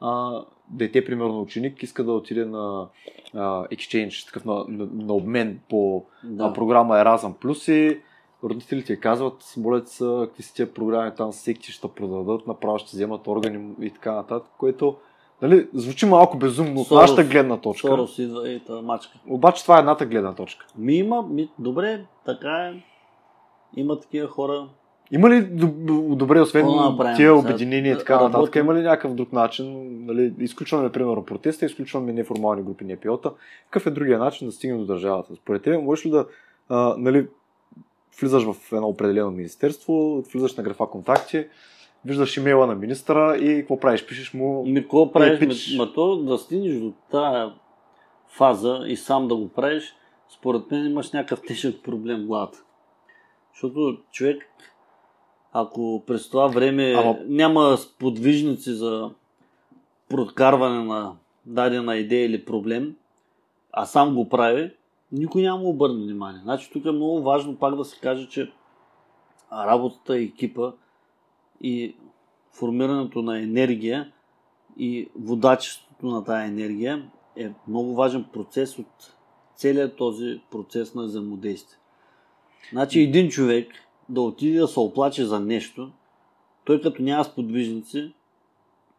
а, 0.00 0.42
дете, 0.68 1.04
примерно 1.04 1.40
ученик, 1.40 1.82
иска 1.82 2.04
да 2.04 2.12
отиде 2.12 2.44
на 2.44 2.88
а, 3.34 3.66
exchange, 3.66 4.26
такъв 4.26 4.44
на, 4.44 4.64
на, 4.68 4.88
на 4.92 5.14
обмен 5.14 5.60
по 5.68 6.04
Да. 6.24 6.46
да. 6.48 6.52
програма 6.52 6.94
Erasmus 6.94 7.34
Plus 7.38 7.72
и 7.72 8.00
родителите 8.44 9.00
казват, 9.00 9.54
молят 9.56 9.88
се, 9.88 10.04
какви 10.04 10.42
са 10.42 10.54
тия 10.54 10.74
програми, 10.74 11.12
там 11.16 11.32
секти 11.32 11.72
ще 11.72 11.88
продадат, 11.88 12.46
направо 12.46 12.78
ще 12.78 12.96
вземат 12.96 13.26
органи 13.26 13.74
и 13.80 13.90
така 13.90 14.12
нататък, 14.12 14.52
което 14.58 14.96
нали, 15.42 15.68
звучи 15.74 16.06
малко 16.06 16.38
безумно 16.38 16.80
от 16.80 16.90
нашата 16.90 17.24
гледна 17.24 17.56
точка. 17.56 17.88
Сорос 17.88 18.18
идва 18.18 18.50
и 18.50 18.60
та 18.60 18.82
мачка. 18.82 19.18
Обаче 19.28 19.62
това 19.62 19.76
е 19.76 19.78
едната 19.78 20.06
гледна 20.06 20.34
точка. 20.34 20.66
Ми 20.76 20.94
има, 20.94 21.22
ми, 21.22 21.50
добре, 21.58 22.04
така 22.24 22.50
е. 22.50 22.82
Има 23.76 24.00
такива 24.00 24.28
хора. 24.28 24.68
Има 25.10 25.30
ли 25.30 25.34
доб- 25.34 26.16
добре, 26.16 26.40
освен 26.40 26.66
тия 27.16 27.34
обединения 27.34 27.94
и 27.94 27.98
така 27.98 28.20
нататък, 28.20 28.56
има 28.56 28.74
ли 28.74 28.82
някакъв 28.82 29.14
друг 29.14 29.32
начин? 29.32 29.86
Нали, 30.06 30.34
изключваме, 30.38 30.92
примерно, 30.92 31.24
протеста, 31.24 31.66
изключваме 31.66 32.12
неформални 32.12 32.62
групи 32.62 32.84
НПО-та. 32.84 33.32
Какъв 33.70 33.86
е 33.86 33.90
другия 33.90 34.18
начин 34.18 34.46
да 34.48 34.52
стигнем 34.52 34.78
до 34.78 34.84
държавата? 34.84 35.34
Според 35.34 35.62
тебе, 35.62 35.78
можеш 35.78 36.06
ли 36.06 36.10
да 36.10 36.26
а, 36.68 36.94
нали, 36.98 37.26
влизаш 38.20 38.44
в 38.44 38.72
едно 38.72 38.88
определено 38.88 39.30
министерство, 39.30 40.22
влизаш 40.32 40.56
на 40.56 40.62
графа 40.62 40.86
контакти, 40.86 41.46
виждаш 42.04 42.36
имейла 42.36 42.66
на 42.66 42.74
министъра 42.74 43.36
и 43.36 43.60
какво 43.60 43.80
правиш? 43.80 44.06
Пишеш 44.06 44.34
му... 44.34 44.64
Ми, 44.66 44.82
какво 44.82 45.12
правиш? 45.12 45.38
пич. 45.38 45.74
Ма, 45.76 45.84
ма 45.84 45.92
то 45.92 46.16
да 46.16 46.38
стигнеш 46.38 46.74
до 46.74 46.92
тая 47.10 47.52
фаза 48.28 48.84
и 48.86 48.96
сам 48.96 49.28
да 49.28 49.36
го 49.36 49.48
правиш, 49.48 49.94
според 50.38 50.70
мен 50.70 50.86
имаш 50.86 51.12
някакъв 51.12 51.40
тежък 51.46 51.82
проблем 51.82 52.22
в 52.22 52.26
главата. 52.26 52.58
Защото 53.52 53.98
човек, 54.12 54.42
ако 55.58 56.02
през 56.06 56.28
това 56.28 56.46
време 56.46 56.94
Ама- 56.98 57.18
няма 57.26 57.76
сподвижници 57.76 58.70
за 58.72 59.10
прокарване 60.08 60.84
на 60.84 61.12
дадена 61.46 61.96
идея 61.96 62.24
или 62.24 62.44
проблем, 62.44 62.96
а 63.72 63.86
сам 63.86 64.14
го 64.14 64.28
прави, 64.28 64.70
никой 65.12 65.42
няма 65.42 65.58
му 65.58 65.68
обърне 65.68 66.04
внимание. 66.04 66.40
Значи 66.42 66.70
тук 66.72 66.84
е 66.84 66.90
много 66.90 67.22
важно 67.22 67.56
пак 67.56 67.76
да 67.76 67.84
се 67.84 68.00
каже, 68.00 68.28
че 68.28 68.52
работата, 69.52 70.16
екипа 70.16 70.72
и 71.60 71.94
формирането 72.52 73.22
на 73.22 73.42
енергия 73.42 74.12
и 74.78 75.08
водачеството 75.18 76.06
на 76.06 76.24
тази 76.24 76.48
енергия 76.48 77.10
е 77.36 77.50
много 77.68 77.94
важен 77.94 78.24
процес 78.32 78.78
от 78.78 79.14
целият 79.54 79.96
този 79.96 80.40
процес 80.50 80.94
на 80.94 81.04
взаимодействие. 81.04 81.78
Значи 82.72 83.00
един 83.00 83.28
човек 83.28 83.68
да 84.08 84.20
отиде 84.20 84.58
да 84.58 84.68
се 84.68 84.80
оплаче 84.80 85.24
за 85.24 85.40
нещо, 85.40 85.90
той 86.64 86.80
като 86.80 87.02
няма 87.02 87.24
сподвижници, 87.24 88.12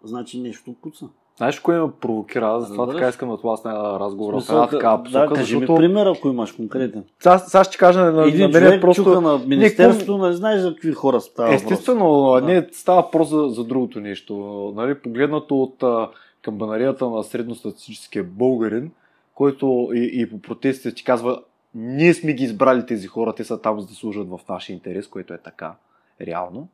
значи 0.03 0.39
нещо 0.39 0.75
пуца. 0.81 1.07
Знаеш 1.37 1.59
кое 1.59 1.81
ме 1.81 1.91
провокира? 2.01 2.47
Аз 2.47 2.67
затова 2.67 2.83
Разбираш? 2.83 2.99
така 2.99 3.09
искам 3.09 3.29
да 3.29 3.37
тласна 3.37 3.99
разговора 3.99 4.41
Смисъл, 4.41 4.55
една 4.55 4.67
такава 4.69 4.97
да, 4.97 5.03
посока, 5.03 5.33
кажи 5.33 5.55
ми 5.55 5.59
защото... 5.59 5.79
пример, 5.79 6.05
ако 6.05 6.27
имаш 6.27 6.51
конкретен. 6.51 7.03
Сега, 7.19 7.63
ще 7.63 7.77
кажа 7.77 7.99
на, 7.99 8.11
на 8.11 8.27
Един 8.27 8.39
мен 8.39 8.51
човек 8.51 8.81
просто... 8.81 9.03
чука 9.03 9.21
на 9.21 9.37
министерството, 9.37 10.17
не 10.17 10.33
знаеш 10.33 10.61
за 10.61 10.69
какви 10.69 10.93
хора 10.93 11.21
става. 11.21 11.53
Естествено, 11.53 12.31
Да. 12.33 12.41
не 12.41 12.67
става 12.71 13.01
въпрос 13.01 13.29
за, 13.29 13.47
за 13.49 13.63
другото 13.63 13.99
нещо. 13.99 14.33
Нали, 14.75 14.95
погледнато 14.99 15.61
от 15.61 15.83
а, 15.83 16.09
камбанарията 16.41 17.09
на 17.09 17.23
средностатистическия 17.23 18.23
българин, 18.23 18.91
който 19.35 19.89
и, 19.93 20.09
и 20.13 20.29
по 20.29 20.39
протестите 20.41 20.95
ти 20.95 21.03
казва, 21.03 21.41
ние 21.78 22.13
сме 22.13 22.34
ги 22.34 22.43
избрали 22.43 22.86
тези 22.86 23.07
хора, 23.07 23.36
те 23.36 23.43
са 23.43 23.61
там 23.61 23.80
за 23.80 23.88
да 23.88 23.93
служат 23.93 24.30
в 24.30 24.39
нашия 24.49 24.73
интерес, 24.73 25.07
което 25.07 25.34
е 25.34 25.38
така, 25.38 25.75
реално. 26.21 26.67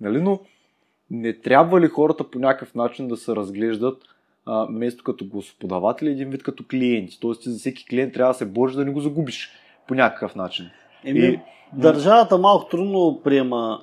Нали, 0.00 0.20
но 0.20 0.40
не 1.10 1.32
трябва 1.32 1.80
ли 1.80 1.88
хората 1.88 2.30
по 2.30 2.38
някакъв 2.38 2.74
начин 2.74 3.08
да 3.08 3.16
се 3.16 3.36
разглеждат 3.36 4.02
а, 4.46 4.66
вместо 4.66 5.04
като 5.04 5.26
господаватели, 5.26 6.10
един 6.10 6.30
вид 6.30 6.42
като 6.42 6.64
клиенти. 6.70 7.20
Тоест 7.20 7.42
ти 7.42 7.50
за 7.50 7.58
всеки 7.58 7.86
клиент 7.86 8.14
трябва 8.14 8.32
да 8.32 8.38
се 8.38 8.46
бориш 8.46 8.74
да 8.74 8.84
не 8.84 8.90
го 8.90 9.00
загубиш 9.00 9.50
по 9.88 9.94
някакъв 9.94 10.34
начин. 10.34 10.70
Еми, 11.04 11.20
И- 11.20 11.40
държавата 11.72 12.38
малко 12.38 12.68
трудно 12.68 13.20
приема 13.24 13.82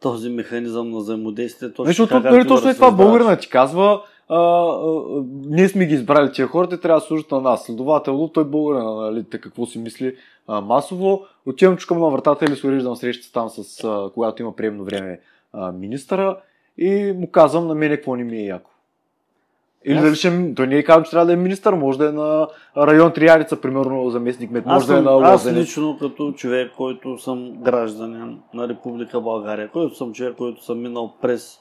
този 0.00 0.30
механизъм 0.30 0.90
на 0.90 0.98
взаимодействие. 0.98 1.72
Точно 1.72 1.84
Защото 1.84 2.20
нали, 2.20 2.48
точно 2.48 2.70
е 2.70 2.74
това 2.74 2.90
българина 2.90 3.36
ти 3.36 3.48
казва, 3.48 4.02
а, 4.28 4.36
а, 4.38 5.02
ние 5.46 5.68
сме 5.68 5.86
ги 5.86 5.94
избрали 5.94 6.32
тия 6.32 6.46
хора, 6.46 6.68
те 6.68 6.80
трябва 6.80 7.00
да 7.00 7.06
служат 7.06 7.30
на 7.30 7.40
нас. 7.40 7.64
Следователно, 7.64 8.28
той 8.28 8.44
българина, 8.44 8.94
нали, 8.94 9.24
какво 9.30 9.66
си 9.66 9.78
мисли 9.78 10.16
а, 10.46 10.60
масово. 10.60 11.22
Отивам 11.46 11.76
чукам 11.76 12.00
на 12.00 12.10
вратата 12.10 12.44
или 12.44 12.56
се 12.56 12.66
уреждам 12.66 12.96
среща 12.96 13.32
там, 13.32 13.48
с, 13.48 13.84
а, 13.84 14.10
когато 14.14 14.42
има 14.42 14.56
приемно 14.56 14.84
време 14.84 15.20
а, 15.52 15.72
министъра 15.72 16.36
и 16.78 17.12
му 17.16 17.30
казвам 17.30 17.66
на 17.66 17.74
мене 17.74 17.96
какво 17.96 18.16
не 18.16 18.24
ми 18.24 18.36
е 18.36 18.44
яко. 18.46 18.70
Или 19.84 19.96
Аз- 19.96 20.04
дали 20.04 20.14
ще, 20.14 20.54
той 20.54 20.66
не 20.66 20.76
е 20.76 20.82
казвам, 20.82 21.04
че 21.04 21.10
трябва 21.10 21.26
да 21.26 21.32
е 21.32 21.36
министър, 21.36 21.74
може 21.74 21.98
да 21.98 22.08
е 22.08 22.12
на 22.12 22.48
район 22.76 23.12
Триарица, 23.12 23.60
примерно 23.60 24.10
заместник 24.10 24.50
Аз, 24.56 24.64
може 24.64 24.86
да 24.86 24.98
е 24.98 25.00
на 25.02 25.10
аз 25.22 25.32
Лозенец. 25.32 25.62
лично 25.62 25.98
като 26.00 26.32
човек, 26.32 26.72
който 26.76 27.18
съм 27.18 27.52
гражданин 27.62 28.38
на 28.54 28.68
Република 28.68 29.20
България, 29.20 29.70
който 29.70 29.94
съм 29.94 30.12
човек, 30.12 30.34
който 30.36 30.64
съм 30.64 30.82
минал 30.82 31.14
през 31.22 31.58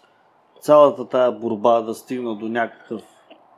цялата 0.61 1.09
тая 1.09 1.31
борба 1.31 1.81
да 1.81 1.93
стигна 1.93 2.35
до 2.35 2.49
някакъв 2.49 3.03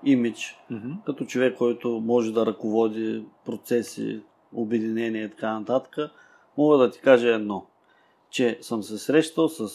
имидж, 0.05 0.57
Мгм. 0.69 0.91
като 1.05 1.25
човек, 1.25 1.57
който 1.57 1.89
може 1.89 2.33
да 2.33 2.45
ръководи 2.45 3.25
процеси, 3.45 4.21
обединения 4.53 5.23
и 5.25 5.29
така 5.29 5.59
нататък, 5.59 6.11
мога 6.57 6.77
да 6.77 6.91
ти 6.91 7.01
кажа 7.01 7.27
едно, 7.27 7.65
че 8.29 8.57
съм 8.61 8.83
се 8.83 8.97
срещал 8.97 9.49
с 9.49 9.69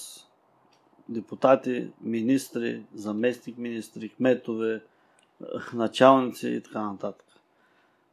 депутати, 1.08 1.90
министри, 2.00 2.84
заместник 2.94 3.58
министри, 3.58 4.08
кметове, 4.08 4.82
началници 5.74 6.48
и 6.48 6.62
така 6.62 6.82
нататък. 6.82 7.26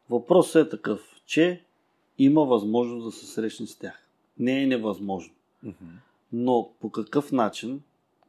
Въпросът 0.09 0.67
е 0.67 0.69
такъв, 0.69 1.21
че 1.25 1.63
има 2.17 2.45
възможност 2.45 3.05
да 3.05 3.11
се 3.11 3.25
срещне 3.25 3.67
с 3.67 3.77
тях. 3.77 4.07
Не 4.39 4.63
е 4.63 4.67
невъзможно. 4.67 5.33
Мгм. 5.63 5.85
Но 6.33 6.69
по 6.79 6.89
какъв 6.89 7.31
начин 7.31 7.81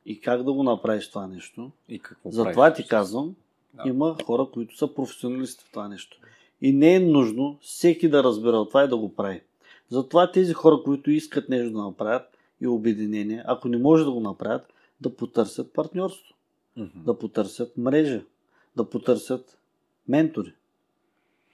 и 0.06 0.20
как 0.20 0.42
да 0.42 0.52
го 0.52 0.62
направиш 0.62 1.08
това 1.08 1.26
нещо, 1.26 1.70
И 1.88 1.98
какво 1.98 2.30
затова 2.30 2.52
правиш? 2.52 2.76
ти 2.76 2.88
казвам, 2.88 3.34
Да. 3.74 3.82
има 3.88 4.16
хора, 4.24 4.46
които 4.52 4.76
са 4.76 4.94
професионалисти 4.94 5.64
в 5.64 5.70
това 5.70 5.88
нещо. 5.88 6.18
И 6.60 6.72
не 6.72 6.94
е 6.94 7.00
нужно 7.00 7.58
всеки 7.60 8.08
да 8.08 8.24
разбира 8.24 8.56
от 8.56 8.68
това 8.68 8.84
и 8.84 8.88
да 8.88 8.96
го 8.96 9.14
прави. 9.14 9.40
Затова 9.90 10.30
тези 10.32 10.52
хора, 10.52 10.82
които 10.84 11.10
искат 11.10 11.48
нещо 11.48 11.72
да 11.72 11.82
направят 11.82 12.22
и 12.60 12.66
обединение, 12.66 13.42
ако 13.46 13.68
не 13.68 13.78
може 13.78 14.04
да 14.04 14.12
го 14.12 14.20
направят, 14.20 14.72
да 15.00 15.16
потърсят 15.16 15.72
партньорство, 15.72 16.34
Мгм. 16.76 16.88
да 17.04 17.18
потърсят 17.18 17.76
мрежа, 17.76 18.22
да 18.76 18.90
потърсят 18.90 19.58
ментори. 20.08 20.52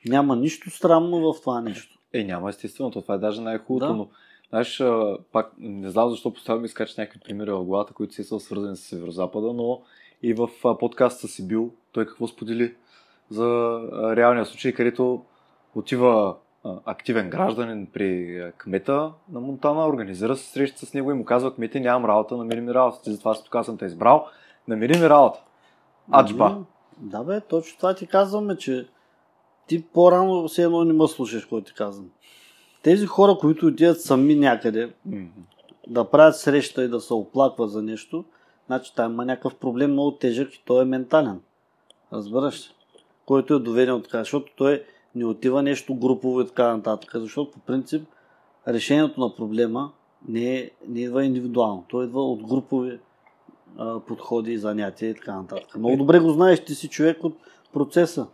Няма 0.07 0.37
нищо 0.37 0.71
странно 0.71 1.33
в 1.33 1.41
това 1.41 1.61
нещо. 1.61 1.99
Е, 2.13 2.25
няма 2.25 2.51
естествено, 2.51 2.91
то 2.91 3.03
това 3.03 3.15
е 3.15 3.19
даже 3.19 3.41
най-хубавото, 3.41 3.93
Да. 3.93 3.97
но 3.97 4.09
знаеш, 4.51 4.83
пак 5.33 5.53
не 5.59 5.91
знам 5.91 6.11
защо 6.11 6.33
поставям 6.33 6.65
изкача 6.65 7.01
някакви 7.01 7.21
примери 7.21 7.51
в 7.51 7.65
главата, 7.65 7.93
които 7.93 8.15
си 8.15 8.25
са 8.25 8.41
свързани 8.41 8.77
с 8.77 8.81
Северо-Запада, 8.81 9.53
но 9.53 9.83
и 10.23 10.35
в 10.35 10.49
подкаста 10.81 11.29
си 11.29 11.49
бил, 11.49 11.71
той 11.93 12.07
какво 12.07 12.27
сподели 12.27 12.75
за 13.31 13.81
реалния 14.17 14.47
случай, 14.47 14.73
където 14.73 15.25
отива 15.75 16.37
активен 16.85 17.31
гражданин 17.31 17.87
при 17.93 18.43
кмета 18.59 19.13
на 19.33 19.41
Монтана, 19.41 19.89
организира 19.89 20.37
се 20.37 20.51
среща 20.53 20.87
с 20.87 20.95
него 20.95 21.11
и 21.11 21.15
му 21.15 21.25
казва, 21.25 21.55
кмете, 21.55 21.81
нямам 21.81 22.11
работа, 22.11 22.37
намери 22.37 22.61
ми 22.61 22.75
работа, 22.75 23.03
ти 23.03 23.13
затова 23.13 23.35
тук 23.35 23.65
съм 23.65 23.79
те 23.79 23.85
избрал, 23.85 24.27
намери 24.69 24.99
ми 24.99 25.09
работа. 25.09 25.41
Аджба. 26.15 26.65
Да 26.99 27.25
бе, 27.25 27.41
точно 27.41 27.77
това 27.77 27.95
ти 27.95 28.07
казваме, 28.07 28.57
че 28.57 28.89
ти 29.67 29.85
по-рано 29.87 30.49
все 30.49 30.63
едно 30.63 30.85
не 30.85 30.93
ме 30.93 31.09
слушаш, 31.09 31.43
какво 31.43 31.61
ти 31.61 31.75
казвам. 31.75 32.11
Тези 32.83 33.07
хора, 33.07 33.37
които 33.41 33.67
отидат 33.67 34.01
сами 34.01 34.35
някъде 34.35 34.93
Мгм. 35.07 35.25
да 35.89 36.05
правят 36.05 36.37
среща 36.37 36.85
и 36.85 36.89
да 36.89 37.01
се 37.01 37.15
оплакват 37.15 37.71
за 37.71 37.83
нещо, 37.83 38.25
значи 38.67 38.95
там 38.95 39.13
има 39.13 39.25
някакъв 39.25 39.55
проблем 39.55 39.93
много 39.93 40.11
тежък 40.13 40.55
и 40.55 40.63
той 40.65 40.83
е 40.83 40.85
ментален. 40.85 41.41
Разбираш 42.13 42.69
ли? 42.69 42.75
който 43.29 43.55
е 43.55 43.59
доведен 43.59 43.95
от 43.95 44.05
така, 44.05 44.19
защото 44.19 44.53
той 44.57 44.83
не 45.15 45.25
отива 45.25 45.63
нещо 45.63 45.95
групово 45.95 46.41
и 46.41 46.47
така 46.47 46.77
нататък, 46.77 47.11
защото 47.15 47.51
по 47.51 47.59
принцип 47.59 48.09
решението 48.69 49.21
на 49.21 49.35
проблема 49.35 49.91
не, 50.29 50.57
е, 50.57 50.71
не 50.89 51.01
идва 51.01 51.25
индивидуално, 51.25 51.85
той 51.89 52.05
идва 52.05 52.33
от 52.33 52.43
групови 52.43 52.99
а, 53.79 54.01
подходи 54.01 54.53
и 54.53 54.59
занятия 54.59 55.11
и 55.11 55.15
така 55.15 55.37
нататък. 55.37 55.77
Много 55.77 55.97
добре 55.97 56.19
го 56.19 56.31
знаеш, 56.31 56.65
ти 56.65 56.75
си 56.75 56.89
човек 56.89 57.25
от 57.25 57.37
процеса. 57.73 58.27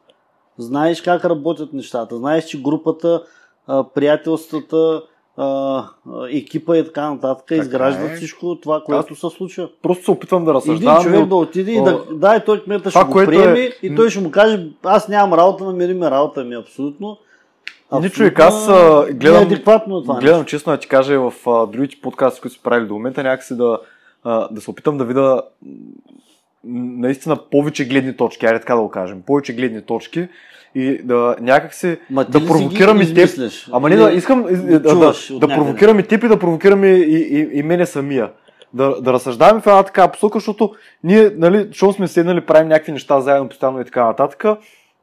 Знаеш 0.58 1.02
как 1.02 1.24
работят 1.24 1.72
нещата, 1.72 2.16
знаеш, 2.16 2.44
че 2.44 2.62
групата, 2.62 3.24
а, 3.66 3.84
приятелствата, 3.84 5.02
а, 5.36 5.84
екипа 6.30 6.76
и 6.76 6.84
така 6.84 7.10
нататък 7.10 7.44
така 7.48 7.60
изграждат 7.60 8.10
е. 8.10 8.14
всичко 8.14 8.58
това, 8.62 8.82
което 8.86 9.14
Аз... 9.14 9.20
се 9.20 9.36
случва. 9.36 9.68
Просто 9.82 10.04
се 10.04 10.10
опитвам 10.10 10.44
да 10.44 10.54
разсъждавам. 10.54 11.00
Един 11.00 11.12
човек 11.12 11.28
да 11.28 11.34
отиде 11.34 11.72
и 11.72 11.82
да, 11.82 12.04
да, 12.12 12.36
и 12.36 12.40
той 12.46 12.62
кмета 12.62 12.90
ще 12.90 13.04
го 13.04 13.12
приеме 13.12 13.60
е... 13.60 13.70
и 13.82 13.94
той 13.94 14.10
ще 14.10 14.20
му 14.20 14.30
каже, 14.30 14.68
аз 14.82 15.08
нямам 15.08 15.38
работа, 15.38 15.64
намери 15.64 15.94
ми 15.94 16.10
работа 16.10 16.44
ми 16.44 16.54
абсолютно. 16.54 17.18
Не 18.00 18.10
човек, 18.10 18.40
аз 18.40 18.66
гледам, 19.12 19.48
това 19.64 20.18
гледам 20.20 20.44
честно 20.44 20.72
да 20.72 20.78
ти 20.78 20.88
кажа 20.88 21.20
в 21.20 21.32
а, 21.46 21.66
другите 21.66 22.00
подкасти, 22.02 22.40
които 22.40 22.56
са 22.56 22.62
правили 22.62 22.88
до 22.88 22.94
момента, 22.94 23.22
някакси 23.22 23.56
да, 23.56 23.78
а, 24.24 24.48
да 24.50 24.60
се 24.60 24.70
опитам 24.70 24.98
да 24.98 25.04
видя 25.04 25.42
наистина 26.64 27.36
повече 27.50 27.84
гледни 27.84 28.16
точки, 28.16 28.46
айде 28.46 28.60
така 28.60 28.74
да 28.74 28.80
го 28.80 28.90
кажем, 28.90 29.22
повече 29.26 29.52
гледни 29.52 29.82
точки 29.82 30.28
и 30.74 31.02
да 31.02 31.36
някак 31.40 31.74
се 31.74 32.00
Ма, 32.10 32.24
да 32.24 32.46
провокирам 32.46 33.00
и 33.02 33.14
теб. 33.14 33.30
Ама 33.72 33.88
не, 33.88 33.96
да 33.96 34.12
искам 34.12 34.42
да, 34.42 34.80
да, 34.80 35.14
да 35.30 35.48
провокирам 35.48 35.98
и 35.98 36.02
теб 36.02 36.24
и 36.24 36.28
да 36.28 36.38
провокирам 36.38 36.84
и, 36.84 36.88
и, 36.88 37.48
и 37.52 37.62
мене 37.62 37.86
самия. 37.86 38.30
Да, 38.74 39.00
да 39.00 39.12
разсъждаваме 39.12 39.60
в 39.60 39.66
една 39.66 39.82
така 39.82 40.08
посока, 40.08 40.38
защото 40.38 40.74
ние, 41.04 41.30
нали, 41.36 41.66
защото 41.68 41.92
сме 41.92 42.08
седнали, 42.08 42.40
правим 42.40 42.68
някакви 42.68 42.92
неща 42.92 43.20
заедно 43.20 43.48
постоянно 43.48 43.80
и 43.80 43.84
така 43.84 44.04
нататък, 44.04 44.44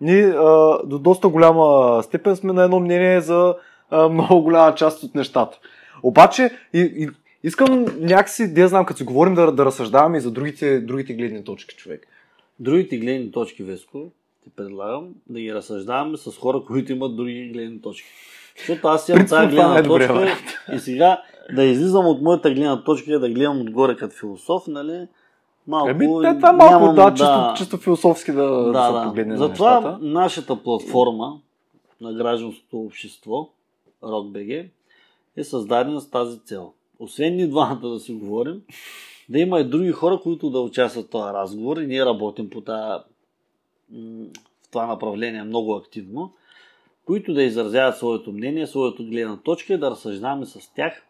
ние 0.01 0.23
а, 0.23 0.77
до 0.85 0.99
доста 0.99 1.27
голяма 1.27 1.99
степен 2.03 2.35
сме 2.35 2.53
на 2.53 2.63
едно 2.63 2.79
мнение 2.79 3.21
за 3.21 3.55
а, 3.91 4.09
много 4.09 4.41
голяма 4.41 4.75
част 4.75 5.03
от 5.03 5.15
нещата. 5.15 5.59
Обаче, 6.03 6.51
и, 6.73 6.79
и, 6.79 7.09
искам 7.43 7.85
някакси, 7.99 8.53
да 8.53 8.67
знам, 8.67 8.85
като 8.85 8.97
си 8.97 9.03
говорим 9.03 9.35
да, 9.35 9.51
да 9.51 9.65
разсъждаваме 9.65 10.17
и 10.17 10.21
за 10.21 10.31
другите, 10.31 10.79
другите 10.79 11.13
гледни 11.13 11.43
точки, 11.43 11.75
човек. 11.75 12.07
Другите 12.59 12.97
гледни 12.97 13.31
точки, 13.31 13.63
Веско, 13.63 14.11
ти 14.43 14.49
предлагам 14.55 15.09
да 15.29 15.39
ги 15.39 15.53
разсъждаваме 15.53 16.17
с 16.17 16.31
хора, 16.31 16.63
които 16.67 16.91
имат 16.91 17.15
други 17.15 17.49
гледни 17.53 17.81
точки. 17.81 18.07
Защото 18.57 18.87
аз 18.87 19.09
имам 19.09 19.27
тази 19.27 19.47
гледна 19.47 19.77
е 19.77 19.83
точка 19.83 20.13
добре, 20.13 20.33
и 20.73 20.79
сега 20.79 21.21
да 21.55 21.63
излизам 21.63 22.07
от 22.07 22.21
моята 22.21 22.53
гледна 22.53 22.83
точка 22.83 23.11
и 23.11 23.19
да 23.19 23.29
гледам 23.29 23.61
отгоре 23.61 23.95
като 23.95 24.15
философ, 24.15 24.67
нали? 24.67 25.07
Малко, 25.67 25.89
Еми, 25.89 26.07
те, 26.21 26.35
това 26.35 26.53
малко, 26.53 26.73
нямам, 26.73 26.95
да, 26.95 27.13
чисто, 27.13 27.23
да, 27.23 27.53
чисто 27.57 27.77
философски 27.77 28.31
да, 28.31 28.43
да, 28.43 28.71
да 28.71 29.01
се 29.01 29.07
погледне 29.07 29.37
Затова 29.37 29.71
на 29.71 29.81
нещата. 29.81 30.05
нашата 30.05 30.63
платформа 30.63 31.39
на 32.01 32.13
гражданското 32.13 32.77
общество, 32.79 33.49
RockBG, 34.03 34.69
е 35.37 35.43
създадена 35.43 36.01
с 36.01 36.09
тази 36.09 36.39
цел. 36.39 36.73
Освен 36.99 37.35
ни 37.35 37.49
двамата 37.49 37.89
да 37.89 37.99
си 37.99 38.13
говорим, 38.13 38.61
да 39.29 39.39
има 39.39 39.59
и 39.59 39.63
други 39.63 39.91
хора, 39.91 40.19
които 40.23 40.49
да 40.49 40.59
участват 40.59 41.05
в 41.05 41.09
този 41.09 41.33
разговор 41.33 41.77
и 41.77 41.87
ние 41.87 42.05
работим 42.05 42.49
по 42.49 42.61
тази 42.61 43.03
в 43.93 44.71
това 44.71 44.85
направление 44.85 45.43
много 45.43 45.75
активно, 45.75 46.33
които 47.05 47.33
да 47.33 47.43
изразяват 47.43 47.97
своето 47.97 48.31
мнение, 48.31 48.67
своето 48.67 49.05
гледна 49.05 49.37
точка 49.37 49.73
и 49.73 49.77
да 49.77 49.91
разсъждаваме 49.91 50.45
с 50.45 50.73
тях, 50.73 51.05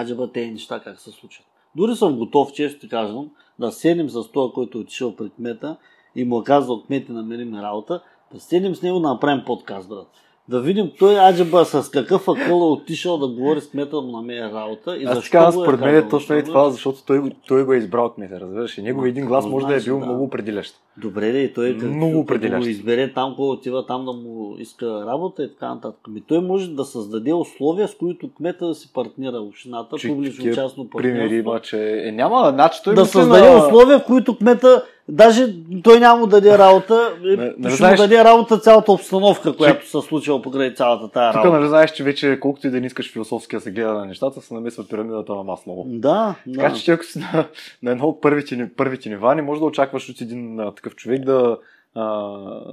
аджаба 0.00 0.32
тези 0.32 0.50
неща 0.50 0.80
как 0.80 1.00
се 1.00 1.10
случат. 1.10 1.46
Дори 1.76 1.96
съм 1.96 2.18
готов, 2.18 2.52
често 2.52 2.88
казвам, 2.88 3.30
да 3.58 3.72
седнем 3.72 4.08
с 4.08 4.28
това, 4.32 4.52
който 4.54 4.78
е 4.78 4.80
отишъл 4.80 5.16
пред 5.16 5.32
кмета 5.32 5.76
и 6.14 6.24
му 6.24 6.40
е 6.40 6.44
казал 6.44 6.82
кмете 6.82 7.12
намери 7.12 7.44
ми 7.44 7.62
работа, 7.62 8.02
да 8.32 8.40
седнем 8.40 8.74
с 8.74 8.82
него 8.82 9.00
да 9.00 9.08
направим 9.08 9.44
подкаст, 9.44 9.88
брат 9.88 10.08
да 10.50 10.60
видим 10.60 10.90
той 10.98 11.28
Аджаба 11.28 11.64
с 11.64 11.90
какъв 11.90 12.28
акъл 12.28 12.60
е 12.60 12.72
отишъл 12.72 13.18
да 13.18 13.28
говори 13.28 13.60
с 13.60 13.70
кмета 13.70 14.00
му 14.00 14.12
на 14.12 14.22
мен 14.22 14.52
работа. 14.54 14.96
И 14.96 15.04
Аз 15.04 15.24
така, 15.24 15.52
според 15.52 15.80
мен 15.80 15.96
е 15.96 16.08
точно 16.08 16.36
и 16.36 16.44
това, 16.44 16.70
защото 16.70 16.98
той, 17.06 17.22
той 17.48 17.64
го 17.64 17.72
е 17.72 17.76
избрал 17.76 18.10
кмета, 18.10 18.40
разбираш. 18.40 18.78
И 18.78 18.82
негови 18.82 19.08
един 19.08 19.26
глас 19.26 19.46
може 19.46 19.66
да 19.66 19.76
е 19.76 19.80
бил 19.80 19.98
да. 19.98 20.06
много 20.06 20.24
определящ. 20.24 20.74
Добре, 20.96 21.28
и 21.28 21.54
той 21.54 21.76
как, 21.80 21.90
много 21.90 22.18
определящ. 22.18 22.62
го 22.62 22.68
избере 22.68 23.12
там, 23.12 23.34
кой 23.36 23.48
отива 23.48 23.86
там 23.86 24.04
да 24.04 24.12
му 24.12 24.56
иска 24.58 25.06
работа 25.06 25.44
и 25.44 25.48
така 25.48 25.74
нататък. 25.74 26.00
Ами 26.08 26.20
той 26.20 26.40
може 26.40 26.70
да 26.70 26.84
създаде 26.84 27.32
условия, 27.32 27.88
с 27.88 27.94
които 27.94 28.34
кмета 28.34 28.66
да 28.66 28.74
си 28.74 28.92
партнира 28.92 29.36
общината, 29.36 29.96
публично-частно 30.08 30.90
партнирство. 30.90 31.20
Примери, 31.20 31.40
обаче 31.40 32.02
е, 32.04 32.12
няма 32.12 32.52
начин 32.52 32.80
той 32.84 32.94
да 32.94 33.06
създаде 33.06 33.50
на... 33.50 33.66
условия, 33.66 33.98
в 33.98 34.04
които 34.04 34.36
кмета 34.36 34.84
Даже 35.10 35.54
той 35.82 36.00
няма 36.00 36.20
му 36.20 36.26
даде 36.26 36.58
работа, 36.58 37.12
не, 37.22 37.36
не 37.58 37.68
ще 37.68 37.76
знаеш... 37.76 37.98
му 37.98 38.04
даде 38.04 38.24
работа 38.24 38.58
цялата 38.58 38.92
обстановка, 38.92 39.56
която 39.56 39.86
се 39.86 40.08
случила 40.08 40.42
покрай 40.42 40.74
цялата 40.74 41.08
тая 41.08 41.34
работа. 41.34 41.48
Тук 41.48 41.52
нали 41.52 41.68
знаеш, 41.68 41.92
че 41.92 42.04
вече 42.04 42.38
колкото 42.40 42.66
и 42.66 42.70
да 42.70 42.80
не 42.80 42.86
искаш 42.86 43.12
философски 43.12 43.56
да 43.56 43.60
се 43.60 43.70
гледа 43.70 43.94
на 43.94 44.06
нещата, 44.06 44.40
се 44.40 44.54
намесва 44.54 44.88
пирамидата 44.88 45.34
на 45.34 45.42
маслово. 45.42 45.84
Да, 45.86 46.34
да. 46.46 46.60
Така 46.60 46.74
че 46.74 46.92
ако 46.92 47.04
си 47.04 47.18
на, 47.18 47.48
на 47.82 47.90
едно 47.90 48.06
от 48.06 48.20
първите, 48.20 48.70
първите 48.76 49.08
нива, 49.08 49.34
не 49.34 49.42
може 49.42 49.60
да 49.60 49.66
очакваш 49.66 50.08
от 50.08 50.20
един 50.20 50.60
а, 50.60 50.74
такъв 50.74 50.96
човек 50.96 51.24
да, 51.24 51.58
а, 51.94 52.04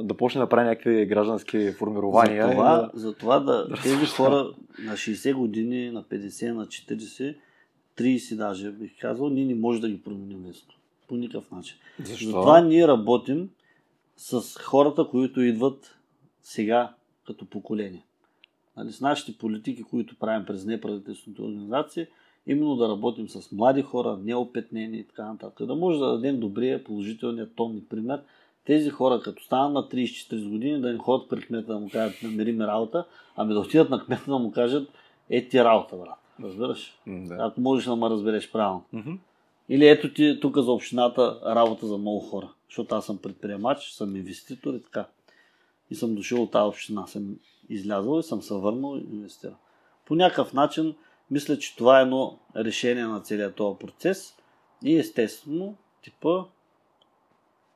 да 0.04 0.14
почне 0.14 0.42
да 0.42 0.50
прави 0.50 0.68
някакви 0.68 1.06
граждански 1.06 1.72
формирования. 1.72 2.48
За 2.48 2.52
това, 2.52 2.76
да, 2.76 2.90
за 2.94 3.14
това 3.14 3.40
да, 3.40 3.68
да 3.68 3.76
тези 3.84 4.06
хора 4.06 4.48
на 4.80 4.94
60 4.94 5.34
години, 5.34 5.92
на 5.92 6.04
50, 6.04 6.54
на 6.54 6.66
40, 6.66 7.36
30 8.00 8.36
даже 8.36 8.72
бих 8.72 8.92
казал, 9.02 9.30
ние 9.30 9.46
не 9.46 9.56
може 9.56 9.82
да 9.82 9.90
ги 9.90 10.02
променим 10.04 10.40
место 10.48 10.77
по 11.08 11.16
никакъв 11.16 11.52
начин. 11.52 11.78
Защо? 12.04 12.26
Затова 12.26 12.62
ние 12.62 12.88
работим 12.88 13.50
с 14.18 14.60
хората, 14.60 15.08
които 15.08 15.42
идват 15.42 15.98
сега 16.42 16.94
като 17.28 17.46
поколение. 17.46 18.06
Нали, 18.78 18.92
с 18.92 19.02
нашите 19.02 19.38
политики, 19.38 19.84
които 19.84 20.16
правим 20.16 20.46
през 20.46 20.66
неправителствените 20.66 21.42
организации, 21.42 22.08
именно 22.48 22.76
да 22.76 22.90
работим 22.90 23.30
с 23.30 23.52
млади 23.52 23.82
хора, 23.82 24.18
неопетнени 24.24 24.98
и 24.98 25.04
така 25.04 25.26
нататък. 25.26 25.68
Да 25.68 25.76
може 25.76 26.00
да 26.00 26.12
дадем 26.12 26.40
добрия, 26.40 26.84
положителния 26.84 27.50
тон 27.56 27.78
и 27.78 27.86
пример. 27.86 28.22
Тези 28.66 28.90
хора, 28.90 29.22
като 29.24 29.44
станат 29.44 29.74
на 29.74 30.00
34 30.00 30.50
години, 30.50 30.82
да 30.82 30.94
не 30.94 30.98
ходят 30.98 31.30
при 31.30 31.42
кмета 31.42 31.74
да 31.74 31.80
му 31.80 31.90
кажат, 31.90 32.24
намери 32.24 32.52
ми 32.52 32.68
работа, 32.68 33.06
ами 33.36 33.54
да 33.54 33.60
отидат 33.60 33.90
на 33.90 34.06
кмета 34.06 34.32
да 34.32 34.38
му 34.38 34.52
кажат, 34.52 34.90
е 35.30 35.48
ти 35.48 35.64
работа, 35.64 35.98
брат. 35.98 36.20
Разбираш? 36.44 37.00
Да. 37.08 37.38
Ако 37.40 37.62
можеш 37.62 37.86
да 37.86 37.96
ме 37.96 38.10
разбереш 38.10 38.52
правилно. 38.52 38.84
Mm-hmm. 38.94 39.18
Или 39.70 39.88
ето 39.88 40.14
ти 40.14 40.40
тук 40.42 40.58
за 40.58 40.72
общината 40.72 41.42
работа 41.46 41.88
за 41.88 41.98
много 41.98 42.20
хора. 42.20 42.54
Защото 42.70 42.96
аз 42.96 43.06
съм 43.06 43.18
предприемач, 43.18 43.92
съм 43.92 44.16
инвеститор 44.16 44.74
и 44.74 44.84
така. 44.84 45.08
И 45.90 45.96
съм 45.96 46.16
дошъл 46.16 46.44
от 46.44 46.52
тази 46.52 46.68
община. 46.68 47.08
Съм 47.08 47.40
излязъл 47.70 48.20
и 48.20 48.24
съм 48.24 48.42
се 48.42 48.54
върнал 48.54 48.98
и 48.98 49.16
инвестирал. 49.16 49.56
По 50.06 50.16
някакъв 50.16 50.54
начин 50.54 50.96
мисля, 51.32 51.60
че 51.60 51.76
това 51.76 52.00
е 52.00 52.02
едно 52.02 52.40
решение 52.56 53.06
на 53.06 53.22
целият 53.22 53.56
този 53.56 53.80
процес 53.80 54.38
и 54.84 54.98
естествено 54.98 55.76
типа 56.04 56.46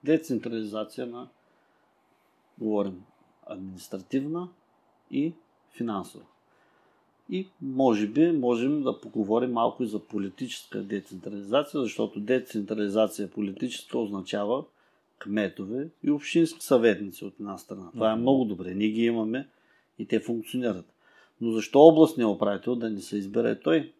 децентрализация 0.03 1.07
на 1.07 1.29
говорим 2.57 3.03
административна 3.47 4.49
и 5.11 5.33
финансова. 5.71 6.25
И 7.31 7.47
може 7.61 8.07
би 8.07 8.31
можем 8.31 8.83
да 8.83 9.01
поговорим 9.01 9.51
малко 9.51 9.83
и 9.83 9.87
за 9.87 9.99
политическа 9.99 10.83
децентрализация, 10.83 11.81
защото 11.81 12.19
децентрализация 12.19 13.31
политическа 13.31 13.99
означава 13.99 14.63
кметове 15.19 15.89
и 16.03 16.11
общински 16.11 16.65
съветници 16.65 17.25
от 17.25 17.33
една 17.39 17.57
страна. 17.57 17.89
Това 17.93 18.11
е 18.11 18.15
много 18.15 18.45
добре. 18.45 18.73
Ние 18.73 18.89
ги 18.89 19.03
имаме 19.03 19.47
и 19.99 20.05
те 20.05 20.19
функционират. 20.19 20.93
Но 21.41 21.51
защо 21.51 21.79
областният 21.79 22.35
управител 22.35 22.75
да 22.75 22.89
не 22.89 23.01
се 23.01 23.17
избере 23.17 23.59
той 23.59 23.93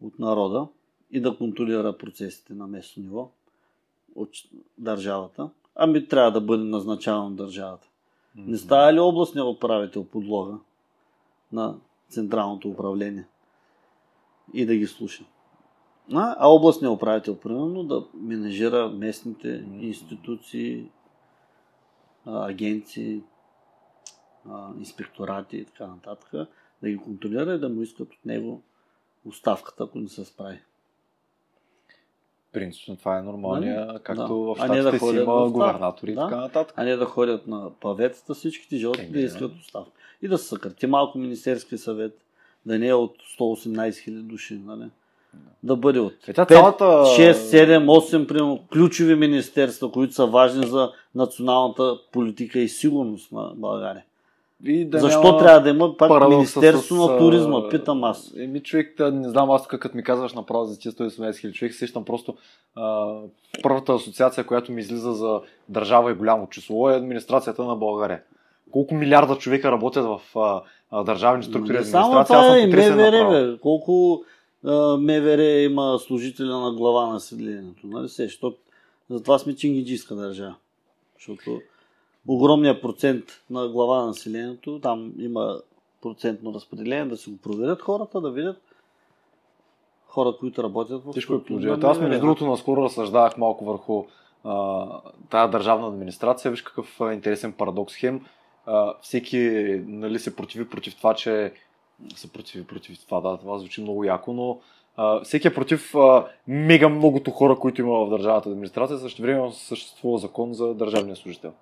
от 0.00 0.18
народа 0.18 0.66
и 1.10 1.20
да 1.20 1.36
контролира 1.36 1.98
процесите 1.98 2.54
на 2.54 2.66
местно 2.66 3.02
ниво 3.02 3.30
от 4.14 4.30
държавата? 4.78 5.50
Ами 5.74 6.08
трябва 6.08 6.32
да 6.32 6.40
бъде 6.40 6.64
назначаван 6.64 7.36
държавата. 7.36 7.88
Не 8.36 8.56
става 8.56 8.92
ли 8.92 9.00
областният 9.00 9.48
управител 9.48 10.04
подлога 10.04 10.58
на 11.52 11.76
централното 12.10 12.68
управление 12.68 13.26
и 14.54 14.66
да 14.66 14.76
ги 14.76 14.86
слуша. 14.86 15.24
А, 16.12 16.36
а 16.38 16.48
областният 16.48 16.94
управител, 16.94 17.36
примерно, 17.36 17.84
да 17.84 18.06
менежира 18.14 18.88
местните 18.88 19.64
институции, 19.80 20.90
агенции, 22.26 23.22
инспекторати 24.78 25.56
и 25.56 25.64
така 25.64 25.86
нататък, 25.86 26.30
да 26.82 26.90
ги 26.90 26.98
контролира 26.98 27.54
и 27.54 27.60
да 27.60 27.68
му 27.68 27.82
искат 27.82 28.12
от 28.12 28.24
него 28.24 28.62
оставката, 29.24 29.84
ако 29.84 29.98
не 29.98 30.08
се 30.08 30.24
справи. 30.24 30.60
Принципно 32.52 32.96
това 32.96 33.18
е 33.18 33.22
нормалния, 33.22 33.86
нали? 33.86 33.98
както 34.02 34.22
да. 34.22 34.34
в 34.34 34.56
щатите 34.56 34.82
да 34.82 34.98
си 34.98 35.16
има 35.16 35.50
губернатори 35.50 36.14
да? 36.14 36.20
и 36.20 36.24
така 36.24 36.36
нататък. 36.36 36.74
А 36.78 36.84
не 36.84 36.96
да 36.96 37.04
ходят 37.04 37.46
на 37.46 37.70
паветата 37.80 38.34
всичките 38.34 38.76
жълти 38.76 39.06
да 39.06 39.20
искат 39.20 39.52
оставка 39.60 39.90
и 40.22 40.28
да 40.28 40.38
се 40.38 40.48
съкрати 40.48 40.86
малко 40.86 41.18
Министерски 41.18 41.78
съвет, 41.78 42.24
да 42.66 42.78
не 42.78 42.88
е 42.88 42.94
от 42.94 43.16
118 43.38 43.90
000 43.90 44.22
души, 44.22 44.60
нали? 44.66 44.90
да 45.62 45.76
бъде 45.76 46.00
от 46.00 46.28
Е, 46.28 46.32
тя 46.32 46.44
5, 46.44 46.48
цялата... 46.48 46.84
6, 46.84 47.32
7, 47.32 47.86
8 47.86 48.26
примерно, 48.26 48.64
ключови 48.72 49.14
министерства, 49.14 49.92
които 49.92 50.14
са 50.14 50.26
важни 50.26 50.66
за 50.66 50.92
националната 51.14 51.98
политика 52.12 52.58
и 52.58 52.68
сигурност 52.68 53.32
на 53.32 53.52
България. 53.56 54.04
И 54.64 54.84
да 54.84 54.98
Защо 54.98 55.38
трябва 55.38 55.60
да 55.60 55.70
има 55.70 55.96
пак 55.96 56.28
Министерство 56.28 56.94
с, 56.94 57.10
на 57.10 57.18
туризма? 57.18 57.68
Питам 57.68 58.04
аз. 58.04 58.34
Еми, 58.38 58.62
човек, 58.62 58.94
да, 58.98 59.12
не 59.12 59.28
знам, 59.28 59.50
аз 59.50 59.68
тук, 59.68 59.80
като 59.80 59.96
ми 59.96 60.02
казваш 60.02 60.32
направо 60.32 60.64
за 60.64 60.78
тия 60.78 60.92
118 60.92 61.40
хиляди 61.40 61.56
човек, 61.56 61.74
сещам 61.74 62.04
просто 62.04 62.34
а, 62.74 63.14
първата 63.62 63.92
асоциация, 63.92 64.44
която 64.44 64.72
ми 64.72 64.80
излиза 64.80 65.12
за 65.12 65.40
държава 65.68 66.10
и 66.10 66.14
голямо 66.14 66.48
число 66.48 66.90
е 66.90 66.96
администрацията 66.96 67.64
на 67.64 67.76
България. 67.76 68.22
Колко 68.70 68.94
милиарда 68.94 69.36
човека 69.36 69.72
работят 69.72 70.04
в 70.04 70.38
а, 70.38 70.62
а, 70.90 71.04
държавни 71.04 71.44
структури 71.44 71.78
Не 71.78 71.84
само 71.84 72.24
това 72.24 72.56
е 72.56 72.60
и 72.60 72.66
МВР, 72.66 73.28
бе. 73.30 73.58
Колко 73.60 74.24
а, 74.64 74.96
МВР 74.96 75.44
има 75.44 75.98
служителя 75.98 76.60
на 76.60 76.72
глава 76.72 77.06
на 77.06 77.12
населението. 77.12 77.86
Нали 77.86 78.08
се? 78.08 78.24
Защото 78.24 78.56
затова 79.10 79.38
сме 79.38 79.56
чингиджийска 79.56 80.14
държава. 80.14 80.54
Защото 81.18 81.60
огромният 82.28 82.82
процент 82.82 83.24
на 83.50 83.68
глава 83.68 84.00
на 84.00 84.06
населението, 84.06 84.80
там 84.80 85.12
има 85.18 85.60
процентно 86.02 86.54
разпределение, 86.54 87.04
да 87.04 87.16
си 87.16 87.30
го 87.30 87.36
проверят 87.36 87.82
хората, 87.82 88.20
да 88.20 88.30
видят 88.30 88.62
хора, 90.10 90.36
които 90.40 90.62
работят 90.62 91.04
в 91.04 91.10
Тежко 91.12 91.34
е 91.34 91.44
положението. 91.44 91.86
Аз, 91.86 91.98
между 91.98 92.20
другото, 92.20 92.46
наскоро 92.46 92.82
разсъждавах 92.82 93.38
малко 93.38 93.64
върху 93.64 94.04
а, 94.44 94.86
тая 95.30 95.48
държавна 95.48 95.86
администрация. 95.86 96.50
Виж 96.50 96.62
какъв 96.62 97.00
интересен 97.12 97.52
парадокс. 97.52 97.96
Хем, 97.96 98.26
а, 98.66 98.94
всеки 99.00 99.38
нали, 99.86 100.18
се 100.18 100.36
противи 100.36 100.68
против 100.68 100.96
това, 100.96 101.14
че 101.14 101.52
се 102.16 102.32
противи 102.32 102.66
против 102.66 102.98
това, 103.06 103.20
да, 103.20 103.36
това 103.36 103.58
звучи 103.58 103.82
много 103.82 104.04
яко, 104.04 104.32
но 104.32 104.58
а, 104.96 105.20
всеки 105.20 105.48
е 105.48 105.54
против 105.54 105.94
а, 105.94 106.26
мега 106.48 106.88
многото 106.88 107.30
хора, 107.30 107.56
които 107.58 107.80
има 107.80 108.06
в 108.06 108.10
държавната 108.10 108.48
администрация, 108.48 108.98
също 108.98 109.22
време 109.22 109.52
съществува 109.52 110.18
закон 110.18 110.54
за 110.54 110.74
държавния 110.74 111.16
служител, 111.16 111.52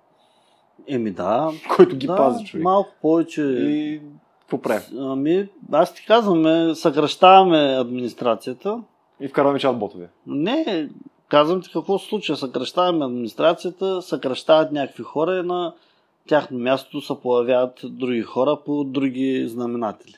Еми 0.87 1.11
да, 1.11 1.51
който 1.75 1.95
ги 1.95 2.07
да, 2.07 2.15
пази 2.15 2.45
човек. 2.45 2.63
малко 2.63 2.89
повече. 3.01 3.41
И 3.41 4.01
какво 4.39 4.61
правим? 4.61 4.99
Ами, 4.99 5.49
аз 5.71 5.93
ти 5.93 6.05
казвам, 6.05 6.75
съкръщаваме 6.75 7.77
администрацията. 7.79 8.81
И 9.19 9.27
вкарваме 9.27 9.59
чат 9.59 9.79
ботове. 9.79 10.09
Не, 10.27 10.89
казвам 11.27 11.61
ти 11.61 11.71
какво 11.71 11.99
се 11.99 12.07
случва. 12.07 12.37
Съкръщаваме 12.37 13.05
администрацията, 13.05 14.01
съкръщават 14.01 14.71
някакви 14.71 15.03
хора 15.03 15.39
и 15.39 15.43
на 15.43 15.73
тяхно 16.27 16.59
място 16.59 17.01
се 17.01 17.13
появяват 17.23 17.79
други 17.83 18.21
хора 18.21 18.57
по 18.65 18.83
други 18.83 19.47
знаменатели. 19.47 20.15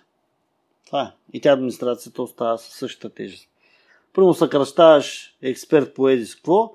Това 0.86 1.02
е. 1.02 1.12
И 1.34 1.42
тя 1.42 1.52
администрацията 1.52 2.22
остава 2.22 2.58
със 2.58 2.74
същата 2.74 3.16
тежест. 3.16 3.48
Първо 4.14 4.34
съкръщаваш 4.34 5.36
експерт 5.42 5.94
по 5.94 6.10
еди 6.10 6.26
с 6.26 6.36
какво, 6.36 6.74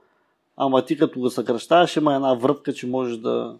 ама 0.56 0.84
ти 0.84 0.98
като 0.98 1.20
го 1.20 1.30
съкръщаваш 1.30 1.96
има 1.96 2.14
една 2.14 2.34
вратка, 2.34 2.72
че 2.72 2.86
можеш 2.86 3.16
да 3.16 3.56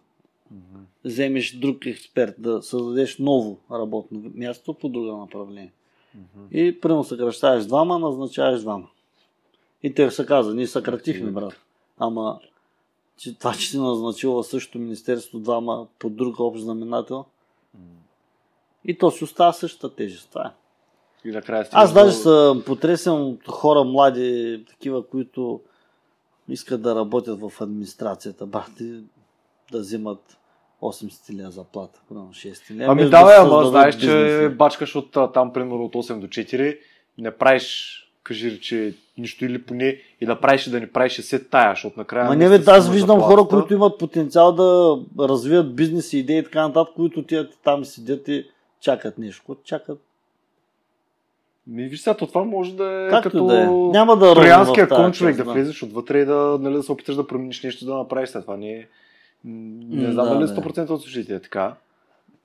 вземеш 1.05 1.57
друг 1.57 1.87
експерт, 1.87 2.35
да 2.39 2.63
създадеш 2.63 3.19
ново 3.19 3.59
работно 3.71 4.23
място 4.35 4.75
по 4.75 4.89
друго 4.89 5.17
направление. 5.17 5.73
И 6.51 6.81
примерно 6.81 7.05
съкръщаваш 7.05 7.67
двама, 7.67 7.99
назначаваш 7.99 8.61
двама. 8.61 8.89
И 9.83 9.95
те 9.95 10.11
се 10.11 10.27
каза, 10.27 10.55
ние 10.55 10.67
съкратихме, 10.67 11.31
брат. 11.31 11.61
Ама 11.99 12.41
че 13.17 13.39
това, 13.39 13.53
че 13.53 13.71
си 13.71 13.79
назначил 13.79 14.33
в 14.33 14.45
същото 14.45 14.79
министерство 14.79 15.39
двама 15.39 15.87
по 15.99 16.11
друг 16.11 16.41
общ 16.41 16.63
знаменател, 16.63 17.25
и 18.85 18.99
то 18.99 19.11
си 19.11 19.25
остава 19.25 19.53
същата 19.53 19.97
тежест. 19.97 20.29
Това 20.31 20.47
е. 20.47 20.51
И 21.29 21.33
накрая 21.33 21.69
Аз 21.73 21.95
даже 21.95 22.13
съм 22.13 22.63
потресен 22.67 23.13
от 23.13 23.49
хора 23.49 23.85
млади, 23.85 24.65
такива, 24.69 25.07
които 25.07 25.61
искат 26.49 26.83
да 26.83 26.95
работят 26.95 27.41
в 27.41 27.53
администрацията, 27.61 28.47
брат, 28.47 28.71
да 29.73 29.79
взимат 29.79 30.39
80 30.83 31.35
лева 31.37 31.51
заплата, 31.51 32.01
примерно 32.09 32.29
6 32.29 32.75
лева. 32.75 32.93
Ами 32.93 33.11
да, 33.11 33.25
бе, 33.25 33.33
ама 33.37 33.65
знаеш, 33.65 33.95
че 33.95 34.07
бизнеси. 34.07 34.55
бачкаш 34.57 34.97
от 34.97 35.33
там, 35.35 35.53
примерно 35.53 35.85
от 35.85 35.95
8 35.95 36.19
до 36.19 36.27
4, 36.27 36.79
не 37.19 37.31
правиш, 37.31 37.93
кажи, 38.23 38.61
че 38.61 38.95
нищо 39.19 39.45
или 39.45 39.63
поне, 39.63 39.99
и 40.21 40.27
да 40.27 40.41
правиш 40.41 40.67
и 40.67 40.71
да 40.71 40.81
не 40.81 40.93
правиш 40.93 41.21
се 41.21 41.45
тая, 41.45 41.73
защото 41.73 41.99
накрая... 41.99 42.29
Ма 42.29 42.37
не, 42.37 42.49
бе, 42.49 42.65
аз 42.67 42.91
виждам 42.91 43.21
заплатата. 43.21 43.43
хора, 43.43 43.49
които 43.49 43.75
имат 43.75 43.99
потенциал 43.99 44.53
да 44.53 44.99
развият 45.19 45.77
бизнес 45.77 46.13
и 46.13 46.19
идеи 46.19 46.39
и 46.39 46.45
така 46.45 46.69
нататък, 46.69 46.95
които 46.97 47.23
тия 47.23 47.51
там 47.65 47.85
седят 47.85 48.29
и 48.29 48.47
чакат 48.81 49.19
нещо. 49.19 49.57
Чакат? 49.65 49.99
Ми, 51.67 51.85
виж 51.85 52.01
сега, 52.01 52.17
то 52.17 52.27
това 52.27 52.45
може 52.45 52.77
да 52.77 53.07
е 53.07 53.11
Както 53.11 53.31
като 53.31 53.47
да 53.47 53.63
е. 53.63 53.67
Няма 53.67 54.17
да 54.17 54.35
троянския 54.35 54.89
кон 54.89 55.13
човек, 55.13 55.37
да 55.37 55.45
влезеш 55.45 55.83
отвътре 55.83 56.19
и 56.19 56.25
да, 56.25 56.59
нали, 56.61 56.75
да 56.75 56.83
се 56.83 56.93
опиташ 56.93 57.17
да 57.17 57.27
промениш 57.27 57.63
нещо, 57.63 57.87
да 57.87 57.95
направиш 57.95 58.29
след 58.29 58.43
това. 58.43 58.57
Не, 58.57 58.71
е- 58.71 58.87
не 59.47 60.13
знам 60.13 60.27
да, 60.27 60.35
дали 60.35 60.55
бе. 60.55 60.61
100% 60.61 60.91
от 60.91 61.03
слушателите 61.03 61.35
е 61.35 61.41
така, 61.41 61.77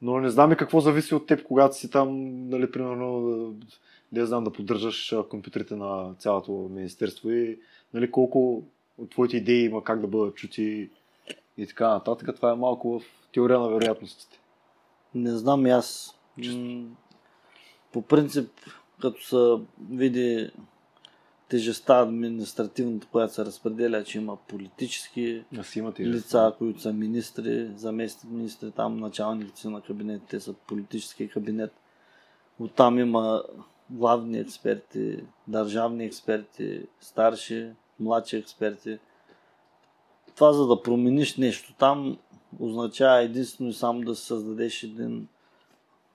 но 0.02 0.20
не 0.20 0.30
знам 0.30 0.52
и 0.52 0.56
какво 0.56 0.80
зависи 0.80 1.16
от 1.16 1.28
теб, 1.28 1.44
когато 1.44 1.76
си 1.78 1.90
там, 1.90 2.10
нали, 2.50 2.72
примерно, 2.72 3.56
да, 4.12 4.26
знам 4.26 4.44
да 4.44 4.52
поддържаш 4.52 5.16
компютрите 5.30 5.76
на 5.76 6.14
цялото 6.20 6.52
министерство 6.52 7.32
и 7.32 7.60
нали, 7.94 8.12
колко 8.12 8.64
от 8.98 9.10
твоите 9.10 9.38
идеи 9.38 9.66
има 9.66 9.84
как 9.84 10.02
да 10.02 10.08
бъдат 10.08 10.36
чути 10.36 10.90
и 11.58 11.68
така 11.68 11.88
нататък. 11.88 12.36
Това 12.36 12.52
е 12.52 12.56
малко 12.56 13.00
в 13.00 13.04
теория 13.34 13.60
на 13.60 13.70
вероятностите. 13.70 14.40
Не 15.16 15.32
знам 15.32 15.66
и 15.66 15.70
аз. 15.70 16.20
М, 16.38 16.84
По 17.94 18.02
принцип, 18.02 18.50
като 19.02 19.24
се 19.24 19.64
види 19.92 20.52
тежестта 21.52 22.00
административната, 22.00 23.08
която 23.12 23.34
се 23.34 23.46
разпределя, 23.46 24.04
че 24.04 24.18
има 24.18 24.38
политически 24.48 25.44
Да 25.54 25.64
си 25.64 25.80
имате 25.80 26.06
лица, 26.06 26.54
които 26.58 26.82
са 26.82 26.94
министри, 26.94 27.72
заместник 27.76 28.34
министри, 28.34 28.72
там 28.72 28.98
началници 28.98 29.68
на 29.68 29.82
кабинет, 29.82 30.22
те 30.30 30.40
са 30.40 30.54
политически 30.54 31.30
кабинет. 31.30 31.74
Оттам 32.60 33.00
има 33.00 33.44
главни 33.90 34.40
експерти, 34.40 35.24
държавни 35.48 36.06
експерти, 36.06 36.82
старши, 37.00 37.70
младши 38.00 38.38
експерти. 38.38 39.00
Това 40.36 40.54
за 40.54 40.68
да 40.68 40.82
промениш 40.82 41.38
нещо 41.38 41.74
там 41.80 42.18
означава 42.60 43.22
единствено 43.22 43.70
и 43.70 43.74
само 43.74 44.02
да 44.02 44.16
създадеш 44.16 44.84
един 44.84 45.28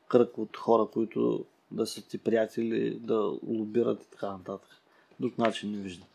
кръг 0.09 0.39
от 0.39 0.57
хора, 0.57 0.87
които 0.93 1.45
да 1.71 1.87
са 1.87 2.09
ти 2.09 2.19
приятели, 2.19 2.99
да 3.01 3.17
лобират 3.47 4.05
и 4.05 4.11
така 4.11 4.31
нататък. 4.31 4.83
Друг 5.21 5.39
начин 5.39 5.71
не 5.71 5.79
виждам. 5.79 6.09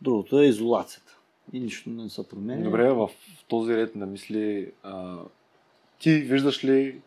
Другото 0.00 0.40
е 0.40 0.46
изолацията. 0.46 1.16
И 1.52 1.60
нищо 1.60 1.90
не 1.90 2.10
се 2.10 2.28
променя. 2.28 2.64
Добре, 2.64 2.92
в 2.92 3.10
този 3.48 3.76
ред 3.76 3.96
на 3.96 4.06
мисли, 4.06 4.72
а, 4.82 5.18
ти 5.98 6.10
виждаш 6.10 6.64
ли 6.64 7.00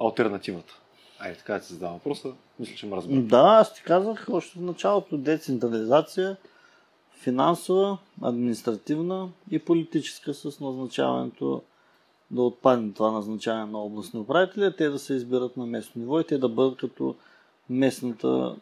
альтернативата? 0.00 0.80
Айде, 1.18 1.38
така 1.38 1.60
ти 1.60 1.72
задам 1.72 1.92
въпроса. 1.92 2.32
Мисля, 2.58 2.74
че 2.74 2.86
ме 2.86 2.96
разбира. 2.96 3.20
Да, 3.20 3.58
аз 3.60 3.74
ти 3.74 3.82
казах 3.82 4.26
още 4.30 4.58
в 4.58 4.62
началото 4.62 5.18
децентрализация, 5.18 6.36
финансова, 7.12 7.98
административна 8.22 9.28
и 9.50 9.58
политическа 9.58 10.34
с 10.34 10.60
назначаването 10.60 11.62
да 12.30 12.42
отпадне 12.42 12.92
това 12.92 13.10
назначаване 13.10 13.72
на 13.72 13.78
областни 13.78 14.20
управители, 14.20 14.76
те 14.78 14.88
да 14.88 14.98
се 14.98 15.14
изберат 15.14 15.56
на 15.56 15.66
местно 15.66 16.00
ниво 16.02 16.20
и 16.20 16.24
те 16.24 16.38
да 16.38 16.48
бъдат 16.48 16.78
като 16.78 17.14
местната, 17.70 18.56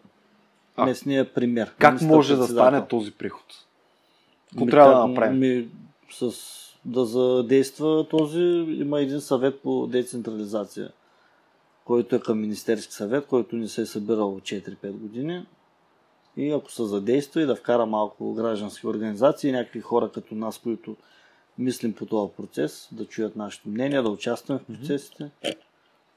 А, 0.77 0.85
местния 0.85 1.35
пример. 1.35 1.75
Как 1.79 2.03
може 2.03 2.37
да 2.37 2.47
стане 2.47 2.87
този 2.87 3.13
преход? 3.13 3.45
Какво 4.51 4.67
трябва 4.67 4.95
да 4.95 5.07
направим? 5.07 5.39
Ми, 5.39 5.69
с, 6.11 6.33
да 6.85 7.05
задейства 7.05 8.09
този, 8.09 8.43
има 8.69 9.01
един 9.01 9.21
съвет 9.21 9.61
по 9.61 9.87
децентрализация, 9.87 10.91
който 11.85 12.17
е 12.17 12.21
към 12.21 12.41
Министерски 12.41 12.93
съвет, 12.93 13.27
който 13.27 13.57
не 13.57 13.69
се 13.69 13.83
е 13.83 13.87
събирал 13.87 14.41
4-5 14.41 14.93
години. 14.93 15.47
И 16.37 16.51
ако 16.51 16.73
се 16.73 16.85
задейства 16.85 17.43
и 17.43 17.47
да 17.47 17.57
вкара 17.57 17.87
малко 17.87 18.35
граждански 18.35 18.87
организации, 18.87 19.53
някакви 19.53 19.81
хора 19.81 20.11
като 20.15 20.35
нас, 20.35 20.59
които 20.59 20.97
мислим 21.59 21.93
по 21.93 22.07
този 22.07 22.33
процес, 22.37 22.89
да 22.93 23.07
чуят 23.07 23.37
нашето 23.37 23.69
мнение, 23.69 24.03
да 24.03 24.09
участваме 24.09 24.61
в 24.61 24.67
процесите, 24.67 25.31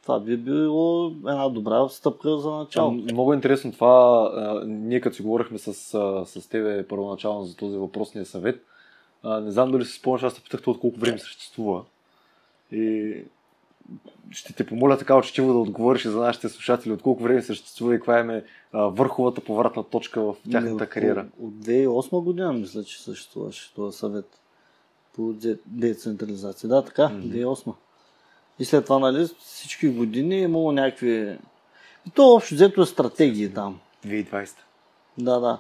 това 0.08 0.20
би 0.20 0.38
било 0.38 1.08
една 1.08 1.50
добра 1.50 1.90
стъпка 1.90 2.38
за 2.38 2.52
начало. 2.52 2.92
Много 2.92 3.34
интересно 3.34 3.72
това. 3.72 3.88
а, 4.36 4.66
Ние 4.66 5.02
като 5.02 5.16
си 5.16 5.22
говорихме 5.22 5.58
с, 5.58 5.74
с 6.26 6.50
тебе 6.50 6.88
първоначално 6.88 7.44
за 7.44 7.56
този 7.56 7.78
въпросния 7.78 8.26
съвет, 8.26 8.66
а, 9.24 9.40
не 9.40 9.52
знам 9.52 9.72
дали 9.72 9.86
си 9.86 9.94
спомняш, 9.94 10.24
аз 10.24 10.34
те 10.36 10.42
питах 10.42 10.68
от 10.68 10.80
колко 10.80 11.00
време 11.00 11.20
съществува. 11.20 11.84
И 12.72 13.16
ще 14.32 14.54
те 14.54 14.66
помоля 14.66 14.98
така 14.98 15.18
учтиво 15.18 15.54
да 15.54 15.60
отговориш 15.60 16.04
за 16.04 16.20
нашите 16.20 16.50
слушатели 16.50 16.94
от 16.94 17.02
колко 17.02 17.24
време 17.24 17.42
съществува 17.42 17.96
и 17.96 17.98
каква 17.98 18.20
е 18.20 18.44
върховата 18.74 19.42
повратна 19.42 19.84
точка 19.84 20.22
в 20.22 20.36
тяхната 20.52 20.84
От- 20.84 20.90
кариера. 20.90 21.26
От 21.42 21.54
2008 21.54 22.22
година 22.22 22.54
мисля, 22.54 22.84
че 22.84 23.02
съществуваше 23.02 23.74
този 23.74 23.98
съвет 23.98 24.40
по 25.14 25.34
де- 25.34 25.58
децентрализация. 25.66 26.68
Да, 26.70 26.82
така, 26.82 27.10
Мгм. 27.10 27.22
2008. 27.22 27.74
И 28.60 28.66
след 28.66 28.86
това, 28.86 29.00
нали, 29.00 29.28
всички 29.40 29.88
години 29.90 30.36
е 30.36 30.42
имало 30.42 30.72
някакви... 30.72 31.38
И 32.08 32.10
то 32.14 32.34
общо 32.34 32.56
взето 32.56 32.82
е 32.82 32.86
стратегии 32.86 33.54
там. 33.54 33.80
2020. 34.08 34.50
Да, 35.18 35.40
да. 35.40 35.60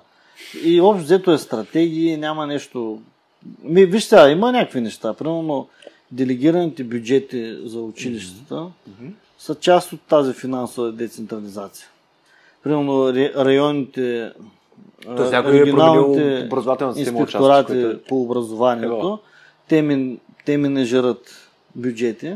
И 0.63 0.81
общо 0.81 1.03
взето 1.03 1.31
е 1.31 1.37
стратегии, 1.37 2.17
няма 2.17 2.47
нещо... 2.47 3.01
Ми, 3.63 3.85
виж 3.85 4.03
сега, 4.03 4.29
има 4.29 4.51
някакви 4.51 4.81
неща. 4.81 5.13
Примерно 5.13 5.67
делегираните 6.11 6.83
бюджети 6.83 7.57
за 7.63 7.79
училищата 7.79 8.55
Мгм. 8.87 9.07
са 9.37 9.55
част 9.55 9.93
от 9.93 10.01
тази 10.01 10.33
финансова 10.33 10.91
децентрализация. 10.91 11.87
Примерно 12.63 13.13
районните 13.35 14.31
Тоест 15.15 15.31
някой 15.31 15.57
е 15.57 15.61
регионалните 15.61 16.43
образователната 16.45 16.99
система 16.99 17.19
инспекторати 17.19 17.67
което 17.73 17.89
е- 17.89 18.01
по 18.01 18.21
образованието, 18.21 19.19
те, 19.67 19.81
ми, 19.81 20.19
те 20.45 20.57
менежират 20.57 21.49
бюджети 21.75 22.35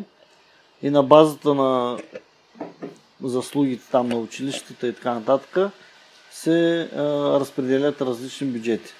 и 0.83 0.89
на 0.89 1.03
базата 1.03 1.53
на 1.53 1.97
заслугите 3.23 3.83
там 3.91 4.09
на 4.09 4.15
училищата 4.15 4.87
и 4.87 4.93
така 4.93 5.13
нататък 5.13 5.71
се 6.31 6.89
а, 6.95 6.99
разпределят 7.39 8.01
различни 8.01 8.47
бюджети. 8.47 8.93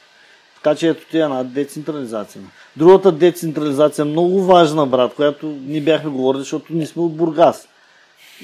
Така 0.55 0.75
че 0.75 0.89
ето 0.89 1.09
ти 1.09 1.19
една 1.19 1.43
децентрализация. 1.43 2.41
Другата 2.77 3.11
децентрализация, 3.11 4.05
много 4.05 4.43
важна, 4.43 4.85
брат, 4.85 5.13
която 5.13 5.45
ни 5.45 5.81
бяхме 5.81 6.09
говорили, 6.09 6.41
защото 6.41 6.73
ние 6.73 6.85
сме 6.85 7.01
от 7.01 7.15
Бургас. 7.15 7.67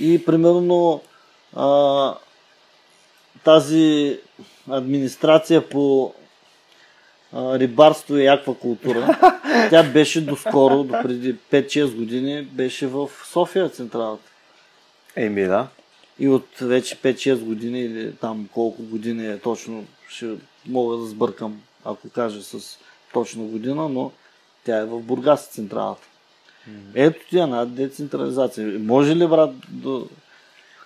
И 0.01 0.25
примерно 0.25 1.01
а, 1.55 2.13
тази 3.43 4.19
администрация 4.69 5.69
по 5.69 6.13
а, 7.33 7.59
рибарство 7.59 8.17
и 8.17 8.27
аквакултура, 8.27 9.17
тя 9.69 9.83
беше 9.83 10.21
доскоро, 10.21 10.83
до 10.83 10.93
преди 11.03 11.35
5-6 11.35 11.95
години, 11.95 12.41
беше 12.41 12.87
в 12.87 13.09
София 13.25 13.69
централата. 13.69 14.31
Еми, 15.15 15.43
да. 15.43 15.67
И 16.19 16.29
от 16.29 16.47
вече 16.61 16.95
5-6 16.95 17.43
години 17.43 17.79
или 17.79 18.15
там 18.15 18.49
колко 18.53 18.83
години 18.83 19.27
е 19.27 19.39
точно, 19.39 19.85
ще 20.09 20.35
мога 20.67 20.97
да 20.97 21.05
сбъркам, 21.05 21.61
ако 21.85 22.09
кажа 22.09 22.41
с 22.41 22.79
точна 23.13 23.43
година, 23.43 23.89
но 23.89 24.11
тя 24.65 24.77
е 24.77 24.85
в 24.85 24.99
Бургас 24.99 25.47
централата. 25.47 26.07
Ето 26.95 27.29
ти 27.29 27.37
е 27.37 27.41
една 27.41 27.65
децентрализация. 27.65 28.79
Може 28.79 29.15
ли, 29.15 29.27
брат, 29.27 29.51
да, 29.69 30.01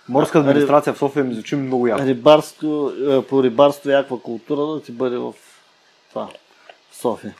Морска 0.08 0.38
администрация 0.38 0.92
в 0.92 0.98
София 0.98 1.24
ми 1.24 1.34
звучи 1.34 1.56
много 1.56 1.86
яко. 1.86 2.02
рибарско, 2.02 2.92
е, 3.08 3.22
по 3.22 3.42
рибарство 3.42 3.90
и 3.90 3.94
аквакултура 3.94 4.74
да 4.74 4.82
ти 4.82 4.92
бъде 4.92 5.16
в 5.16 5.34
това, 6.12 6.28
София? 6.92 7.34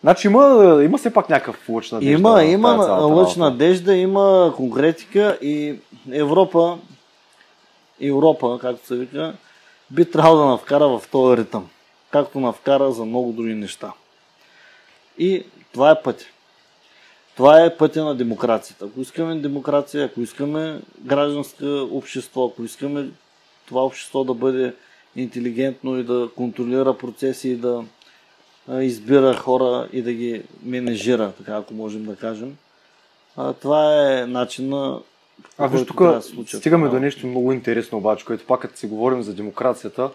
Значи 0.00 0.26
има, 0.26 0.80
има 0.84 0.98
все 0.98 1.12
пак 1.12 1.28
някакъв 1.28 1.68
лъч 1.68 1.92
надежда. 1.92 2.12
Има, 2.12 2.44
има 2.44 2.70
лъч 3.00 3.36
надежда, 3.36 3.96
има 3.96 4.52
конкретика 4.56 5.38
и 5.42 5.74
Европа, 6.12 6.78
Европа, 8.00 8.58
както 8.60 8.86
се 8.86 8.96
вика, 8.96 9.34
би 9.90 10.10
трябвало 10.10 10.36
да 10.38 10.44
навкара 10.44 10.88
в 10.88 11.02
този 11.10 11.36
ритъм, 11.36 11.68
както 12.10 12.40
навкара 12.40 12.92
за 12.92 13.04
много 13.04 13.32
други 13.32 13.54
неща. 13.54 13.92
И 15.18 15.44
това 15.72 15.90
е 15.90 16.02
пътя. 16.02 16.24
Това 17.36 17.60
е 17.60 17.76
пътя 17.76 18.04
на 18.04 18.14
демокрацията. 18.14 18.84
Ако 18.84 19.00
искаме 19.00 19.34
демокрация, 19.34 20.04
ако 20.04 20.20
искаме 20.20 20.80
гражданско 21.00 21.64
общество, 21.92 22.46
ако 22.46 22.62
искаме 22.62 23.08
това 23.66 23.84
общество 23.84 24.24
да 24.24 24.34
бъде 24.34 24.74
интелигентно 25.16 25.98
и 25.98 26.04
да 26.04 26.28
контролира 26.36 26.98
процеси 26.98 27.48
и 27.48 27.56
да 27.56 27.84
избира 28.72 29.34
хора 29.34 29.88
и 29.92 30.02
да 30.02 30.12
ги 30.12 30.42
менежира, 30.64 31.32
така 31.32 31.56
ако 31.56 31.74
можем 31.74 32.04
да 32.04 32.16
кажем. 32.16 32.56
А, 33.36 33.52
това 33.52 34.10
е 34.10 34.26
начин 34.26 34.68
на 34.68 34.98
А 35.58 35.66
виж, 35.66 35.86
тук 35.86 36.02
да 36.02 36.22
стигаме 36.46 36.88
до 36.88 37.00
нещо 37.00 37.26
много 37.26 37.52
интересно 37.52 37.98
обаче, 37.98 38.24
което 38.24 38.46
пак 38.46 38.60
като 38.60 38.76
си 38.76 38.86
говорим 38.86 39.22
за 39.22 39.34
демокрацията, 39.34 40.10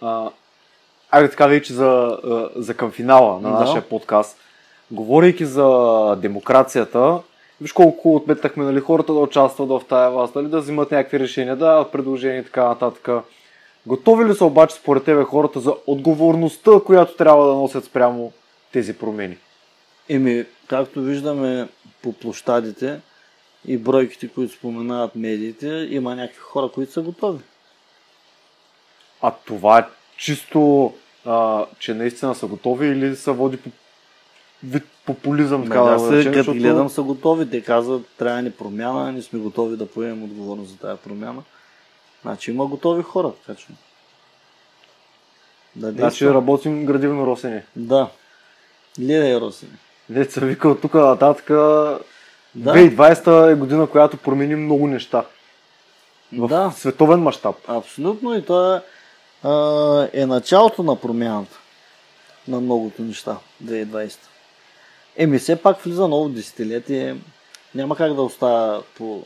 а, 0.00 0.30
айде 1.10 1.30
така 1.30 1.46
вече 1.46 1.72
за, 1.72 2.18
за 2.56 2.74
към 2.74 2.90
финала 2.90 3.40
на 3.40 3.50
Да. 3.50 3.60
нашия 3.60 3.82
подкаст. 3.82 4.36
Говорейки 4.90 5.46
за 5.46 5.68
демокрацията, 6.18 7.18
виж 7.60 7.72
колко 7.72 8.16
отметнахме 8.16 8.64
нали, 8.64 8.80
хората 8.80 9.12
да 9.12 9.18
участват 9.18 9.68
в 9.68 9.82
тая 9.88 10.10
власт, 10.10 10.34
нали, 10.34 10.48
да 10.48 10.60
взимат 10.60 10.90
някакви 10.90 11.20
решения, 11.20 11.56
да 11.56 11.88
предложения 11.92 12.40
и 12.40 12.44
така 12.44 12.64
нататък. 12.64 13.08
Готови 13.86 14.24
ли 14.24 14.34
са 14.34 14.44
обаче 14.44 14.76
според 14.76 15.04
тебе 15.04 15.24
хората 15.24 15.60
за 15.60 15.74
отговорността, 15.86 16.70
която 16.86 17.16
трябва 17.16 17.46
да 17.46 17.54
носят 17.54 17.84
спрямо 17.84 18.32
тези 18.72 18.98
промени? 18.98 19.36
Еми, 20.08 20.44
както 20.66 21.00
виждаме 21.02 21.68
по 22.02 22.12
площадите 22.12 23.00
и 23.66 23.78
бройките, 23.78 24.28
които 24.28 24.54
споменават 24.54 25.16
медиите, 25.16 25.88
има 25.90 26.16
някакви 26.16 26.40
хора, 26.40 26.68
които 26.68 26.92
са 26.92 27.02
готови. 27.02 27.38
А 29.22 29.32
това 29.44 29.78
е 29.78 29.84
чисто, 30.16 30.92
а, 31.24 31.66
че 31.78 31.94
наистина 31.94 32.34
са 32.34 32.46
готови 32.46 32.86
или 32.86 33.16
са 33.16 33.32
води 33.32 33.56
по 33.56 33.70
вид 34.64 34.84
популизъм, 35.06 35.64
така 35.64 35.80
да 35.80 35.90
аз 35.90 36.02
го 36.02 36.08
се, 36.08 36.16
речем, 36.16 36.34
защото- 36.34 36.58
гледам 36.58 36.88
са 36.88 37.02
готови. 37.02 37.50
Те 37.50 37.62
казват, 37.62 38.02
трябва 38.18 38.42
ни 38.42 38.50
промяна, 38.50 39.12
ние 39.12 39.22
сме 39.22 39.38
готови 39.38 39.76
да 39.76 39.86
поемем 39.86 40.24
отговорност 40.24 40.70
за 40.70 40.76
тази 40.76 41.00
промяна. 41.02 41.42
Значи 42.22 42.50
има 42.50 42.66
готови 42.66 43.02
хора, 43.02 43.32
така 43.46 43.60
че. 43.60 43.66
Да, 45.76 45.86
Значи 45.86 45.96
действаме. 46.02 46.34
работим 46.34 46.86
градивно 46.86 47.26
росене. 47.26 47.64
Да. 47.76 48.08
Лида 48.98 49.40
Росин. 49.40 49.78
Деца 50.08 50.40
вика 50.40 50.68
от 50.68 50.80
тук 50.80 50.94
нататък. 50.94 51.44
Да. 52.54 52.72
2020 52.74 53.52
е 53.52 53.54
година, 53.54 53.86
която 53.86 54.16
промени 54.16 54.56
много 54.56 54.86
неща. 54.86 55.24
В 56.32 56.48
Да. 56.48 56.72
световен 56.76 57.20
мащаб. 57.20 57.56
Абсолютно 57.68 58.34
и 58.34 58.44
това 58.44 58.82
е, 60.14 60.20
е 60.22 60.26
началото 60.26 60.82
на 60.82 60.96
промяната 60.96 61.58
на 62.48 62.60
многото 62.60 63.02
неща 63.02 63.36
2020. 63.64 64.18
Еми, 65.16 65.38
все 65.38 65.62
пак 65.62 65.80
влиза 65.80 66.08
ново 66.08 66.28
десетилетие. 66.28 67.16
Няма 67.74 67.96
как 67.96 68.14
да 68.14 68.22
остава 68.22 68.82
по 68.96 69.24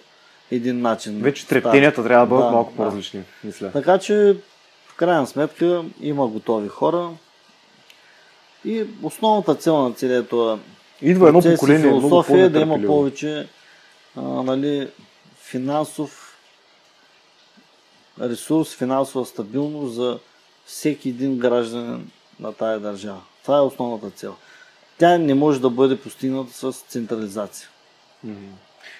един 0.50 0.80
начин. 0.80 1.20
Вече 1.22 1.42
Стар. 1.42 1.60
трептенията 1.60 2.04
трябва 2.04 2.26
да 2.26 2.30
бъдат 2.30 2.46
Да, 2.46 2.52
малко 2.52 2.70
да. 2.70 2.76
по-различни, 2.76 3.22
мисля. 3.44 3.70
Така 3.72 3.98
че, 3.98 4.36
в 4.86 4.94
крайна 4.96 5.26
сметка, 5.26 5.84
има 6.00 6.26
готови 6.26 6.68
хора. 6.68 7.10
И 8.64 8.84
основната 9.02 9.54
цел 9.54 9.88
на 9.88 9.94
целият 9.94 10.28
това 10.28 10.58
Идва 11.02 11.28
едно 11.28 11.40
поколение, 11.40 11.86
много 11.86 12.00
философия 12.00 12.44
е 12.44 12.48
да 12.48 12.60
има 12.60 12.82
повече 12.86 13.48
а, 14.16 14.20
нали, 14.20 14.88
финансов 15.36 16.38
ресурс, 18.20 18.74
финансова 18.76 19.26
стабилност 19.26 19.94
за 19.94 20.18
всеки 20.66 21.08
един 21.08 21.38
гражданин 21.38 22.10
на 22.40 22.52
тая 22.52 22.80
държава. 22.80 23.20
Това 23.42 23.56
е 23.58 23.60
основната 23.60 24.10
цел. 24.10 24.34
Тя 24.98 25.18
не 25.18 25.34
може 25.34 25.60
да 25.60 25.70
бъде 25.70 25.96
постигната 26.00 26.52
с 26.52 26.72
централизация. 26.88 27.68
Мгм. 28.24 28.36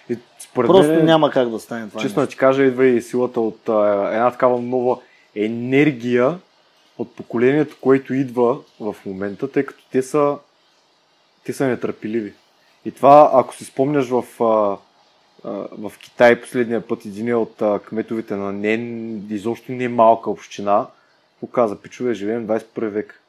И 0.09 0.19
според 0.39 0.69
Просто 0.69 0.93
мен, 0.93 1.05
няма 1.05 1.31
как 1.31 1.51
да 1.51 1.59
стане 1.59 1.89
това. 1.89 2.01
честно 2.01 2.23
да 2.23 2.29
ти 2.29 2.37
кажа, 2.37 2.63
идва 2.63 2.87
и 2.87 3.03
силата 3.03 3.41
от 3.41 3.69
а, 3.69 4.09
една 4.13 4.31
такава 4.31 4.61
нова 4.61 4.99
енергия 5.37 6.39
от 6.99 7.17
поколението, 7.17 7.77
което 7.81 8.15
идва 8.15 8.59
в 8.81 8.97
момента, 9.07 9.53
тъй 9.53 9.65
като 9.67 9.85
те 9.93 10.03
са, 10.03 10.37
те 11.45 11.53
са 11.53 11.67
нетърпеливи. 11.67 12.33
И 12.85 12.91
това, 12.91 13.31
ако 13.35 13.55
си 13.55 13.65
спомняш 13.65 14.09
в, 14.09 14.25
а, 14.41 14.77
а, 15.49 15.51
в 15.73 15.93
Китай 15.99 16.41
последния 16.41 16.81
път, 16.81 17.05
един 17.05 17.35
от 17.35 17.63
а, 17.63 17.79
кметовете 17.79 18.37
на 18.37 18.53
не, 18.53 18.75
изобщо 19.31 19.73
не 19.73 19.89
малка 19.89 20.31
община, 20.31 20.87
показа, 21.41 21.77
пичове, 21.77 22.15
живеем 22.15 22.47
в 22.47 22.61
21 22.61 22.89
век. 22.89 23.21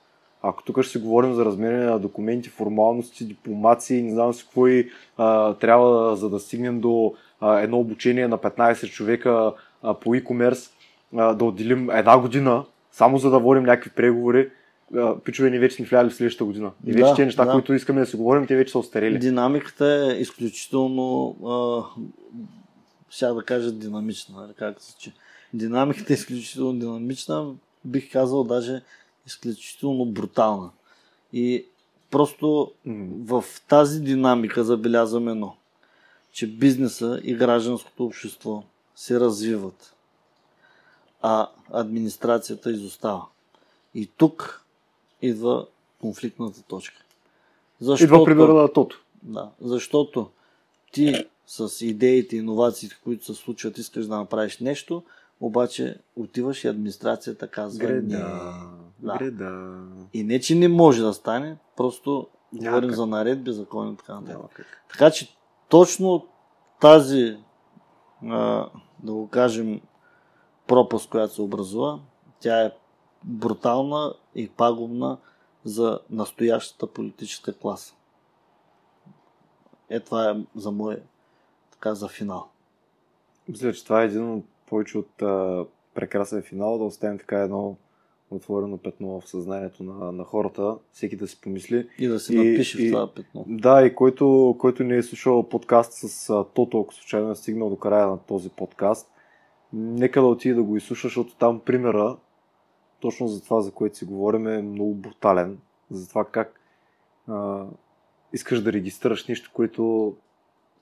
Ако 0.48 0.64
тук 0.64 0.82
ще 0.82 0.92
си 0.92 0.98
говорим 0.98 1.34
за 1.34 1.46
размерение 1.46 1.86
на 1.86 2.00
документи, 2.00 2.50
формалности, 2.50 3.26
дипломации, 3.26 4.02
не 4.02 4.14
знам 4.14 4.34
си 4.34 4.44
какво 4.44 4.68
и 4.68 4.90
а, 5.18 5.54
трябва, 5.54 6.16
за 6.16 6.30
да 6.30 6.40
стигнем 6.40 6.80
до 6.80 7.14
а, 7.40 7.60
едно 7.60 7.80
обучение 7.80 8.28
на 8.28 8.38
15 8.38 8.92
човека 8.92 9.54
а, 9.84 9.94
по 9.94 10.16
e-commerce, 10.16 10.72
а, 11.16 11.34
да 11.34 11.46
отделим 11.46 11.90
една 11.90 12.20
година, 12.20 12.66
само 12.92 13.18
за 13.18 13.30
да 13.30 13.40
водим 13.40 13.64
някакви 13.64 13.90
преговори, 13.90 14.50
пичове 15.24 15.50
ни 15.50 15.60
вече 15.60 15.76
сме 15.76 15.86
влияли 15.86 16.10
в 16.10 16.14
следващата 16.14 16.46
година. 16.46 16.72
И 16.86 16.92
вече 16.92 17.04
Да, 17.04 17.16
тези 17.16 17.26
неща, 17.26 17.46
да. 17.46 17.52
които 17.52 17.74
искаме 17.74 18.00
да 18.00 18.06
си 18.06 18.16
говорим, 18.16 18.48
те 18.48 18.56
вече 18.56 18.72
са 18.72 18.80
остарели. 18.80 19.20
Динамиката 19.20 20.12
е 20.12 20.22
изключително, 20.22 21.36
а, 21.46 21.84
ще 23.10 23.26
да 23.26 23.44
кажа 23.46 23.72
динамична, 23.72 24.42
нали, 24.42 24.54
как 24.60 24.82
се 24.82 24.98
че. 25.00 25.14
Динамиката 25.54 26.14
е 26.14 26.16
изключително 26.16 26.80
динамична, 26.80 27.52
бих 27.86 28.12
казал 28.12 28.44
даже 28.44 28.82
изключително 29.28 30.06
брутална. 30.06 30.72
И 31.34 31.66
просто 32.12 32.72
в 33.26 33.46
тази 33.68 34.02
динамика 34.02 34.64
забелязваме 34.64 35.32
едно, 35.32 35.56
че 36.32 36.48
бизнеса 36.48 37.22
и 37.24 37.36
гражданското 37.36 38.06
общество 38.06 38.64
се 38.96 39.20
развиват, 39.20 39.96
а 41.22 41.50
администрацията 41.72 42.72
изостава. 42.72 43.26
И 43.94 44.10
тук 44.18 44.66
идва 45.22 45.68
конфликтната 46.02 46.62
точка. 46.62 47.04
Идва 48.00 48.26
примера 48.26 48.54
на 48.54 48.74
Тото. 48.74 49.02
Да, 49.24 49.50
защото 49.62 50.30
ти 50.92 51.26
с 51.48 51.86
идеите, 51.86 52.36
иновациите, 52.36 52.98
които 53.04 53.26
се 53.26 53.34
случват, 53.34 53.78
искаш 53.78 54.06
да 54.06 54.18
направиш 54.18 54.60
нещо, 54.60 55.04
обаче 55.42 55.98
отиваш 56.16 56.64
и 56.64 56.68
администрацията 56.68 57.48
казва 57.48 57.90
не. 57.90 58.24
Да. 59.06 59.84
И 60.14 60.24
не, 60.24 60.40
че 60.40 60.56
не 60.56 60.68
може 60.68 61.02
да 61.02 61.14
стане, 61.14 61.58
просто 61.78 62.28
Няма 62.54 62.70
говорим 62.70 62.90
как. 62.90 62.96
за 62.96 63.06
наредби, 63.06 63.52
закони 63.52 63.94
и 63.94 63.98
така 63.98 64.20
нататък. 64.20 64.84
Така 64.90 65.12
че 65.12 65.38
точно 65.70 66.28
тази, 66.82 67.38
а, 68.24 68.70
да 69.04 69.14
го 69.14 69.28
кажем, 69.28 69.82
пропаст, 70.68 71.10
която 71.10 71.34
се 71.34 71.42
образува, 71.42 72.00
тя 72.40 72.66
е 72.66 72.72
брутална 73.24 74.14
и 74.36 74.50
пагубна 74.50 75.18
за 75.64 76.00
настоящата 76.10 76.88
политическа 76.88 77.58
класа. 77.58 77.96
Е, 79.90 80.00
това 80.00 80.30
е 80.30 80.36
за 80.56 80.72
мое, 80.72 81.02
така, 81.72 81.96
за 81.96 82.08
финал. 82.08 82.48
Мисля, 83.48 83.74
че 83.74 83.84
това 83.84 84.02
е 84.02 84.06
един 84.06 84.34
от 84.34 84.46
повече 84.66 84.98
от 84.98 85.22
а, 85.22 85.66
прекрасен 85.94 86.44
финал, 86.44 86.78
да 86.78 86.84
оставим 86.84 87.18
така 87.18 87.40
едно 87.40 87.76
отворено 88.32 88.78
петно 88.78 89.22
в 89.22 89.30
съзнанието 89.30 89.84
на, 89.84 90.12
на 90.12 90.24
хората, 90.24 90.78
всеки 90.92 91.16
да 91.16 91.28
си 91.28 91.42
помисли. 91.42 91.88
И 92.00 92.08
да 92.08 92.20
се 92.20 92.36
И- 92.36 92.38
напише 92.38 92.84
и- 92.84 92.90
в 92.90 92.92
това 92.92 93.14
петно. 93.14 93.46
Да, 93.48 93.86
и 93.86 93.96
който, 93.96 94.56
който 94.60 94.84
не 94.84 94.96
е 94.96 95.04
слушал 95.04 95.50
подкаст 95.50 95.94
с 95.94 96.30
а, 96.30 96.44
Тото, 96.44 96.80
ако 96.82 96.94
случайно 96.94 97.32
е 97.32 97.36
стигнал 97.36 97.70
до 97.70 97.76
края 97.76 98.08
на 98.08 98.18
този 98.18 98.50
подкаст, 98.50 99.12
нека 99.74 100.22
да 100.22 100.28
отиде 100.28 100.56
да 100.56 100.64
го 100.64 100.78
изслуша, 100.78 101.08
защото 101.08 101.36
там 101.36 101.60
примера, 101.60 102.18
точно 103.00 103.28
за 103.28 103.44
това, 103.44 103.62
за 103.62 103.72
което 103.72 103.98
си 103.98 104.06
говорим, 104.06 104.48
е 104.48 104.62
много 104.62 104.94
брутален. 104.94 105.58
За 105.92 106.10
това 106.10 106.26
как 106.26 106.60
а, 107.28 107.66
искаш 108.34 108.62
да 108.62 108.74
регистрираш 108.74 109.28
нещо, 109.28 109.52
което 109.54 110.16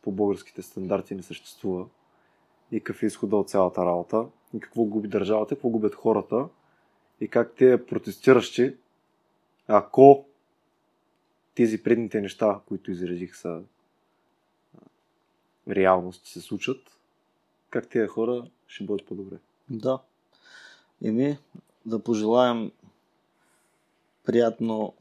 по 0.02 0.12
българските 0.12 0.62
стандарти 0.62 1.16
не 1.16 1.24
съществува. 1.24 1.86
И 2.72 2.80
какъв 2.80 3.04
е 3.04 3.06
изхода 3.06 3.36
от 3.36 3.50
цялата 3.50 3.86
работа. 3.86 4.26
И 4.54 4.60
какво 4.60 4.84
губи 4.84 5.08
държавата, 5.08 5.56
какво 5.56 5.70
губят 5.70 5.96
хората. 5.96 6.46
И 7.22 7.28
как 7.28 7.56
те 7.56 7.86
протестиращи, 7.86 8.76
ако 9.68 10.26
тези 11.56 11.84
предните 11.84 12.22
неща, 12.22 12.60
които 12.68 12.92
изредих 12.92 13.36
са 13.36 13.62
реалност, 15.70 16.26
се 16.26 16.42
случат, 16.42 16.98
как 17.70 17.90
тези 17.90 18.08
хора 18.08 18.46
ще 18.68 18.84
бъдат 18.84 19.06
по-добре. 19.06 19.38
Да. 19.70 20.00
И 21.02 21.12
ми 21.12 21.38
да 21.86 22.00
пожелаем 22.00 22.72
приятно 24.24 24.94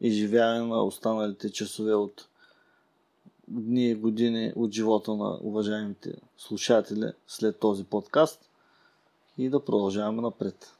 изживяване 0.00 0.66
на 0.66 0.84
останалите 0.84 1.52
часове 1.52 1.94
от 1.94 2.28
дни 3.48 3.90
и 3.90 3.94
години 3.94 4.52
от 4.56 4.72
живота 4.72 5.14
на 5.14 5.38
уважаемите 5.42 6.14
слушатели 6.36 7.12
след 7.26 7.58
този 7.58 7.84
подкаст 7.84 8.50
и 9.38 9.48
да 9.48 9.64
продължаваме 9.64 10.22
напред. 10.22 10.74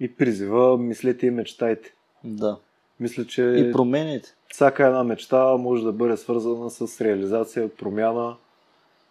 И 0.00 0.16
призива, 0.16 0.78
мислете 0.78 1.26
и 1.26 1.30
мечтайте. 1.30 1.92
Да. 2.24 2.58
Мисля, 3.00 3.26
че 3.26 3.42
И 3.42 3.72
промените. 3.72 4.34
всяка 4.48 4.86
една 4.86 5.04
мечта 5.04 5.56
може 5.56 5.84
да 5.84 5.92
бъде 5.92 6.16
свързана 6.16 6.70
с 6.70 7.00
реализация, 7.00 7.76
промяна 7.76 8.36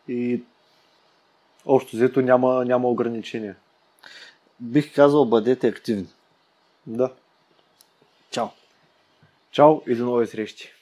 и 0.08 0.42
общо 1.66 1.96
взето 1.96 2.22
няма, 2.22 2.66
няма 2.66 2.90
ограничения. 2.90 3.56
Бих 4.60 4.96
казал, 4.96 5.26
бъдете 5.26 5.68
активни. 5.68 6.08
Да. 6.88 7.14
Чао! 8.32 8.48
Чао 9.52 9.82
и 9.88 9.96
до 9.96 10.06
нови 10.06 10.28
срещи! 10.28 10.74